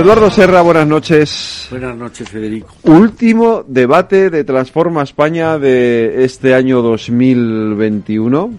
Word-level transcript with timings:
Eduardo 0.00 0.30
Serra, 0.30 0.62
buenas 0.62 0.86
noches. 0.86 1.66
Buenas 1.70 1.94
noches, 1.94 2.26
Federico. 2.26 2.74
Último 2.84 3.62
debate 3.66 4.30
de 4.30 4.44
Transforma 4.44 5.02
España 5.02 5.58
de 5.58 6.24
este 6.24 6.54
año 6.54 6.80
2021. 6.80 8.50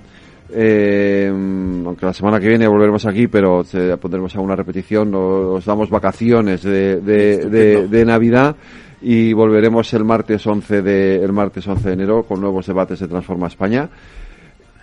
Eh, 0.54 1.28
aunque 1.32 2.06
la 2.06 2.14
semana 2.14 2.40
que 2.40 2.48
viene 2.48 2.68
volveremos 2.68 3.08
aquí, 3.08 3.26
pero 3.28 3.66
pondremos 4.00 4.36
a 4.36 4.40
una 4.40 4.56
repetición. 4.56 5.10
Nos 5.10 5.66
damos 5.66 5.90
vacaciones 5.90 6.62
de, 6.62 7.02
de, 7.02 7.88
de, 7.88 8.06
Navidad 8.06 8.56
y 9.02 9.34
volveremos 9.34 9.92
el 9.96 10.06
martes 10.06 10.46
11 10.46 10.84
de 10.84 11.24
el 11.24 11.34
martes 11.34 11.68
11 11.68 11.88
de 11.88 11.94
enero 11.94 12.22
con 12.22 12.40
nuevos 12.40 12.68
debates 12.68 13.00
de 13.00 13.08
Transforma 13.08 13.48
España. 13.48 13.90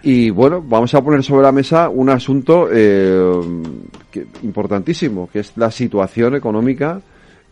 Y 0.03 0.31
bueno, 0.31 0.63
vamos 0.63 0.95
a 0.95 1.03
poner 1.03 1.23
sobre 1.23 1.43
la 1.43 1.53
mesa 1.53 1.89
un 1.89 2.09
asunto 2.09 2.69
eh, 2.73 3.41
importantísimo, 4.43 5.29
que 5.33 5.41
es 5.41 5.53
la 5.57 5.71
situación 5.71 6.37
económica 6.37 7.01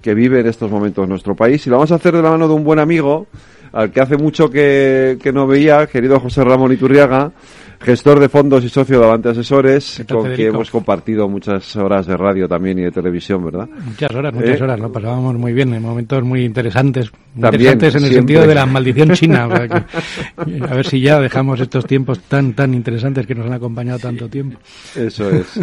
que 0.00 0.14
vive 0.14 0.40
en 0.40 0.46
estos 0.46 0.70
momentos 0.70 1.08
nuestro 1.08 1.34
país. 1.34 1.66
Y 1.66 1.70
lo 1.70 1.76
vamos 1.76 1.90
a 1.92 1.96
hacer 1.96 2.14
de 2.14 2.22
la 2.22 2.30
mano 2.30 2.46
de 2.46 2.54
un 2.54 2.62
buen 2.62 2.78
amigo, 2.78 3.26
al 3.72 3.90
que 3.90 4.00
hace 4.00 4.16
mucho 4.16 4.48
que, 4.48 5.18
que 5.20 5.32
no 5.32 5.46
veía, 5.46 5.86
querido 5.86 6.20
José 6.20 6.44
Ramón 6.44 6.72
Iturriaga, 6.72 7.32
gestor 7.80 8.20
de 8.20 8.28
fondos 8.28 8.64
y 8.64 8.68
socio 8.68 8.98
de 9.00 9.04
Avante 9.06 9.28
Asesores, 9.30 10.04
con 10.08 10.32
quien 10.34 10.48
hemos 10.48 10.70
compartido 10.70 11.28
muchas 11.28 11.76
horas 11.76 12.06
de 12.06 12.16
radio 12.16 12.48
también 12.48 12.78
y 12.78 12.82
de 12.82 12.90
televisión, 12.90 13.44
¿verdad? 13.44 13.68
Muchas 13.84 14.14
horas, 14.14 14.34
muchas 14.34 14.60
¿Eh? 14.60 14.64
horas, 14.64 14.80
lo 14.80 14.92
pasábamos 14.92 15.34
muy 15.36 15.52
bien, 15.52 15.72
en 15.74 15.82
momentos 15.82 16.22
muy 16.22 16.44
interesantes, 16.44 17.10
interesantes 17.34 17.94
en 17.94 18.04
el 18.04 18.12
sentido 18.12 18.46
de 18.46 18.54
la 18.54 18.66
maldición 18.66 19.12
china, 19.12 19.44
a 19.44 20.74
ver 20.74 20.86
si 20.86 21.00
ya 21.00 21.20
dejamos 21.20 21.60
estos 21.60 21.86
tiempos 21.86 22.20
tan 22.20 22.54
tan 22.54 22.74
interesantes 22.74 23.26
que 23.26 23.34
nos 23.34 23.46
han 23.46 23.54
acompañado 23.54 23.98
tanto 23.98 24.28
tiempo. 24.28 24.58
Eso 24.94 25.30
es. 25.30 25.60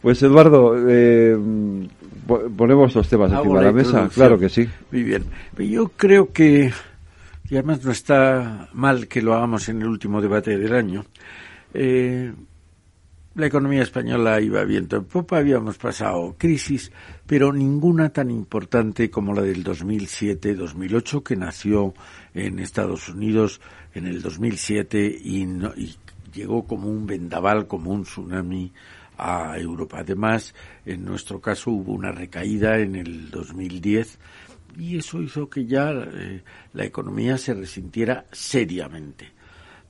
Pues 0.00 0.22
Eduardo, 0.22 0.74
eh, 0.88 1.36
ponemos 2.56 2.94
los 2.94 3.08
temas 3.08 3.32
encima 3.32 3.58
de 3.60 3.66
la 3.66 3.72
mesa, 3.72 4.08
claro 4.14 4.38
que 4.38 4.48
sí. 4.48 4.68
Muy 4.92 5.02
bien. 5.02 5.24
Yo 5.58 5.88
creo 5.88 6.32
que, 6.32 6.72
y 7.50 7.54
además 7.54 7.84
no 7.84 7.90
está 7.90 8.68
mal 8.72 9.08
que 9.08 9.22
lo 9.22 9.34
hagamos 9.34 9.68
en 9.68 9.82
el 9.82 9.88
último 9.88 10.20
debate 10.20 10.56
del 10.56 10.74
año, 10.74 11.04
eh, 11.80 12.34
la 13.36 13.46
economía 13.46 13.82
española 13.82 14.40
iba 14.40 14.64
viento 14.64 14.96
en 14.96 15.04
popa, 15.04 15.38
habíamos 15.38 15.78
pasado 15.78 16.34
crisis, 16.36 16.90
pero 17.24 17.52
ninguna 17.52 18.08
tan 18.08 18.32
importante 18.32 19.10
como 19.10 19.32
la 19.32 19.42
del 19.42 19.62
2007-2008, 19.62 21.22
que 21.22 21.36
nació 21.36 21.94
en 22.34 22.58
Estados 22.58 23.08
Unidos 23.08 23.60
en 23.94 24.08
el 24.08 24.22
2007 24.22 25.20
y, 25.22 25.44
y 25.76 25.96
llegó 26.34 26.66
como 26.66 26.88
un 26.88 27.06
vendaval, 27.06 27.68
como 27.68 27.92
un 27.92 28.02
tsunami 28.02 28.72
a 29.16 29.56
Europa. 29.56 29.98
Además, 30.00 30.52
en 30.84 31.04
nuestro 31.04 31.40
caso 31.40 31.70
hubo 31.70 31.92
una 31.92 32.10
recaída 32.10 32.78
en 32.80 32.96
el 32.96 33.30
2010 33.30 34.18
y 34.76 34.96
eso 34.98 35.22
hizo 35.22 35.48
que 35.48 35.64
ya 35.64 35.92
eh, 35.92 36.42
la 36.72 36.84
economía 36.84 37.38
se 37.38 37.54
resintiera 37.54 38.26
seriamente. 38.32 39.30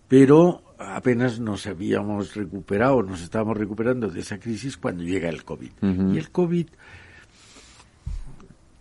Pero 0.06 0.67
apenas 0.78 1.40
nos 1.40 1.66
habíamos 1.66 2.34
recuperado, 2.34 3.02
nos 3.02 3.22
estábamos 3.22 3.56
recuperando 3.56 4.08
de 4.08 4.20
esa 4.20 4.38
crisis 4.38 4.76
cuando 4.76 5.02
llega 5.02 5.28
el 5.28 5.44
COVID. 5.44 5.70
Y 6.12 6.18
el 6.18 6.30
COVID, 6.30 6.66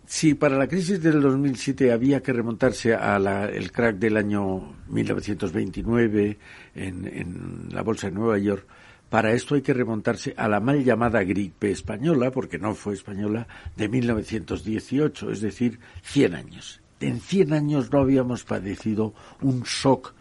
si 0.06 0.34
para 0.34 0.56
la 0.56 0.68
crisis 0.68 1.02
del 1.02 1.20
2007 1.20 1.92
había 1.92 2.22
que 2.22 2.32
remontarse 2.32 2.94
al 2.94 3.72
crack 3.72 3.96
del 3.96 4.16
año 4.16 4.74
1929 4.88 6.38
en, 6.74 7.06
en 7.06 7.68
la 7.70 7.82
Bolsa 7.82 8.08
de 8.08 8.14
Nueva 8.14 8.38
York, 8.38 8.66
para 9.08 9.32
esto 9.32 9.54
hay 9.54 9.62
que 9.62 9.72
remontarse 9.72 10.34
a 10.36 10.48
la 10.48 10.60
mal 10.60 10.84
llamada 10.84 11.22
gripe 11.24 11.70
española, 11.70 12.30
porque 12.30 12.58
no 12.58 12.74
fue 12.74 12.92
española, 12.94 13.48
de 13.74 13.88
1918, 13.88 15.30
es 15.30 15.40
decir, 15.40 15.80
100 16.02 16.34
años. 16.34 16.80
En 17.00 17.20
100 17.20 17.52
años 17.54 17.90
no 17.90 18.00
habíamos 18.00 18.44
padecido 18.44 19.14
un 19.40 19.62
shock 19.62 20.14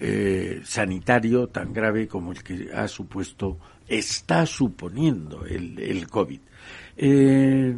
eh, 0.00 0.62
sanitario 0.64 1.48
tan 1.48 1.72
grave 1.74 2.08
como 2.08 2.32
el 2.32 2.42
que 2.42 2.70
ha 2.74 2.88
supuesto, 2.88 3.58
está 3.86 4.46
suponiendo 4.46 5.44
el, 5.44 5.78
el 5.78 6.08
COVID. 6.08 6.40
Eh, 6.96 7.76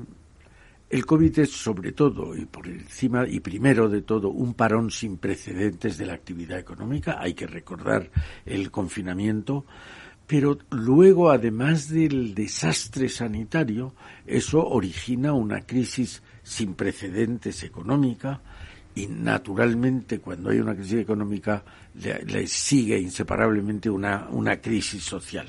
el 0.88 1.06
COVID 1.06 1.38
es 1.38 1.50
sobre 1.50 1.93
todo 1.93 2.37
y 2.37 2.44
por 2.44 2.69
encima 2.69 3.27
y 3.27 3.41
primero 3.41 3.88
de 3.88 4.03
todo 4.03 4.28
un 4.28 4.55
parón 4.55 4.91
sin 4.91 5.16
precedentes 5.16 5.99
de 5.99 6.06
la 6.06 6.12
actividad 6.12 6.59
económica. 6.59 7.16
Hay 7.19 7.34
que 7.34 7.47
recordar 7.47 8.10
el 8.44 8.71
confinamiento, 8.71 9.65
pero 10.27 10.59
luego, 10.71 11.31
además 11.31 11.89
del 11.89 12.34
desastre 12.34 13.09
sanitario, 13.09 13.94
eso 14.27 14.65
origina 14.65 15.33
una 15.33 15.62
crisis 15.62 16.22
sin 16.43 16.75
precedentes 16.75 17.62
económica, 17.65 18.43
y 18.94 19.06
naturalmente 19.06 20.19
cuando 20.19 20.50
hay 20.50 20.58
una 20.58 20.75
crisis 20.75 21.00
económica 21.00 21.62
le, 21.94 22.47
sigue 22.47 22.98
inseparablemente 22.98 23.88
una, 23.88 24.28
una 24.30 24.60
crisis 24.60 25.03
social. 25.03 25.47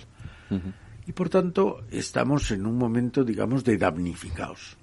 Y 1.05 1.11
por 1.11 1.29
tanto 1.29 1.83
estamos 1.91 2.51
en 2.51 2.65
un 2.65 2.77
momento, 2.77 3.23
digamos, 3.23 3.63
de 3.63 3.77
damnificados. 3.77 4.77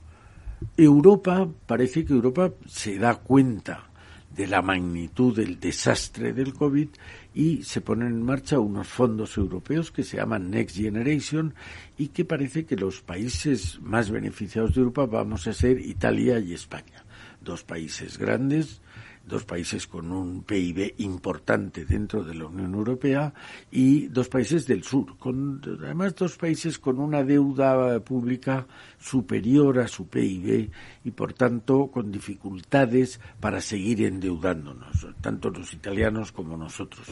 Europa, 0.77 1.49
parece 1.67 2.05
que 2.05 2.13
Europa 2.13 2.51
se 2.67 2.99
da 2.99 3.15
cuenta 3.15 3.87
de 4.35 4.47
la 4.47 4.63
magnitud 4.63 5.35
del 5.35 5.59
desastre 5.59 6.33
del 6.33 6.53
COVID 6.53 6.89
y 7.35 7.63
se 7.63 7.81
ponen 7.81 8.09
en 8.09 8.23
marcha 8.23 8.59
unos 8.59 8.89
fondos 8.89 9.37
europeos 9.37 9.91
que 9.91 10.03
se 10.03 10.19
llaman 10.19 10.51
Next 10.51 10.77
Generation 10.77 11.55
y 11.97 12.09
que 12.09 12.25
parece 12.25 12.65
que 12.65 12.77
los 12.77 13.01
países 13.01 13.81
más 13.81 14.11
beneficiados 14.11 14.75
de 14.75 14.81
Europa 14.81 15.07
vamos 15.07 15.47
a 15.47 15.53
ser 15.53 15.81
Italia 15.81 16.39
y 16.39 16.53
España 16.53 17.05
dos 17.41 17.63
países 17.65 18.19
grandes, 18.19 18.81
dos 19.27 19.45
países 19.45 19.87
con 19.87 20.11
un 20.11 20.43
PIB 20.43 20.95
importante 20.99 21.85
dentro 21.85 22.25
de 22.25 22.35
la 22.35 22.47
Unión 22.47 22.75
Europea 22.75 23.33
y 23.71 24.09
dos 24.09 24.29
países 24.29 24.67
del 24.67 24.83
sur, 24.83 25.17
con, 25.19 25.61
además 25.83 26.15
dos 26.17 26.37
países 26.37 26.79
con 26.79 26.99
una 26.99 27.23
deuda 27.23 28.01
pública 28.01 28.67
superior 28.99 29.79
a 29.79 29.89
su 29.89 30.09
PIB 30.09 30.71
y 31.05 31.11
por 31.13 31.33
tanto 31.33 31.87
con 31.89 32.11
dificultades 32.11 33.21
para 33.39 33.61
seguir 33.61 34.05
endeudándonos, 34.05 35.07
tanto 35.21 35.51
los 35.51 35.73
italianos 35.73 36.33
como 36.33 36.57
nosotros. 36.57 37.07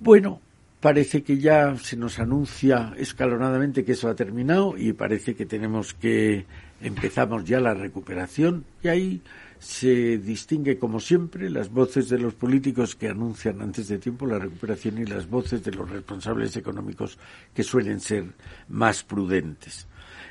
Bueno, 0.00 0.40
parece 0.80 1.22
que 1.22 1.38
ya 1.38 1.76
se 1.76 1.96
nos 1.96 2.18
anuncia 2.18 2.94
escalonadamente 2.96 3.84
que 3.84 3.92
eso 3.92 4.08
ha 4.08 4.14
terminado 4.14 4.76
y 4.76 4.92
parece 4.92 5.34
que 5.34 5.46
tenemos 5.46 5.94
que 5.94 6.46
empezamos 6.80 7.44
ya 7.44 7.60
la 7.60 7.74
recuperación 7.74 8.64
y 8.82 8.88
ahí 8.88 9.22
se 9.58 10.18
distingue 10.18 10.78
como 10.78 11.00
siempre 11.00 11.50
las 11.50 11.70
voces 11.70 12.08
de 12.08 12.18
los 12.18 12.34
políticos 12.34 12.94
que 12.94 13.08
anuncian 13.08 13.60
antes 13.60 13.88
de 13.88 13.98
tiempo 13.98 14.26
la 14.26 14.38
recuperación 14.38 14.98
y 14.98 15.04
las 15.04 15.28
voces 15.28 15.64
de 15.64 15.72
los 15.72 15.90
responsables 15.90 16.56
económicos 16.56 17.18
que 17.52 17.64
suelen 17.64 18.00
ser 18.00 18.24
más 18.68 19.02
prudentes. 19.02 19.88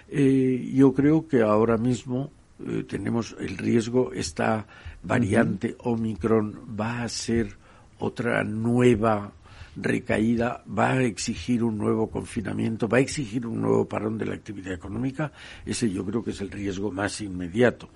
Eh, 0.10 0.72
yo 0.74 0.94
creo 0.94 1.28
que 1.28 1.42
ahora 1.42 1.78
mismo 1.78 2.32
eh, 2.66 2.86
tenemos 2.88 3.36
el 3.40 3.58
riesgo, 3.58 4.14
esta 4.14 4.66
variante 5.04 5.76
Omicron 5.80 6.78
va 6.80 7.04
a 7.04 7.10
ser 7.10 7.50
otra 8.00 8.44
nueva 8.44 9.34
recaída 9.78 10.64
va 10.68 10.92
a 10.92 11.04
exigir 11.04 11.64
un 11.64 11.78
nuevo 11.78 12.10
confinamiento, 12.10 12.88
va 12.88 12.98
a 12.98 13.02
exigir 13.02 13.46
un 13.46 13.62
nuevo 13.62 13.88
parón 13.88 14.18
de 14.18 14.26
la 14.26 14.34
actividad 14.36 14.74
económica, 14.74 15.32
ese 15.66 15.90
yo 15.90 16.04
creo 16.06 16.24
que 16.24 16.32
es 16.32 16.42
el 16.42 16.52
riesgo 16.52 16.92
más 16.92 17.22
inmediato. 17.22 17.90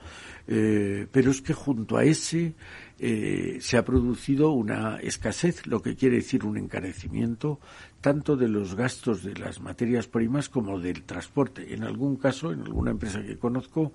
Eh, 0.48 1.08
pero 1.12 1.32
es 1.32 1.42
que 1.42 1.54
junto 1.54 1.98
a 1.98 2.04
ese 2.04 2.56
eh, 3.00 3.58
se 3.62 3.78
ha 3.78 3.86
producido 3.86 4.52
una 4.52 4.98
escasez, 4.98 5.66
lo 5.68 5.82
que 5.82 5.96
quiere 5.96 6.18
decir 6.18 6.46
un 6.46 6.58
encarecimiento 6.58 7.60
tanto 8.02 8.36
de 8.36 8.48
los 8.48 8.76
gastos 8.76 9.24
de 9.24 9.36
las 9.36 9.62
materias 9.62 10.08
primas 10.08 10.50
como 10.50 10.80
del 10.80 11.04
transporte. 11.04 11.74
En 11.74 11.84
algún 11.84 12.18
caso, 12.18 12.52
en 12.52 12.62
alguna 12.62 12.92
empresa 12.92 13.24
que 13.24 13.38
conozco, 13.38 13.94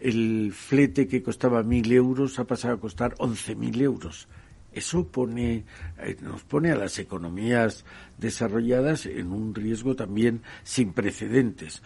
el 0.00 0.52
flete 0.52 1.08
que 1.08 1.22
costaba 1.22 1.62
mil 1.62 1.90
euros 1.92 2.38
ha 2.38 2.44
pasado 2.44 2.74
a 2.74 2.80
costar 2.80 3.14
once 3.18 3.54
mil 3.56 3.80
euros. 3.80 4.28
Eso 4.78 5.06
pone, 5.06 5.64
eh, 5.98 6.16
nos 6.22 6.42
pone 6.44 6.70
a 6.70 6.76
las 6.76 6.98
economías 6.98 7.84
desarrolladas 8.16 9.06
en 9.06 9.32
un 9.32 9.54
riesgo 9.54 9.94
también 9.94 10.42
sin 10.62 10.92
precedentes. 10.92 11.82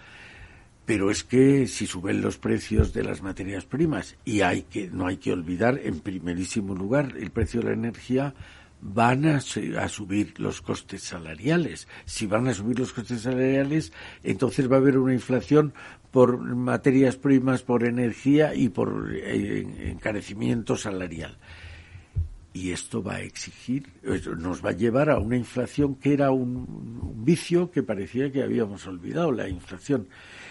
Pero 0.84 1.10
es 1.10 1.24
que 1.24 1.66
si 1.66 1.86
suben 1.86 2.20
los 2.20 2.38
precios 2.38 2.92
de 2.92 3.04
las 3.04 3.22
materias 3.22 3.64
primas 3.64 4.16
y 4.24 4.40
hay 4.40 4.62
que 4.62 4.90
no 4.90 5.06
hay 5.06 5.16
que 5.16 5.32
olvidar 5.32 5.80
en 5.82 6.00
primerísimo 6.00 6.74
lugar 6.74 7.14
el 7.16 7.30
precio 7.30 7.60
de 7.60 7.68
la 7.68 7.74
energía 7.74 8.34
van 8.82 9.24
a, 9.26 9.40
subir 9.40 10.38
los 10.40 10.60
costes 10.60 11.04
salariales. 11.04 11.86
Si 12.04 12.26
van 12.26 12.48
a 12.48 12.54
subir 12.54 12.80
los 12.80 12.92
costes 12.92 13.22
salariales, 13.22 13.92
entonces 14.24 14.70
va 14.70 14.76
a 14.76 14.80
haber 14.80 14.98
una 14.98 15.14
inflación 15.14 15.72
por 16.10 16.38
materias 16.38 17.16
primas, 17.16 17.62
por 17.62 17.84
energía 17.84 18.54
y 18.54 18.68
por 18.68 19.14
eh, 19.14 19.90
encarecimiento 19.90 20.76
salarial. 20.76 21.38
Y 22.54 22.70
esto 22.70 23.02
va 23.02 23.14
a 23.14 23.20
exigir, 23.22 23.88
nos 24.38 24.64
va 24.64 24.70
a 24.70 24.76
llevar 24.76 25.08
a 25.08 25.18
una 25.18 25.36
inflación 25.36 25.94
que 25.94 26.12
era 26.12 26.30
un 26.30 27.24
vicio 27.24 27.70
que 27.70 27.82
parecía 27.82 28.30
que 28.30 28.42
habíamos 28.42 28.86
olvidado, 28.86 29.32
la 29.32 29.48
inflación. 29.48 30.06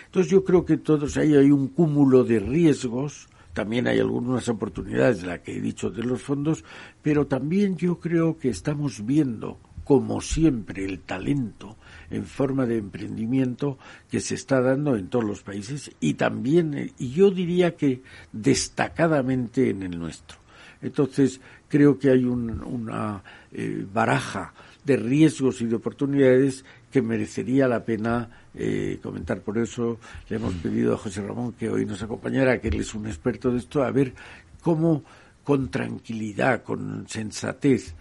Entonces 0.06 0.31
yo 0.31 0.44
creo 0.44 0.65
que 0.65 0.77
todos 0.77 1.15
ahí 1.18 1.36
hay 1.36 1.51
un 1.51 1.68
cúmulo 1.68 2.24
de 2.24 2.39
riesgos, 2.39 3.30
también 3.53 3.88
hay 3.88 4.00
algunas 4.00 4.50
oportunidades, 4.50 5.24
la 5.24 5.44
que 5.44 5.57
he 5.57 5.62
dicho 5.62 5.89
de 5.89 6.03
los 6.03 6.21
fondos, 6.21 6.63
pero 7.01 7.27
también 7.27 7.77
yo 7.77 8.00
creo 8.00 8.38
que 8.38 8.50
estamos 8.50 9.06
viendo, 9.06 9.59
como 9.83 10.21
siempre, 10.21 10.86
el 10.86 11.01
talento 11.01 11.77
en 12.09 12.25
forma 12.25 12.65
de 12.65 12.77
emprendimiento 12.77 13.77
que 14.09 14.21
se 14.21 14.36
está 14.36 14.62
dando 14.62 14.95
en 14.95 15.07
todos 15.07 15.25
los 15.25 15.44
países 15.44 15.92
y 16.00 16.15
también, 16.15 16.94
y 16.98 17.12
yo 17.12 17.30
diría 17.30 17.75
que 17.75 18.01
destacadamente 18.31 19.69
en 19.69 19.83
el 19.83 20.00
nuestro. 20.00 20.39
Entonces, 20.81 21.42
creo 21.71 21.97
que 21.97 22.12
hay 22.12 22.25
una 22.25 23.23
eh, 23.53 23.85
baraja 23.91 24.53
de 24.83 24.97
riesgos 24.97 25.62
y 25.62 25.68
de 25.68 25.75
oportunidades 25.75 26.65
que 26.91 27.01
merecería 27.01 27.68
la 27.68 27.85
pena 27.85 28.29
eh, 28.53 29.00
comentar. 29.01 29.39
Por 29.41 29.57
eso 29.57 29.97
le 30.29 30.35
hemos 30.35 30.53
pedido 30.56 30.94
a 30.94 30.97
José 30.97 31.21
Ramón 31.21 31.53
que 31.53 31.69
hoy 31.69 31.85
nos 31.85 32.03
acompañara, 32.03 32.59
que 32.59 32.68
él 32.68 32.81
es 32.81 32.94
un 32.94 33.07
experto 33.07 33.51
de 33.51 33.59
esto, 33.59 33.83
a 33.83 33.91
ver 33.91 34.13
cómo 34.62 35.03
con 35.44 35.71
tranquilidad, 35.71 36.63
con 36.63 37.07
sensatez, 37.07 37.95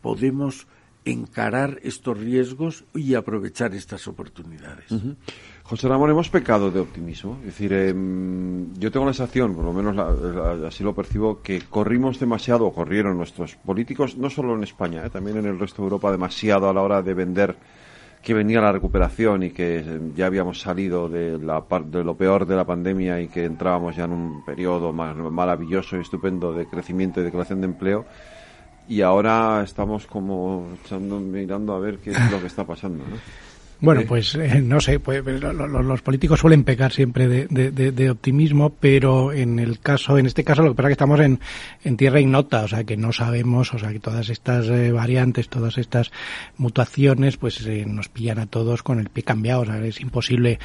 podemos 0.00 0.66
encarar 1.04 1.80
estos 1.82 2.16
riesgos 2.18 2.84
y 2.94 3.14
aprovechar 3.14 3.74
estas 3.74 4.06
oportunidades. 4.06 4.86
José 5.70 5.86
Ramón, 5.86 6.10
hemos 6.10 6.28
pecado 6.28 6.72
de 6.72 6.80
optimismo. 6.80 7.36
Es 7.42 7.46
decir, 7.46 7.72
em, 7.72 8.74
yo 8.74 8.90
tengo 8.90 9.06
la 9.06 9.12
sensación, 9.12 9.54
por 9.54 9.64
lo 9.64 9.72
menos 9.72 9.96
así 10.66 10.82
lo 10.82 10.96
percibo, 10.96 11.42
que 11.42 11.60
corrimos 11.60 12.18
demasiado, 12.18 12.66
o 12.66 12.72
corrieron 12.72 13.16
nuestros 13.16 13.54
políticos, 13.54 14.16
no 14.16 14.28
solo 14.30 14.56
en 14.56 14.64
España, 14.64 15.06
eh, 15.06 15.10
también 15.10 15.36
en 15.36 15.46
el 15.46 15.60
resto 15.60 15.82
de 15.82 15.86
Europa, 15.86 16.10
demasiado 16.10 16.68
a 16.68 16.74
la 16.74 16.82
hora 16.82 17.02
de 17.02 17.14
vender 17.14 17.54
que 18.20 18.34
venía 18.34 18.60
la 18.60 18.72
recuperación 18.72 19.44
y 19.44 19.50
que 19.50 20.10
ya 20.16 20.26
habíamos 20.26 20.60
salido 20.60 21.08
de, 21.08 21.38
la, 21.38 21.62
de 21.84 22.02
lo 22.02 22.16
peor 22.16 22.46
de 22.46 22.56
la 22.56 22.64
pandemia 22.64 23.20
y 23.20 23.28
que 23.28 23.44
entrábamos 23.44 23.94
ya 23.94 24.06
en 24.06 24.12
un 24.12 24.44
periodo 24.44 24.92
maravilloso 24.92 25.96
y 25.96 26.00
estupendo 26.00 26.52
de 26.52 26.66
crecimiento 26.66 27.20
y 27.20 27.22
de 27.22 27.30
creación 27.30 27.60
de 27.60 27.66
empleo. 27.66 28.06
Y 28.88 29.02
ahora 29.02 29.62
estamos 29.62 30.04
como 30.08 30.66
echando, 30.82 31.20
mirando 31.20 31.74
a 31.74 31.78
ver 31.78 31.98
qué 31.98 32.10
es 32.10 32.30
lo 32.32 32.40
que 32.40 32.48
está 32.48 32.64
pasando. 32.64 33.04
¿no? 33.08 33.49
Bueno, 33.80 34.02
pues 34.06 34.34
eh, 34.34 34.60
no 34.60 34.78
sé, 34.80 35.00
pues, 35.00 35.22
pues 35.22 35.40
los, 35.40 36.02
políticos 36.02 36.40
suelen 36.40 36.64
pecar 36.64 36.92
siempre 36.92 37.28
de, 37.28 38.10
optimismo, 38.10 38.70
pero 38.70 39.32
en 39.32 39.58
el 39.58 39.80
caso, 39.80 40.18
en 40.18 40.26
este 40.26 40.44
caso, 40.44 40.62
lo 40.62 40.70
que 40.70 40.76
pasa 40.76 40.88
es 40.88 40.90
que 40.90 40.92
estamos 40.92 41.20
en, 41.20 41.40
en 41.84 41.96
tierra 41.96 42.20
ignota, 42.20 42.62
o 42.64 42.68
sea 42.68 42.84
que 42.84 42.98
no 42.98 43.12
sabemos, 43.12 43.72
o 43.72 43.78
sea 43.78 43.90
que 43.90 43.98
todas 43.98 44.28
estas 44.28 44.66
eh, 44.68 44.92
variantes, 44.92 45.48
todas 45.48 45.78
estas 45.78 46.10
mutaciones, 46.58 47.38
pues 47.38 47.64
eh, 47.66 47.84
nos 47.86 48.08
pillan 48.08 48.38
a 48.38 48.46
todos 48.46 48.82
con 48.82 49.00
el 49.00 49.08
pie 49.08 49.22
cambiado, 49.22 49.62
o 49.62 49.64
sea, 49.64 49.82
es 49.82 50.00
imposible 50.00 50.58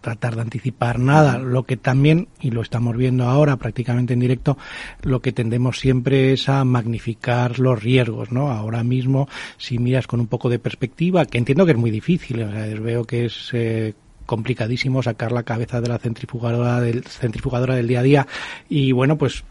tratar 0.00 0.36
de 0.36 0.42
anticipar 0.42 0.98
nada. 0.98 1.38
Lo 1.38 1.64
que 1.64 1.76
también, 1.76 2.28
y 2.40 2.50
lo 2.50 2.62
estamos 2.62 2.96
viendo 2.96 3.24
ahora 3.24 3.56
prácticamente 3.56 4.14
en 4.14 4.20
directo, 4.20 4.58
lo 5.02 5.20
que 5.20 5.32
tendemos 5.32 5.78
siempre 5.78 6.32
es 6.32 6.48
a 6.48 6.64
magnificar 6.64 7.58
los 7.58 7.82
riesgos, 7.82 8.30
¿no? 8.30 8.50
Ahora 8.50 8.84
mismo, 8.84 9.28
si 9.56 9.78
miras 9.78 10.06
con 10.06 10.20
un 10.20 10.26
poco 10.26 10.48
de 10.48 10.58
perspectiva, 10.58 11.26
que 11.26 11.38
entiendo 11.38 11.64
que 11.64 11.72
es 11.72 11.78
muy 11.78 11.90
difícil, 11.90 12.40
veo 12.80 13.04
que 13.04 13.26
es 13.26 13.50
eh, 13.52 13.94
complicadísimo 14.26 15.02
sacar 15.02 15.32
la 15.32 15.42
cabeza 15.42 15.80
de 15.80 15.88
la 15.88 15.98
centrifugadora 15.98 16.80
del, 16.80 17.04
centrifugadora 17.04 17.74
del 17.74 17.88
día 17.88 18.00
a 18.00 18.02
día. 18.02 18.26
Y 18.68 18.92
bueno, 18.92 19.16
pues 19.16 19.44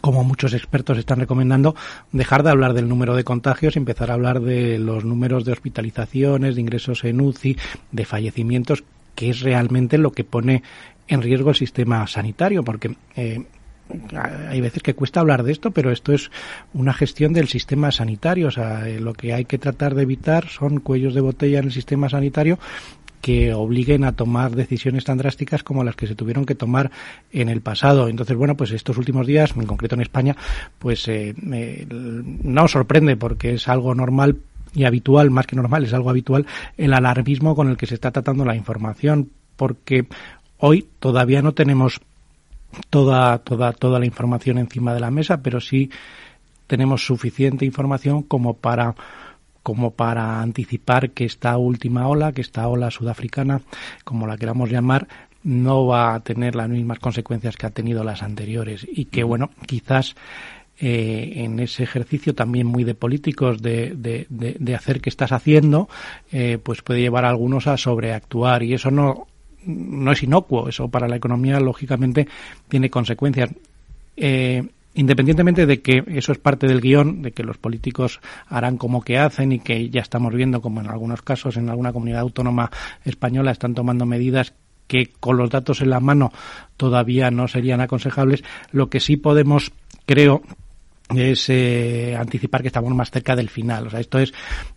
como 0.00 0.24
muchos 0.24 0.54
expertos 0.54 0.98
están 0.98 1.20
recomendando, 1.20 1.74
dejar 2.12 2.42
de 2.42 2.50
hablar 2.50 2.72
del 2.72 2.88
número 2.88 3.14
de 3.14 3.24
contagios 3.24 3.76
y 3.76 3.78
empezar 3.78 4.10
a 4.10 4.14
hablar 4.14 4.40
de 4.40 4.78
los 4.78 5.04
números 5.04 5.44
de 5.44 5.52
hospitalizaciones, 5.52 6.54
de 6.54 6.60
ingresos 6.60 7.04
en 7.04 7.20
UCI, 7.20 7.56
de 7.90 8.04
fallecimientos, 8.04 8.84
que 9.14 9.30
es 9.30 9.40
realmente 9.40 9.98
lo 9.98 10.12
que 10.12 10.24
pone 10.24 10.62
en 11.08 11.22
riesgo 11.22 11.50
el 11.50 11.56
sistema 11.56 12.06
sanitario, 12.06 12.64
porque 12.64 12.96
eh, 13.16 13.44
hay 14.48 14.60
veces 14.60 14.82
que 14.82 14.94
cuesta 14.94 15.20
hablar 15.20 15.42
de 15.42 15.52
esto, 15.52 15.70
pero 15.70 15.90
esto 15.90 16.12
es 16.12 16.30
una 16.72 16.92
gestión 16.92 17.32
del 17.32 17.48
sistema 17.48 17.92
sanitario. 17.92 18.48
O 18.48 18.50
sea, 18.50 18.88
eh, 18.88 19.00
lo 19.00 19.12
que 19.12 19.32
hay 19.32 19.44
que 19.44 19.58
tratar 19.58 19.94
de 19.94 20.02
evitar 20.02 20.48
son 20.48 20.80
cuellos 20.80 21.14
de 21.14 21.20
botella 21.20 21.58
en 21.58 21.66
el 21.66 21.72
sistema 21.72 22.08
sanitario 22.08 22.58
que 23.20 23.54
obliguen 23.54 24.04
a 24.04 24.12
tomar 24.12 24.50
decisiones 24.50 25.04
tan 25.04 25.16
drásticas 25.16 25.62
como 25.62 25.84
las 25.84 25.94
que 25.94 26.08
se 26.08 26.16
tuvieron 26.16 26.44
que 26.44 26.56
tomar 26.56 26.90
en 27.30 27.48
el 27.48 27.60
pasado. 27.60 28.08
Entonces, 28.08 28.36
bueno, 28.36 28.56
pues 28.56 28.72
estos 28.72 28.98
últimos 28.98 29.26
días, 29.28 29.54
en 29.56 29.66
concreto 29.66 29.94
en 29.94 30.02
España, 30.02 30.36
pues 30.80 31.06
eh, 31.06 31.34
no 31.88 32.66
sorprende 32.66 33.16
porque 33.16 33.54
es 33.54 33.68
algo 33.68 33.94
normal 33.94 34.38
y 34.74 34.84
habitual, 34.84 35.30
más 35.30 35.46
que 35.46 35.54
normal, 35.54 35.84
es 35.84 35.92
algo 35.92 36.10
habitual, 36.10 36.46
el 36.76 36.92
alarmismo 36.94 37.54
con 37.54 37.68
el 37.68 37.76
que 37.76 37.86
se 37.86 37.94
está 37.94 38.10
tratando 38.10 38.44
la 38.44 38.56
información, 38.56 39.30
porque 39.56 40.06
hoy 40.58 40.88
todavía 40.98 41.42
no 41.42 41.52
tenemos 41.52 42.00
toda, 42.90 43.38
toda, 43.38 43.72
toda 43.72 43.98
la 43.98 44.06
información 44.06 44.58
encima 44.58 44.94
de 44.94 45.00
la 45.00 45.10
mesa, 45.10 45.42
pero 45.42 45.60
sí 45.60 45.90
tenemos 46.66 47.04
suficiente 47.04 47.64
información 47.64 48.22
como 48.22 48.54
para 48.54 48.94
como 49.62 49.92
para 49.92 50.40
anticipar 50.40 51.10
que 51.10 51.24
esta 51.24 51.56
última 51.56 52.08
ola, 52.08 52.32
que 52.32 52.40
esta 52.40 52.66
ola 52.66 52.90
sudafricana, 52.90 53.60
como 54.02 54.26
la 54.26 54.36
queramos 54.36 54.70
llamar, 54.70 55.06
no 55.44 55.86
va 55.86 56.14
a 56.14 56.20
tener 56.20 56.56
las 56.56 56.68
mismas 56.68 56.98
consecuencias 56.98 57.56
que 57.56 57.66
ha 57.66 57.70
tenido 57.70 58.04
las 58.04 58.22
anteriores. 58.22 58.86
Y 58.90 59.06
que 59.06 59.22
bueno 59.22 59.50
quizás 59.66 60.14
eh, 60.78 61.32
en 61.36 61.60
ese 61.60 61.82
ejercicio 61.84 62.34
también 62.34 62.66
muy 62.66 62.84
de 62.84 62.94
políticos 62.94 63.62
de, 63.62 63.94
de, 63.94 64.26
de, 64.28 64.74
hacer 64.74 65.00
que 65.00 65.10
estás 65.10 65.30
haciendo 65.30 65.88
eh, 66.32 66.58
pues 66.62 66.82
puede 66.82 67.00
llevar 67.00 67.24
a 67.24 67.28
algunos 67.28 67.66
a 67.66 67.76
sobreactuar. 67.76 68.62
Y 68.62 68.74
eso 68.74 68.90
no 68.90 69.28
no 69.66 70.12
es 70.12 70.22
inocuo, 70.22 70.68
eso 70.68 70.88
para 70.88 71.08
la 71.08 71.16
economía 71.16 71.60
lógicamente 71.60 72.28
tiene 72.68 72.90
consecuencias. 72.90 73.50
Eh, 74.16 74.62
independientemente 74.94 75.64
de 75.66 75.80
que 75.80 76.04
eso 76.08 76.32
es 76.32 76.38
parte 76.38 76.66
del 76.66 76.80
guion, 76.80 77.22
de 77.22 77.32
que 77.32 77.44
los 77.44 77.56
políticos 77.56 78.20
harán 78.48 78.76
como 78.76 79.02
que 79.02 79.18
hacen 79.18 79.52
y 79.52 79.58
que 79.58 79.88
ya 79.88 80.02
estamos 80.02 80.34
viendo 80.34 80.60
como 80.60 80.80
en 80.80 80.88
algunos 80.88 81.22
casos 81.22 81.56
en 81.56 81.70
alguna 81.70 81.92
comunidad 81.92 82.20
autónoma 82.20 82.70
española 83.04 83.52
están 83.52 83.74
tomando 83.74 84.04
medidas 84.04 84.52
que 84.86 85.06
con 85.20 85.38
los 85.38 85.48
datos 85.48 85.80
en 85.80 85.90
la 85.90 86.00
mano 86.00 86.32
todavía 86.76 87.30
no 87.30 87.48
serían 87.48 87.80
aconsejables, 87.80 88.44
lo 88.72 88.90
que 88.90 89.00
sí 89.00 89.16
podemos, 89.16 89.72
creo, 90.04 90.42
es 91.14 91.48
eh, 91.48 92.16
anticipar 92.18 92.62
que 92.62 92.68
estamos 92.68 92.94
más 92.94 93.10
cerca 93.10 93.36
del 93.36 93.48
final. 93.48 93.86
O 93.86 93.90
sea, 93.90 94.00
esto 94.00 94.18
es 94.18 94.32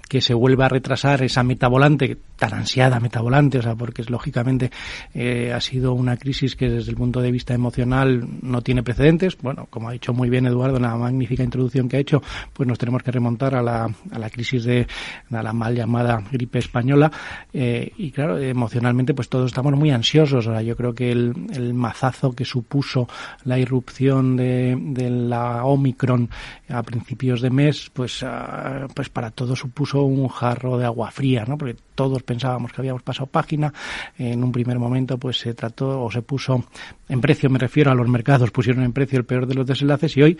que 0.08 0.22
se 0.22 0.34
vuelva 0.34 0.66
a 0.66 0.70
retrasar 0.70 1.24
esa 1.24 1.44
metavolante, 1.44 2.18
tan 2.36 2.54
ansiada 2.54 3.00
metavolante, 3.00 3.60
o 3.60 3.62
sea, 3.62 3.76
porque 3.76 4.02
es 4.02 4.10
lógicamente 4.10 4.72
eh, 5.14 5.52
ha 5.54 5.62
sido 5.62 5.94
una 5.94 6.18
crisis 6.18 6.56
que 6.56 6.70
desde 6.70 6.92
el 6.92 6.98
punto 6.98 7.22
de 7.22 7.32
vista 7.32 7.54
emocional 7.54 8.28
no 8.42 8.62
tiene 8.62 8.84
precedentes. 8.84 9.38
Bueno, 9.42 9.68
como 9.70 9.90
ha 9.90 9.94
dicho 9.94 10.14
muy 10.14 10.30
bien 10.30 10.46
Eduardo 10.46 10.78
en 10.78 10.84
la 10.84 10.96
magnífica 10.96 11.44
introducción 11.44 11.90
que 11.90 11.98
ha 11.98 12.00
hecho, 12.00 12.22
pues 12.54 12.68
nos 12.68 12.78
tenemos 12.78 13.04
que 13.04 13.12
remontar 13.12 13.56
a 13.56 13.62
la, 13.62 13.90
a 14.12 14.20
la 14.20 14.30
crisis 14.30 14.64
de, 14.64 14.88
la 15.30 15.54
mal 15.54 15.76
llamada 15.76 16.24
gripe 16.32 16.60
española. 16.60 17.12
Eh, 17.54 17.92
y 17.98 18.12
claro, 18.12 18.38
emocionalmente 18.38 19.14
pues 19.14 19.30
todos 19.30 19.48
estamos 19.48 19.74
muy 19.74 19.92
ansiosos. 19.92 20.48
O 20.48 20.62
yo 20.62 20.76
creo 20.76 20.94
que 20.94 21.12
el, 21.12 21.34
el 21.54 21.74
mazazo 21.74 22.34
que 22.34 22.46
supuso 22.46 23.08
la 23.44 23.58
irrupción 23.60 24.36
de, 24.36 24.78
de 24.80 25.10
la 25.10 25.66
Omicron 25.66 26.30
a 26.70 26.84
principios 26.84 27.42
de 27.42 27.50
mes, 27.50 27.90
pues, 27.94 28.24
ah, 28.24 28.88
pues 28.94 29.10
para 29.10 29.32
todos 29.32 29.60
supuso 29.60 29.95
un 30.04 30.28
jarro 30.28 30.78
de 30.78 30.86
agua 30.86 31.12
fría, 31.12 31.46
¿no? 31.48 31.58
Porque 31.58 31.75
todos 31.96 32.24
pensábamos 32.24 32.72
que 32.72 32.82
habíamos 32.82 33.04
pasado 33.04 33.28
página. 33.28 33.74
En 34.18 34.44
un 34.44 34.52
primer 34.52 34.80
momento, 34.80 35.18
pues 35.18 35.40
se 35.40 35.54
trató 35.54 36.04
o 36.04 36.12
se 36.12 36.22
puso 36.22 36.64
en 37.10 37.22
precio, 37.22 37.50
me 37.50 37.60
refiero 37.60 37.92
a 37.92 37.96
los 37.96 38.08
mercados, 38.08 38.52
pusieron 38.52 38.84
en 38.84 38.94
precio 38.94 39.18
el 39.18 39.25
peor 39.25 39.48
de 39.48 39.56
los 39.56 39.66
desenlaces 39.66 40.16
y 40.18 40.22
hoy 40.22 40.38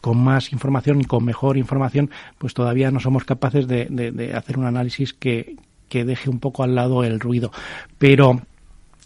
con 0.00 0.18
más 0.22 0.52
información 0.52 1.00
y 1.00 1.04
con 1.04 1.24
mejor 1.24 1.56
información, 1.56 2.10
pues 2.38 2.54
todavía 2.54 2.90
no 2.90 3.00
somos 3.00 3.24
capaces 3.24 3.66
de, 3.66 3.86
de 3.86 4.34
hacer 4.34 4.58
un 4.58 4.66
análisis 4.66 5.12
que, 5.14 5.56
que 5.88 6.04
deje 6.04 6.30
un 6.30 6.38
poco 6.38 6.62
al 6.62 6.74
lado 6.74 7.04
el 7.04 7.20
ruido. 7.20 7.50
Pero, 7.98 8.40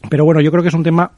pero 0.09 0.25
bueno, 0.25 0.40
yo 0.40 0.50
creo 0.50 0.62
que 0.62 0.68
es 0.68 0.75
un 0.75 0.82
tema 0.82 1.12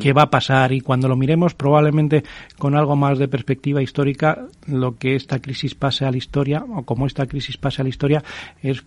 qué 0.00 0.12
va 0.12 0.22
a 0.22 0.30
pasar 0.30 0.72
y 0.72 0.80
cuando 0.80 1.08
lo 1.08 1.16
miremos 1.16 1.54
probablemente 1.54 2.24
con 2.58 2.74
algo 2.74 2.96
más 2.96 3.18
de 3.18 3.28
perspectiva 3.28 3.82
histórica 3.82 4.46
lo 4.66 4.96
que 4.98 5.14
esta 5.14 5.40
crisis 5.40 5.74
pase 5.74 6.04
a 6.04 6.10
la 6.10 6.16
historia 6.16 6.64
o 6.64 6.82
como 6.82 7.06
esta 7.06 7.26
crisis 7.26 7.56
pase 7.56 7.82
a 7.82 7.84
la 7.84 7.90
historia 7.90 8.22
es 8.62 8.82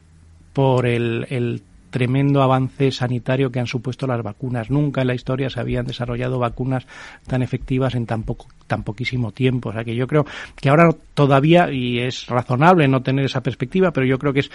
por 0.54 0.88
el, 0.88 1.62
tremendo 1.92 2.42
avance 2.42 2.92
sanitario 2.92 3.52
que 3.52 3.60
han 3.60 3.68
supuesto 3.68 4.08
las 4.08 4.22
vacunas. 4.22 4.70
Nunca 4.70 5.02
en 5.02 5.08
la 5.08 5.14
historia 5.14 5.50
se 5.50 5.60
habían 5.60 5.86
desarrollado 5.86 6.38
vacunas 6.38 6.86
tan 7.28 7.42
efectivas 7.42 7.96
en 7.96 8.06
tan 8.06 8.24
poco 8.24 8.48
tan 8.68 8.84
poquísimo 8.84 9.32
tiempo. 9.32 9.70
O 9.70 9.74
sea 9.74 9.84
que 9.84 9.96
yo 9.96 10.08
creo 10.08 10.26
que 10.56 10.70
ahora 10.70 10.90
todavía, 11.14 11.72
y 11.72 12.00
es 12.00 12.28
razonable 12.28 12.88
no 12.88 13.04
tener 13.04 13.26
esa 13.26 13.42
perspectiva, 13.42 13.92
pero 13.92 14.06
yo 14.06 14.20
creo 14.20 14.34
que 14.34 14.42
es 14.42 14.52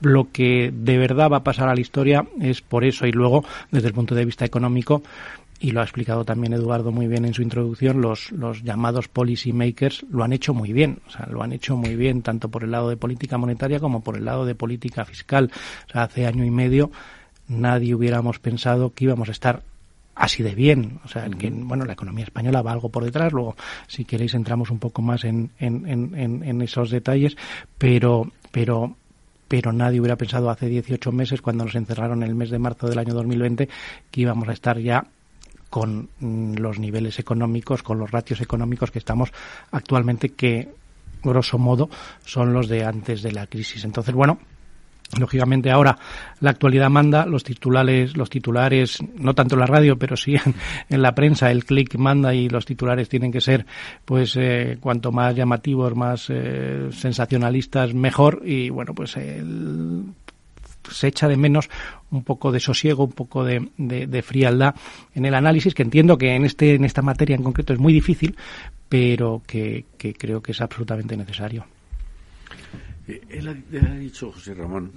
lo 0.00 0.30
que 0.32 0.72
de 0.74 0.98
verdad 0.98 1.30
va 1.30 1.38
a 1.38 1.44
pasar 1.44 1.68
a 1.68 1.74
la 1.74 1.80
historia 1.80 2.24
es 2.40 2.62
por 2.62 2.84
eso 2.84 3.06
y 3.06 3.12
luego 3.12 3.44
desde 3.70 3.88
el 3.88 3.94
punto 3.94 4.14
de 4.14 4.24
vista 4.24 4.44
económico 4.44 5.02
y 5.60 5.72
lo 5.72 5.80
ha 5.80 5.84
explicado 5.84 6.24
también 6.24 6.54
Eduardo 6.54 6.90
muy 6.90 7.06
bien 7.06 7.26
en 7.26 7.34
su 7.34 7.42
introducción, 7.42 8.00
los, 8.00 8.32
los 8.32 8.62
llamados 8.62 9.08
policy 9.08 9.52
makers 9.52 10.04
lo 10.10 10.24
han 10.24 10.32
hecho 10.32 10.54
muy 10.54 10.72
bien, 10.72 11.00
o 11.06 11.10
sea, 11.10 11.26
lo 11.26 11.42
han 11.42 11.52
hecho 11.52 11.76
muy 11.76 11.96
bien 11.96 12.22
tanto 12.22 12.48
por 12.48 12.64
el 12.64 12.70
lado 12.70 12.88
de 12.88 12.96
política 12.96 13.36
monetaria 13.36 13.78
como 13.78 14.00
por 14.02 14.16
el 14.16 14.24
lado 14.24 14.46
de 14.46 14.54
política 14.54 15.04
fiscal. 15.04 15.52
O 15.88 15.92
sea, 15.92 16.04
hace 16.04 16.26
año 16.26 16.46
y 16.46 16.50
medio 16.50 16.90
nadie 17.46 17.94
hubiéramos 17.94 18.38
pensado 18.38 18.94
que 18.94 19.04
íbamos 19.04 19.28
a 19.28 19.32
estar 19.32 19.62
así 20.14 20.42
de 20.42 20.54
bien. 20.54 21.00
O 21.04 21.08
sea, 21.08 21.28
que, 21.28 21.50
bueno, 21.50 21.84
la 21.84 21.92
economía 21.92 22.24
española 22.24 22.62
va 22.62 22.72
algo 22.72 22.88
por 22.88 23.04
detrás. 23.04 23.32
Luego, 23.32 23.56
si 23.86 24.04
queréis, 24.04 24.34
entramos 24.34 24.70
un 24.70 24.78
poco 24.78 25.02
más 25.02 25.24
en, 25.24 25.50
en, 25.58 25.86
en, 25.86 26.42
en 26.42 26.62
esos 26.62 26.90
detalles. 26.90 27.36
Pero, 27.76 28.30
pero, 28.50 28.96
pero 29.48 29.72
nadie 29.72 30.00
hubiera 30.00 30.16
pensado 30.16 30.48
hace 30.48 30.68
18 30.68 31.12
meses, 31.12 31.42
cuando 31.42 31.64
nos 31.64 31.74
encerraron 31.74 32.22
el 32.22 32.34
mes 32.34 32.50
de 32.50 32.58
marzo 32.58 32.88
del 32.88 32.98
año 32.98 33.14
2020, 33.14 33.68
que 34.10 34.20
íbamos 34.20 34.48
a 34.48 34.52
estar 34.52 34.78
ya 34.78 35.06
con 35.70 36.10
mm, 36.18 36.56
los 36.56 36.78
niveles 36.78 37.18
económicos, 37.18 37.82
con 37.82 37.98
los 37.98 38.10
ratios 38.10 38.40
económicos 38.40 38.90
que 38.90 38.98
estamos 38.98 39.32
actualmente, 39.70 40.30
que 40.30 40.68
grosso 41.22 41.58
modo 41.58 41.88
son 42.24 42.52
los 42.52 42.68
de 42.68 42.84
antes 42.84 43.22
de 43.22 43.32
la 43.32 43.46
crisis. 43.46 43.84
Entonces, 43.84 44.14
bueno, 44.14 44.38
Lógicamente 45.18 45.72
ahora 45.72 45.98
la 46.38 46.50
actualidad 46.50 46.88
manda, 46.88 47.26
los 47.26 47.42
titulares, 47.42 48.16
los 48.16 48.30
titulares, 48.30 48.98
no 49.16 49.34
tanto 49.34 49.56
en 49.56 49.60
la 49.60 49.66
radio, 49.66 49.98
pero 49.98 50.16
sí 50.16 50.36
en, 50.88 51.02
la 51.02 51.14
prensa, 51.16 51.50
el 51.50 51.64
click 51.64 51.96
manda 51.96 52.32
y 52.32 52.48
los 52.48 52.64
titulares 52.64 53.08
tienen 53.08 53.32
que 53.32 53.40
ser, 53.40 53.66
pues, 54.04 54.36
eh, 54.36 54.78
cuanto 54.78 55.10
más 55.10 55.34
llamativos, 55.34 55.96
más 55.96 56.26
eh, 56.28 56.90
sensacionalistas, 56.92 57.92
mejor. 57.92 58.42
Y 58.44 58.70
bueno, 58.70 58.94
pues 58.94 59.16
el, 59.16 60.04
se 60.88 61.08
echa 61.08 61.26
de 61.26 61.36
menos 61.36 61.68
un 62.10 62.24
poco 62.24 62.52
de 62.52 62.60
sosiego, 62.60 63.04
un 63.04 63.12
poco 63.12 63.44
de, 63.44 63.68
de, 63.76 64.22
frialdad 64.22 64.74
en 65.14 65.24
el 65.24 65.34
análisis, 65.34 65.74
que 65.74 65.82
entiendo 65.82 66.18
que 66.18 66.34
en, 66.34 66.44
este, 66.44 66.74
en 66.74 66.84
esta 66.84 67.02
materia 67.02 67.36
en 67.36 67.42
concreto 67.42 67.72
es 67.72 67.78
muy 67.78 67.92
difícil, 67.92 68.36
pero 68.88 69.42
que, 69.46 69.86
creo 70.18 70.42
que 70.42 70.52
es 70.52 70.60
absolutamente 70.60 71.16
necesario. 71.16 71.64
Eh, 73.06 73.20
él 73.28 73.48
ha, 73.48 73.94
dicho, 73.94 74.32
José 74.32 74.54
Ramón, 74.54 74.90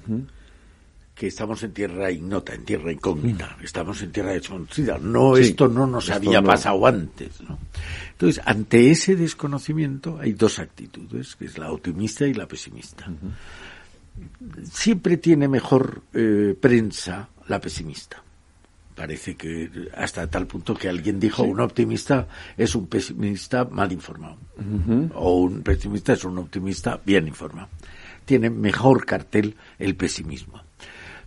que 1.14 1.28
estamos 1.28 1.62
en 1.62 1.74
tierra 1.74 2.10
ignota, 2.10 2.56
en 2.56 2.66
tierra 2.66 2.92
incógnita, 2.92 3.58
estamos 3.62 4.02
en 4.02 4.12
tierra 4.12 4.32
desconocida. 4.32 4.98
No, 4.98 5.38
esto 5.38 5.68
no 5.68 5.86
nos 5.86 6.10
había 6.10 6.42
pasado 6.42 6.86
antes. 6.88 7.40
Entonces, 8.12 8.42
ante 8.46 8.90
ese 8.90 9.16
desconocimiento 9.16 10.18
hay 10.20 10.34
dos 10.34 10.58
actitudes, 10.58 11.36
que 11.36 11.46
es 11.46 11.58
la 11.58 11.72
optimista 11.72 12.26
y 12.26 12.34
la 12.34 12.48
pesimista 12.48 13.06
siempre 14.72 15.18
tiene 15.18 15.48
mejor 15.48 16.04
eh, 16.14 16.56
prensa 16.60 17.30
la 17.48 17.60
pesimista. 17.60 18.22
Parece 18.96 19.36
que 19.36 19.70
hasta 19.96 20.28
tal 20.28 20.46
punto 20.46 20.76
que 20.76 20.88
alguien 20.88 21.20
dijo 21.20 21.44
un 21.44 21.60
optimista 21.60 22.28
es 22.56 22.76
un 22.76 22.86
pesimista 22.86 23.66
mal 23.66 23.92
informado 23.92 24.38
o 25.16 25.38
un 25.38 25.64
pesimista 25.64 26.14
es 26.14 26.24
un 26.24 26.38
optimista 26.38 27.00
bien 27.04 27.28
informado. 27.28 27.70
Tiene 28.24 28.52
mejor 28.52 29.06
cartel 29.06 29.56
el 29.80 29.96
pesimismo. 29.96 30.62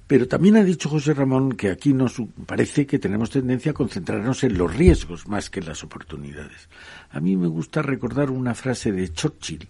Pero 0.06 0.28
también 0.28 0.56
ha 0.56 0.62
dicho 0.62 0.88
José 0.88 1.14
Ramón 1.14 1.52
que 1.56 1.70
aquí 1.70 1.92
nos 1.92 2.22
parece 2.46 2.86
que 2.86 3.00
tenemos 3.00 3.30
tendencia 3.30 3.72
a 3.72 3.74
concentrarnos 3.74 4.44
en 4.44 4.56
los 4.56 4.72
riesgos 4.72 5.26
más 5.26 5.50
que 5.50 5.58
en 5.58 5.66
las 5.66 5.82
oportunidades. 5.82 6.68
A 7.10 7.18
mí 7.18 7.36
me 7.36 7.48
gusta 7.48 7.82
recordar 7.82 8.30
una 8.30 8.54
frase 8.54 8.92
de 8.92 9.12
Churchill 9.12 9.66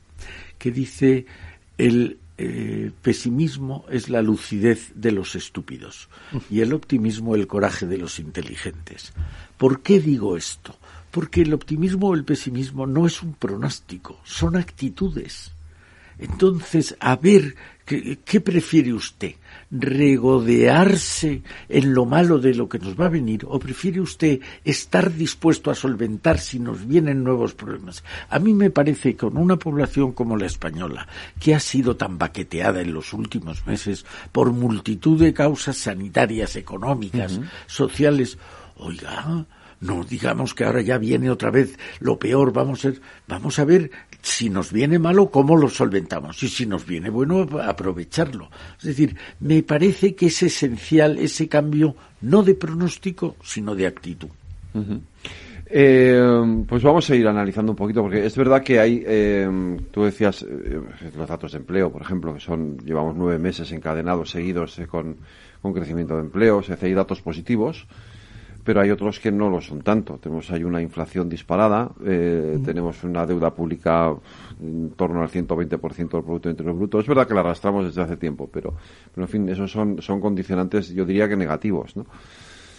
que 0.59 0.71
dice 0.71 1.25
el 1.79 2.19
eh, 2.39 2.91
pesimismo 3.01 3.87
es 3.91 4.11
la 4.11 4.21
lucidez 4.21 4.93
de 4.95 5.11
los 5.11 5.35
estúpidos 5.35 6.09
y 6.51 6.61
el 6.61 6.75
optimismo 6.75 7.35
el 7.35 7.47
coraje 7.47 7.87
de 7.87 7.99
los 7.99 8.19
inteligentes. 8.19 9.13
¿Por 9.57 9.83
qué 9.83 10.01
digo 10.01 10.37
esto? 10.37 10.77
Porque 11.11 11.43
el 11.43 11.55
optimismo 11.55 12.09
o 12.09 12.15
el 12.15 12.25
pesimismo 12.25 12.87
no 12.87 13.07
es 13.07 13.23
un 13.23 13.33
pronóstico, 13.35 14.21
son 14.25 14.57
actitudes. 14.57 15.53
Entonces, 16.19 16.97
a 17.01 17.17
ver, 17.17 17.55
¿qué, 17.85 18.41
prefiere 18.41 18.93
usted? 18.93 19.35
¿Regodearse 19.71 21.43
en 21.69 21.93
lo 21.93 22.05
malo 22.07 22.39
de 22.39 22.55
lo 22.55 22.69
que 22.69 22.79
nos 22.79 22.99
va 22.99 23.07
a 23.07 23.11
venir? 23.11 23.45
¿O 23.49 23.59
prefiere 23.59 24.01
usted 24.01 24.41
estar 24.65 25.13
dispuesto 25.13 25.71
a 25.71 25.75
solventar 25.75 26.39
si 26.39 26.61
nos 26.61 26.87
vienen 26.87 27.25
nuevos 27.25 27.55
problemas? 27.55 28.05
A 28.29 28.39
mí 28.39 28.55
me 28.55 28.71
parece 28.71 29.13
que 29.13 29.27
con 29.27 29.37
una 29.37 29.57
población 29.57 30.13
como 30.13 30.37
la 30.37 30.47
española, 30.47 31.09
que 31.41 31.55
ha 31.55 31.61
sido 31.61 31.97
tan 31.97 32.17
baqueteada 32.17 32.81
en 32.81 32.93
los 32.93 33.13
últimos 33.13 33.67
meses 33.67 34.07
por 34.31 34.53
multitud 34.53 35.21
de 35.21 35.35
causas 35.35 35.77
sanitarias, 35.77 36.55
económicas, 36.55 37.41
sociales, 37.67 38.39
oiga, 38.77 39.47
no 39.81 40.05
digamos 40.05 40.55
que 40.55 40.65
ahora 40.65 40.81
ya 40.81 40.99
viene 40.99 41.31
otra 41.31 41.51
vez 41.51 41.79
lo 42.01 42.19
peor, 42.19 42.53
vamos 42.53 42.85
a, 42.85 42.93
vamos 43.29 43.59
a 43.59 43.65
ver 43.65 43.91
si 44.23 44.51
nos 44.51 44.73
viene 44.73 44.99
malo, 44.99 45.31
cómo 45.31 45.57
lo 45.57 45.69
solventamos. 45.69 46.43
Y 46.43 46.49
si 46.49 46.67
nos 46.67 46.87
viene 46.87 47.11
bueno, 47.11 47.47
aprovecharlo. 47.63 48.51
Es 48.79 48.85
decir, 48.85 49.17
me 49.41 49.63
parece 49.63 50.15
que 50.15 50.27
es 50.27 50.43
esencial 50.43 51.19
ese 51.19 51.49
cambio, 51.49 51.95
no 52.23 52.43
de 52.43 52.55
pronóstico, 52.55 53.37
sino 53.43 53.75
de 53.75 53.87
actitud. 53.87 54.29
Eh, 55.69 56.65
pues 56.69 56.83
vamos 56.83 57.09
a 57.11 57.17
ir 57.17 57.27
analizando 57.27 57.73
un 57.73 57.77
poquito, 57.77 58.03
porque 58.03 58.25
es 58.25 58.37
verdad 58.37 58.63
que 58.63 58.79
hay, 58.79 59.03
eh, 59.07 59.77
tú 59.91 60.05
decías, 60.05 60.43
eh, 60.43 60.81
los 61.17 61.29
datos 61.29 61.53
de 61.53 61.59
empleo, 61.59 61.91
por 61.91 62.03
ejemplo, 62.03 62.35
que 62.35 62.41
son, 62.41 62.79
llevamos 62.79 63.17
nueve 63.17 63.39
meses 63.39 63.73
encadenados, 63.73 64.31
seguidos 64.31 64.81
con, 64.89 65.17
con 65.63 65.73
crecimiento 65.73 66.15
de 66.15 66.23
empleo, 66.23 66.63
se 66.63 66.77
hay 66.81 66.95
datos 66.95 67.21
positivos, 67.21 67.87
pero 68.67 68.81
hay 68.81 68.91
otros 68.91 69.21
que 69.21 69.31
no 69.31 69.49
lo 69.49 69.61
son 69.61 69.81
tanto. 69.81 70.19
Tenemos 70.19 70.51
ahí 70.51 70.65
una 70.65 70.83
inflación 70.83 71.29
disparada, 71.29 71.89
eh, 72.05 72.59
tenemos 72.65 73.05
una 73.05 73.25
deuda 73.25 73.55
pública 73.55 74.13
en 74.61 74.91
torno 74.91 75.23
al 75.23 75.29
120% 75.29 75.97
del 75.97 76.25
Producto 76.25 76.51
Interior 76.51 76.75
Bruto. 76.75 76.99
Es 76.99 77.07
verdad 77.07 77.29
que 77.29 77.35
la 77.35 77.41
arrastramos 77.41 77.87
desde 77.87 78.03
hace 78.03 78.17
tiempo, 78.17 78.51
pero, 78.53 78.75
pero 79.15 79.25
en 79.25 79.29
fin, 79.29 79.49
esos 79.49 79.71
son, 79.71 80.03
son 80.03 80.21
condicionantes, 80.21 80.93
yo 80.93 81.05
diría 81.05 81.29
que 81.29 81.37
negativos, 81.37 81.97
¿no? 81.97 82.07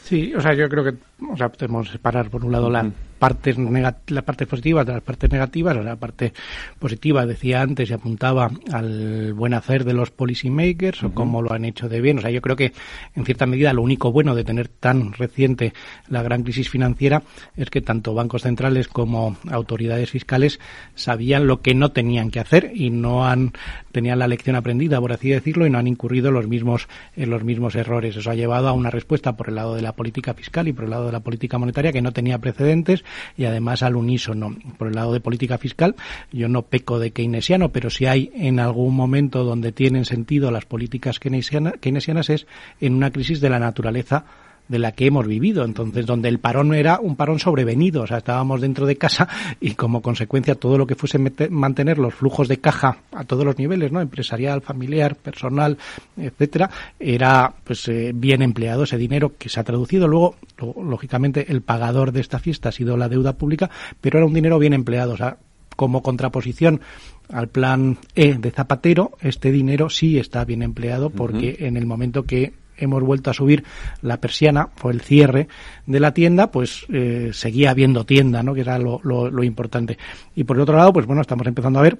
Sí, 0.03 0.33
o 0.35 0.41
sea, 0.41 0.53
yo 0.53 0.67
creo 0.67 0.83
que 0.83 0.95
o 1.25 1.37
sea, 1.37 1.49
podemos 1.49 1.89
separar 1.89 2.29
por 2.29 2.43
un 2.43 2.51
lado 2.51 2.69
la, 2.69 2.91
partes 3.17 3.57
las 3.57 4.23
partes 4.23 4.47
positivas 4.47 4.85
de 4.85 4.93
las 4.93 5.01
partes 5.01 5.31
negativas. 5.31 5.75
O 5.75 5.83
sea, 5.83 5.91
la 5.91 5.95
parte 5.95 6.33
positiva, 6.79 7.25
decía 7.25 7.61
antes, 7.61 7.89
y 7.89 7.93
apuntaba 7.93 8.49
al 8.71 9.33
buen 9.33 9.53
hacer 9.53 9.83
de 9.83 9.93
los 9.93 10.11
policymakers 10.11 11.03
o 11.03 11.13
cómo 11.13 11.41
lo 11.41 11.53
han 11.53 11.65
hecho 11.65 11.89
de 11.89 12.01
bien. 12.01 12.19
O 12.19 12.21
sea, 12.21 12.31
yo 12.31 12.41
creo 12.41 12.55
que, 12.55 12.73
en 13.15 13.25
cierta 13.25 13.45
medida, 13.45 13.73
lo 13.73 13.81
único 13.81 14.11
bueno 14.11 14.35
de 14.35 14.43
tener 14.43 14.67
tan 14.67 15.13
reciente 15.13 15.73
la 16.09 16.21
gran 16.23 16.43
crisis 16.43 16.69
financiera 16.69 17.23
es 17.55 17.69
que 17.69 17.81
tanto 17.81 18.13
bancos 18.13 18.43
centrales 18.43 18.87
como 18.87 19.37
autoridades 19.49 20.11
fiscales 20.11 20.59
sabían 20.95 21.47
lo 21.47 21.61
que 21.61 21.73
no 21.73 21.91
tenían 21.91 22.31
que 22.31 22.39
hacer 22.39 22.71
y 22.73 22.89
no 22.89 23.27
han 23.27 23.53
tenían 23.91 24.19
la 24.19 24.27
lección 24.27 24.55
aprendida, 24.55 24.99
por 24.99 25.11
así 25.11 25.29
decirlo, 25.29 25.65
y 25.65 25.71
no 25.71 25.79
han 25.79 25.87
incurrido 25.87 26.31
los 26.31 26.47
mismos 26.47 26.87
en 27.15 27.29
los 27.31 27.43
mismos 27.43 27.75
errores. 27.75 28.15
Eso 28.15 28.29
ha 28.29 28.35
llevado 28.35 28.67
a 28.67 28.73
una 28.73 28.91
respuesta 28.91 29.35
por 29.35 29.49
el 29.49 29.55
lado 29.55 29.75
de 29.75 29.81
la 29.81 29.93
política 29.93 30.33
fiscal 30.33 30.67
y 30.67 30.73
por 30.73 30.83
el 30.83 30.91
lado 30.91 31.07
de 31.07 31.11
la 31.11 31.21
política 31.21 31.57
monetaria 31.57 31.91
que 31.91 32.01
no 32.01 32.11
tenía 32.11 32.37
precedentes 32.37 33.03
y 33.37 33.45
además 33.45 33.83
al 33.83 33.95
unísono. 33.95 34.55
Por 34.77 34.87
el 34.89 34.95
lado 34.95 35.13
de 35.13 35.19
política 35.19 35.57
fiscal, 35.57 35.95
yo 36.31 36.47
no 36.47 36.63
peco 36.63 36.99
de 36.99 37.11
keynesiano, 37.11 37.69
pero 37.69 37.89
si 37.89 38.05
hay 38.05 38.31
en 38.33 38.59
algún 38.59 38.95
momento 38.95 39.43
donde 39.43 39.71
tienen 39.71 40.05
sentido 40.05 40.51
las 40.51 40.65
políticas 40.65 41.19
keynesianas 41.19 42.29
es 42.29 42.47
en 42.79 42.93
una 42.93 43.11
crisis 43.11 43.41
de 43.41 43.49
la 43.49 43.59
naturaleza 43.59 44.25
de 44.67 44.79
la 44.79 44.91
que 44.91 45.07
hemos 45.07 45.27
vivido. 45.27 45.65
Entonces, 45.65 46.05
donde 46.05 46.29
el 46.29 46.39
parón 46.39 46.73
era 46.73 46.99
un 46.99 47.15
parón 47.15 47.39
sobrevenido, 47.39 48.03
o 48.03 48.07
sea, 48.07 48.17
estábamos 48.17 48.61
dentro 48.61 48.85
de 48.85 48.95
casa 48.95 49.27
y 49.59 49.75
como 49.75 50.01
consecuencia 50.01 50.55
todo 50.55 50.77
lo 50.77 50.87
que 50.87 50.95
fuese 50.95 51.19
mantener 51.49 51.97
los 51.97 52.13
flujos 52.13 52.47
de 52.47 52.57
caja 52.57 52.97
a 53.11 53.23
todos 53.23 53.45
los 53.45 53.57
niveles, 53.57 53.91
¿no? 53.91 54.01
Empresarial, 54.01 54.61
familiar, 54.61 55.15
personal, 55.15 55.77
etcétera, 56.17 56.69
era 56.99 57.53
pues 57.63 57.87
eh, 57.87 58.11
bien 58.13 58.41
empleado 58.41 58.83
ese 58.83 58.97
dinero 58.97 59.33
que 59.37 59.49
se 59.49 59.59
ha 59.59 59.63
traducido. 59.63 60.07
Luego, 60.07 60.35
lógicamente, 60.81 61.51
el 61.51 61.61
pagador 61.61 62.11
de 62.11 62.21
esta 62.21 62.39
fiesta 62.39 62.69
ha 62.69 62.71
sido 62.71 62.97
la 62.97 63.09
deuda 63.09 63.33
pública, 63.33 63.69
pero 64.01 64.19
era 64.19 64.27
un 64.27 64.33
dinero 64.33 64.59
bien 64.59 64.73
empleado, 64.73 65.13
o 65.13 65.17
sea, 65.17 65.37
como 65.75 66.01
contraposición 66.01 66.81
al 67.29 67.47
plan 67.49 67.99
E 68.15 68.35
de 68.35 68.51
Zapatero, 68.51 69.11
este 69.21 69.51
dinero 69.51 69.89
sí 69.89 70.17
está 70.17 70.43
bien 70.43 70.63
empleado 70.63 71.09
porque 71.09 71.57
en 71.59 71.77
el 71.77 71.85
momento 71.85 72.23
que 72.23 72.53
hemos 72.77 73.03
vuelto 73.03 73.29
a 73.29 73.33
subir 73.33 73.63
la 74.01 74.17
persiana 74.17 74.69
o 74.81 74.89
el 74.89 75.01
cierre 75.01 75.47
de 75.85 75.99
la 75.99 76.13
tienda, 76.13 76.51
pues 76.51 76.85
eh, 76.89 77.31
seguía 77.33 77.71
habiendo 77.71 78.05
tienda, 78.05 78.43
¿no? 78.43 78.53
Que 78.53 78.61
era 78.61 78.79
lo, 78.79 79.01
lo, 79.03 79.43
importante. 79.43 79.97
Y 80.35 80.43
por 80.43 80.57
el 80.57 80.63
otro 80.63 80.77
lado, 80.77 80.93
pues 80.93 81.05
bueno, 81.05 81.21
estamos 81.21 81.47
empezando 81.47 81.79
a 81.79 81.83
ver 81.83 81.97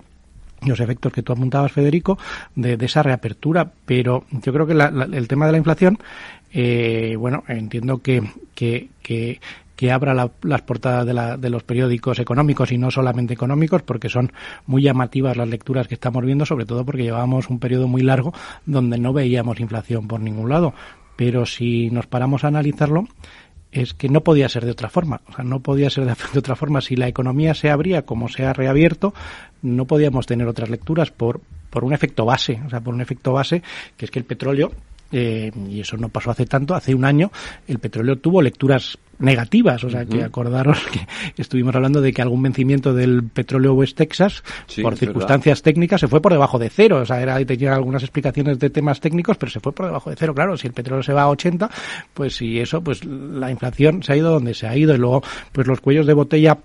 los 0.65 0.79
efectos 0.79 1.13
que 1.13 1.22
tú 1.22 1.34
apuntabas, 1.34 1.72
Federico, 1.72 2.17
de, 2.55 2.77
esa 2.79 3.03
reapertura. 3.03 3.72
Pero 3.86 4.25
yo 4.31 4.53
creo 4.53 4.65
que 4.65 4.74
el 4.74 5.27
tema 5.27 5.46
de 5.46 5.51
la 5.51 5.57
inflación, 5.57 6.00
eh, 6.51 7.16
bueno, 7.18 7.44
entiendo 7.48 8.00
que, 8.00 8.24
que, 8.56 8.89
que, 9.01 9.39
que 9.75 9.92
abra 9.92 10.13
las 10.42 10.62
portadas 10.62 11.06
de, 11.06 11.38
de, 11.38 11.50
los 11.50 11.63
periódicos 11.63 12.20
económicos 12.20 12.72
y 12.72 12.77
no 12.77 12.92
solamente 12.92 13.34
económicos, 13.34 13.84
porque 13.84 14.10
son 14.10 14.32
muy 14.66 14.82
llamativas 14.82 15.38
las 15.38 15.48
lecturas 15.48 15.88
que 15.88 15.96
estamos 15.96 16.24
viendo, 16.25 16.46
sobre 16.46 16.66
todo 16.66 16.86
porque 16.86 17.04
llevábamos 17.04 17.50
un 17.50 17.60
periodo 17.60 17.88
muy 17.88 18.01
largo 18.01 18.34
donde 18.66 18.98
no 18.98 19.13
veíamos 19.13 19.60
inflación 19.60 20.08
por 20.08 20.20
ningún 20.20 20.50
lado. 20.50 20.74
Pero 21.16 21.46
si 21.46 21.89
nos 21.89 22.06
paramos 22.08 22.44
a 22.44 22.48
analizarlo, 22.48 23.08
es 23.72 23.94
que 23.94 24.10
no 24.10 24.22
podía 24.22 24.50
ser 24.50 24.66
de 24.66 24.72
otra 24.72 24.89
forma. 24.89 25.22
O 25.27 25.34
sea, 25.34 25.44
no 25.44 25.60
podía 25.60 25.89
ser 25.89 26.06
de, 26.06 26.16
otra 26.39 26.56
forma. 26.56 26.82
Si 26.82 26.96
la 26.96 27.08
economía 27.08 27.54
se 27.54 27.70
abría 27.70 28.04
como 28.04 28.30
se 28.30 28.46
ha 28.46 28.54
reabierto, 28.54 29.13
no 29.62 29.86
podíamos 29.86 30.25
tener 30.25 30.48
otras 30.48 30.70
lecturas 30.70 31.12
por, 31.12 31.42
por 31.70 31.84
un 31.84 31.94
efecto 31.94 32.25
base. 32.25 32.62
O 32.66 32.70
sea, 32.70 32.82
por 32.82 32.94
un 32.94 33.01
efecto 33.01 33.34
base 33.34 33.62
que 33.98 34.06
es 34.06 34.12
que 34.12 34.20
el 34.20 34.25
petróleo 34.25 34.72
eh, 35.12 35.52
y 35.70 35.80
eso 35.80 35.98
no 35.98 36.10
pasó 36.10 36.32
hace 36.32 36.46
tanto, 36.46 36.76
hace 36.76 36.94
un 36.94 37.06
año 37.06 37.32
el 37.68 37.80
petróleo 37.80 38.18
tuvo 38.18 38.42
lecturas 38.42 38.98
negativas, 39.20 39.84
o 39.84 39.90
sea 39.90 40.06
que 40.06 40.24
acordaros 40.24 40.78
que 41.36 41.42
estuvimos 41.42 41.76
hablando 41.76 42.02
de 42.02 42.14
que 42.14 42.22
algún 42.22 42.44
vencimiento 42.44 42.94
del 42.94 43.24
petróleo 43.24 43.74
West 43.74 43.98
Texas 43.98 44.44
por 44.82 44.96
circunstancias 44.96 45.62
técnicas 45.62 46.02
se 46.02 46.08
fue 46.08 46.22
por 46.22 46.32
debajo 46.32 46.60
de 46.60 46.70
cero, 46.70 47.00
o 47.02 47.06
sea, 47.06 47.22
era, 47.22 47.44
tenía 47.46 47.74
algunas 47.74 48.04
explicaciones 48.04 48.60
de 48.60 48.70
temas 48.70 49.00
técnicos, 49.00 49.38
pero 49.38 49.52
se 49.52 49.60
fue 49.60 49.72
por 49.72 49.88
debajo 49.88 50.10
de 50.10 50.16
cero, 50.16 50.36
claro, 50.36 50.58
si 50.58 50.68
el 50.68 50.74
petróleo 50.74 51.04
se 51.04 51.14
va 51.14 51.24
a 51.24 51.30
80, 51.30 51.70
pues 52.14 52.36
si 52.36 52.60
eso, 52.60 52.82
pues 52.82 53.04
la 53.06 53.50
inflación 53.50 54.04
se 54.04 54.14
ha 54.14 54.18
ido 54.18 54.32
donde 54.32 54.54
se 54.54 54.68
ha 54.68 54.78
ido 54.78 54.94
y 54.94 54.98
luego 54.98 55.24
pues 55.52 55.68
los 55.68 55.82
cuellos 55.82 56.06
de 56.06 56.14
botella 56.14 56.60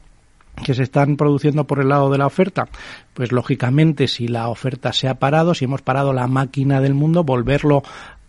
que 0.64 0.74
se 0.74 0.82
están 0.82 1.16
produciendo 1.16 1.66
por 1.66 1.80
el 1.80 1.88
lado 1.88 2.10
de 2.10 2.18
la 2.18 2.26
oferta, 2.26 2.68
pues 3.14 3.32
lógicamente 3.32 4.06
si 4.06 4.28
la 4.28 4.48
oferta 4.48 4.92
se 4.92 5.08
ha 5.08 5.14
parado, 5.14 5.54
si 5.54 5.64
hemos 5.64 5.80
parado 5.80 6.12
la 6.12 6.26
máquina 6.26 6.80
del 6.80 6.92
mundo, 6.92 7.24
volverlo 7.24 7.82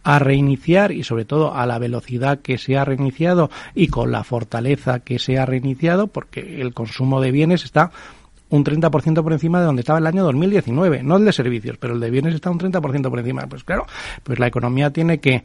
a 0.04 0.20
reiniciar 0.20 0.92
y 0.92 1.04
sobre 1.04 1.26
todo 1.26 1.54
a 1.54 1.66
la 1.66 1.80
velocidad 1.80 2.40
que 2.40 2.58
se 2.58 2.78
ha 2.78 2.86
reiniciado 2.86 3.50
y 3.74 3.88
con 3.88 4.12
la 4.12 4.24
fortaleza 4.24 5.00
que 5.00 5.20
se 5.20 5.38
ha 5.38 5.46
reiniciado 5.46 6.08
porque 6.08 6.62
el 6.62 6.74
consumo 6.74 7.22
de 7.22 7.32
bienes 7.32 7.64
está 7.64 7.92
un 8.50 8.64
30% 8.64 9.24
por 9.24 9.34
encima 9.34 9.60
de 9.60 9.66
donde 9.66 9.80
estaba 9.80 9.98
el 9.98 10.06
año 10.06 10.24
2019, 10.24 11.02
no 11.02 11.18
el 11.18 11.26
de 11.26 11.34
servicios, 11.34 11.78
pero 11.78 11.96
el 11.96 12.00
de 12.00 12.12
bienes 12.12 12.36
está 12.36 12.52
un 12.52 12.60
30% 12.60 13.10
por 13.10 13.20
encima. 13.20 13.48
Pues 13.48 13.64
claro, 13.64 13.88
pues 14.22 14.38
la 14.38 14.46
economía 14.46 14.92
tiene 14.92 15.20
que, 15.20 15.44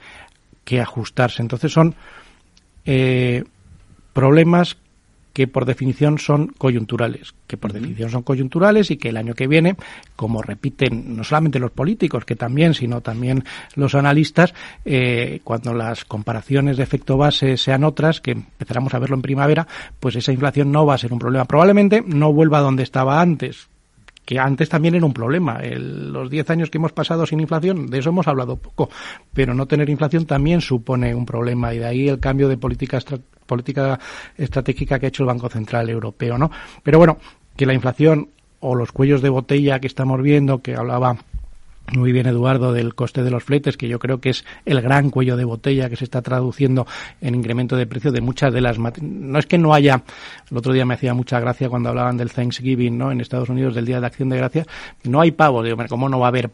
que 0.64 0.80
ajustarse. 0.82 1.40
Entonces 1.40 1.72
son 1.72 1.94
eh, 2.84 3.44
problemas 4.12 4.76
que 5.32 5.46
por 5.46 5.64
definición 5.64 6.18
son 6.18 6.48
coyunturales, 6.48 7.34
que 7.46 7.56
por 7.56 7.72
definición 7.72 8.10
son 8.10 8.22
coyunturales 8.22 8.90
y 8.90 8.96
que 8.96 9.10
el 9.10 9.16
año 9.16 9.34
que 9.34 9.46
viene, 9.46 9.76
como 10.16 10.42
repiten 10.42 11.16
no 11.16 11.24
solamente 11.24 11.58
los 11.58 11.70
políticos, 11.70 12.24
que 12.24 12.36
también, 12.36 12.74
sino 12.74 13.00
también 13.00 13.44
los 13.74 13.94
analistas, 13.94 14.54
eh, 14.84 15.40
cuando 15.44 15.74
las 15.74 16.04
comparaciones 16.04 16.76
de 16.76 16.82
efecto 16.82 17.16
base 17.16 17.56
sean 17.56 17.84
otras, 17.84 18.20
que 18.20 18.32
empezaremos 18.32 18.94
a 18.94 18.98
verlo 18.98 19.16
en 19.16 19.22
primavera, 19.22 19.66
pues 20.00 20.16
esa 20.16 20.32
inflación 20.32 20.72
no 20.72 20.86
va 20.86 20.94
a 20.94 20.98
ser 20.98 21.12
un 21.12 21.18
problema. 21.18 21.44
Probablemente 21.44 22.02
no 22.06 22.32
vuelva 22.32 22.58
a 22.58 22.62
donde 22.62 22.82
estaba 22.82 23.20
antes, 23.20 23.68
que 24.28 24.38
antes 24.38 24.68
también 24.68 24.94
era 24.94 25.06
un 25.06 25.14
problema. 25.14 25.58
los 25.62 26.28
10 26.28 26.50
años 26.50 26.68
que 26.68 26.76
hemos 26.76 26.92
pasado 26.92 27.24
sin 27.24 27.40
inflación, 27.40 27.86
de 27.86 27.98
eso 27.98 28.10
hemos 28.10 28.28
hablado 28.28 28.56
poco, 28.56 28.90
pero 29.32 29.54
no 29.54 29.64
tener 29.64 29.88
inflación 29.88 30.26
también 30.26 30.60
supone 30.60 31.14
un 31.14 31.24
problema 31.24 31.72
y 31.72 31.78
de 31.78 31.86
ahí 31.86 32.08
el 32.08 32.20
cambio 32.20 32.46
de 32.46 32.58
política, 32.58 32.98
política 33.48 33.98
estratégica 34.36 35.00
que 35.00 35.06
ha 35.06 35.08
hecho 35.08 35.24
el 35.24 35.28
Banco 35.28 35.48
Central 35.48 35.90
Europeo, 35.90 36.38
¿no? 36.38 36.52
Pero 36.84 36.98
bueno, 36.98 37.18
que 37.56 37.66
la 37.66 37.74
inflación 37.74 38.28
o 38.60 38.76
los 38.76 38.92
cuellos 38.92 39.22
de 39.22 39.30
botella 39.30 39.80
que 39.80 39.88
estamos 39.88 40.22
viendo, 40.22 40.62
que 40.62 40.76
hablaba 40.76 41.16
muy 41.92 42.12
bien 42.12 42.26
Eduardo 42.26 42.72
del 42.72 42.94
coste 42.94 43.22
de 43.22 43.30
los 43.30 43.44
fletes, 43.44 43.76
que 43.76 43.88
yo 43.88 43.98
creo 43.98 44.20
que 44.20 44.30
es 44.30 44.44
el 44.66 44.80
gran 44.82 45.10
cuello 45.10 45.36
de 45.36 45.44
botella 45.44 45.88
que 45.88 45.96
se 45.96 46.04
está 46.04 46.20
traduciendo 46.20 46.86
en 47.20 47.34
incremento 47.34 47.76
de 47.76 47.86
precio 47.86 48.12
de 48.12 48.20
muchas 48.20 48.52
de 48.52 48.60
las 48.60 48.78
no 48.78 49.38
es 49.38 49.46
que 49.46 49.56
no 49.56 49.72
haya 49.72 50.02
el 50.50 50.56
otro 50.56 50.72
día 50.72 50.84
me 50.84 50.94
hacía 50.94 51.14
mucha 51.14 51.40
gracia 51.40 51.70
cuando 51.70 51.88
hablaban 51.88 52.18
del 52.18 52.30
Thanksgiving, 52.30 52.98
¿no? 52.98 53.10
En 53.10 53.20
Estados 53.20 53.48
Unidos 53.48 53.74
del 53.74 53.86
Día 53.86 54.00
de 54.00 54.06
Acción 54.06 54.28
de 54.28 54.36
Gracias, 54.36 54.66
no 55.04 55.20
hay 55.20 55.30
pavos, 55.30 55.64
digo, 55.64 55.78
¿cómo 55.88 56.08
no 56.08 56.18
va 56.20 56.26
a 56.26 56.28
haber 56.28 56.50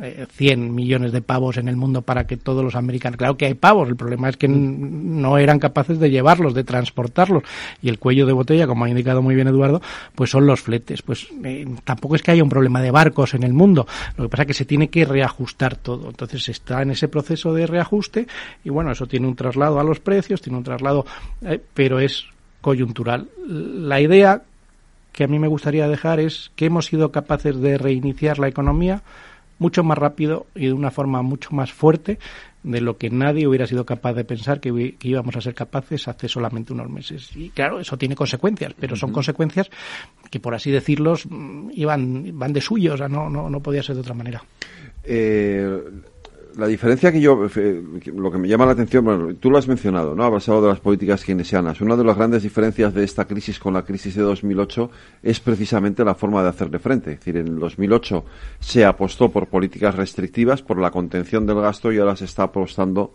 100 0.00 0.62
eh, 0.62 0.70
millones 0.70 1.12
de 1.12 1.22
pavos 1.22 1.56
en 1.56 1.68
el 1.68 1.76
mundo 1.76 2.02
para 2.02 2.26
que 2.26 2.36
todos 2.36 2.64
los 2.64 2.74
americanos. 2.74 3.16
Claro 3.16 3.36
que 3.36 3.46
hay 3.46 3.54
pavos, 3.54 3.88
el 3.88 3.96
problema 3.96 4.28
es 4.28 4.36
que 4.36 4.48
no 4.48 5.38
eran 5.38 5.58
capaces 5.58 5.98
de 5.98 6.10
llevarlos, 6.10 6.54
de 6.54 6.64
transportarlos. 6.64 7.44
Y 7.82 7.88
el 7.88 7.98
cuello 7.98 8.26
de 8.26 8.32
botella, 8.32 8.66
como 8.66 8.84
ha 8.84 8.88
indicado 8.88 9.22
muy 9.22 9.34
bien 9.34 9.48
Eduardo, 9.48 9.80
pues 10.14 10.30
son 10.30 10.46
los 10.46 10.60
fletes. 10.60 11.02
Pues 11.02 11.28
eh, 11.44 11.66
tampoco 11.84 12.16
es 12.16 12.22
que 12.22 12.32
haya 12.32 12.42
un 12.42 12.48
problema 12.48 12.80
de 12.80 12.90
barcos 12.90 13.34
en 13.34 13.42
el 13.42 13.52
mundo. 13.52 13.86
Lo 14.16 14.24
que 14.24 14.30
pasa 14.30 14.42
es 14.42 14.46
que 14.48 14.54
se 14.54 14.64
tiene 14.64 14.88
que 14.88 15.04
reajustar 15.04 15.76
todo. 15.76 16.08
Entonces 16.08 16.48
está 16.48 16.82
en 16.82 16.90
ese 16.90 17.08
proceso 17.08 17.54
de 17.54 17.66
reajuste 17.66 18.26
y 18.64 18.70
bueno, 18.70 18.90
eso 18.92 19.06
tiene 19.06 19.28
un 19.28 19.36
traslado 19.36 19.78
a 19.78 19.84
los 19.84 20.00
precios, 20.00 20.42
tiene 20.42 20.58
un 20.58 20.64
traslado, 20.64 21.06
eh, 21.42 21.60
pero 21.72 22.00
es 22.00 22.26
coyuntural. 22.60 23.28
La 23.46 24.00
idea 24.00 24.42
que 25.12 25.24
a 25.24 25.28
mí 25.28 25.38
me 25.38 25.46
gustaría 25.46 25.86
dejar 25.86 26.18
es 26.18 26.50
que 26.56 26.66
hemos 26.66 26.86
sido 26.86 27.12
capaces 27.12 27.60
de 27.60 27.78
reiniciar 27.78 28.40
la 28.40 28.48
economía 28.48 29.02
mucho 29.58 29.84
más 29.84 29.98
rápido 29.98 30.46
y 30.54 30.66
de 30.66 30.72
una 30.72 30.90
forma 30.90 31.22
mucho 31.22 31.50
más 31.52 31.72
fuerte 31.72 32.18
de 32.62 32.80
lo 32.80 32.96
que 32.96 33.10
nadie 33.10 33.46
hubiera 33.46 33.66
sido 33.66 33.84
capaz 33.84 34.14
de 34.14 34.24
pensar 34.24 34.58
que, 34.58 34.96
íbamos 35.02 35.36
a 35.36 35.40
ser 35.40 35.54
capaces 35.54 36.08
hace 36.08 36.28
solamente 36.28 36.72
unos 36.72 36.88
meses. 36.88 37.30
Y 37.36 37.50
claro, 37.50 37.78
eso 37.78 37.96
tiene 37.98 38.16
consecuencias, 38.16 38.74
pero 38.78 38.96
son 38.96 39.12
consecuencias 39.12 39.70
que, 40.30 40.40
por 40.40 40.54
así 40.54 40.70
decirlos, 40.70 41.26
mm, 41.28 41.70
iban, 41.74 42.38
van 42.38 42.52
de 42.52 42.62
suyo, 42.62 42.94
o 42.94 42.96
sea, 42.96 43.08
no, 43.08 43.28
no, 43.28 43.50
no 43.50 43.60
podía 43.60 43.82
ser 43.82 43.96
de 43.96 44.00
otra 44.00 44.14
manera. 44.14 44.42
Eh, 45.04 45.78
la 46.56 46.66
diferencia 46.66 47.10
que 47.12 47.20
yo, 47.20 47.46
eh, 47.56 47.82
lo 48.14 48.30
que 48.30 48.38
me 48.38 48.48
llama 48.48 48.66
la 48.66 48.72
atención, 48.72 49.04
bueno, 49.04 49.34
tú 49.34 49.50
lo 49.50 49.58
has 49.58 49.68
mencionado, 49.68 50.14
¿no? 50.14 50.24
Has 50.24 50.48
hablado 50.48 50.66
de 50.66 50.72
las 50.72 50.80
políticas 50.80 51.24
keynesianas. 51.24 51.80
Una 51.80 51.96
de 51.96 52.04
las 52.04 52.16
grandes 52.16 52.42
diferencias 52.42 52.94
de 52.94 53.04
esta 53.04 53.24
crisis 53.24 53.58
con 53.58 53.74
la 53.74 53.82
crisis 53.82 54.14
de 54.14 54.22
2008 54.22 54.90
es 55.22 55.40
precisamente 55.40 56.04
la 56.04 56.14
forma 56.14 56.42
de 56.42 56.48
hacerle 56.48 56.78
frente. 56.78 57.12
Es 57.12 57.18
decir, 57.18 57.36
en 57.36 57.58
2008 57.58 58.24
se 58.60 58.84
apostó 58.84 59.30
por 59.30 59.48
políticas 59.48 59.94
restrictivas, 59.94 60.62
por 60.62 60.78
la 60.78 60.90
contención 60.90 61.46
del 61.46 61.60
gasto 61.60 61.92
y 61.92 61.98
ahora 61.98 62.16
se 62.16 62.24
está 62.24 62.44
apostando 62.44 63.12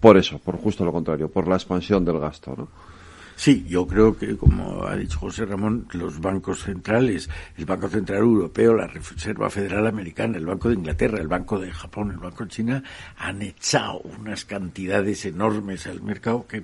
por 0.00 0.16
eso, 0.16 0.38
por 0.38 0.56
justo 0.56 0.84
lo 0.84 0.92
contrario, 0.92 1.28
por 1.28 1.48
la 1.48 1.54
expansión 1.54 2.04
del 2.04 2.18
gasto, 2.18 2.54
¿no? 2.56 2.93
Sí, 3.36 3.64
yo 3.68 3.86
creo 3.86 4.16
que, 4.16 4.36
como 4.36 4.84
ha 4.86 4.96
dicho 4.96 5.18
José 5.18 5.44
Ramón, 5.44 5.86
los 5.92 6.20
bancos 6.20 6.62
centrales, 6.62 7.28
el 7.56 7.64
Banco 7.64 7.88
Central 7.88 8.20
Europeo, 8.20 8.74
la 8.74 8.86
Reserva 8.86 9.50
Federal 9.50 9.86
Americana, 9.86 10.38
el 10.38 10.46
Banco 10.46 10.68
de 10.68 10.76
Inglaterra, 10.76 11.18
el 11.18 11.28
Banco 11.28 11.58
de 11.58 11.72
Japón, 11.72 12.12
el 12.12 12.18
Banco 12.18 12.44
de 12.44 12.50
China, 12.50 12.82
han 13.16 13.42
echado 13.42 14.00
unas 14.18 14.44
cantidades 14.44 15.24
enormes 15.24 15.86
al 15.86 16.02
mercado 16.02 16.46
que 16.46 16.62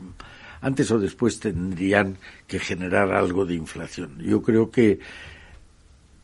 antes 0.61 0.91
o 0.91 0.99
después 0.99 1.41
tendrían 1.41 2.19
que 2.47 2.59
generar 2.59 3.13
algo 3.13 3.45
de 3.47 3.55
inflación. 3.55 4.19
Yo 4.21 4.43
creo 4.43 4.71
que 4.71 5.01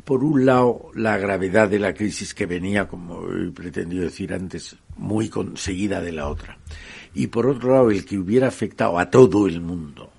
por 0.07 0.23
un 0.23 0.47
lado, 0.47 0.93
la 0.95 1.19
gravedad 1.19 1.69
de 1.69 1.81
la 1.81 1.93
crisis 1.93 2.33
que 2.33 2.47
venía, 2.47 2.87
como 2.87 3.29
he 3.29 3.51
pretendido 3.51 4.05
decir 4.05 4.33
antes, 4.33 4.77
muy 4.97 5.29
conseguida 5.29 6.01
de 6.01 6.13
la 6.13 6.29
otra. 6.29 6.59
Y 7.13 7.27
por 7.27 7.49
otro 7.49 7.73
lado, 7.73 7.91
el 7.91 8.05
que 8.05 8.17
hubiera 8.17 8.47
afectado 8.47 9.01
a 9.01 9.11
todo 9.11 9.49
el 9.49 9.61
mundo. 9.61 10.13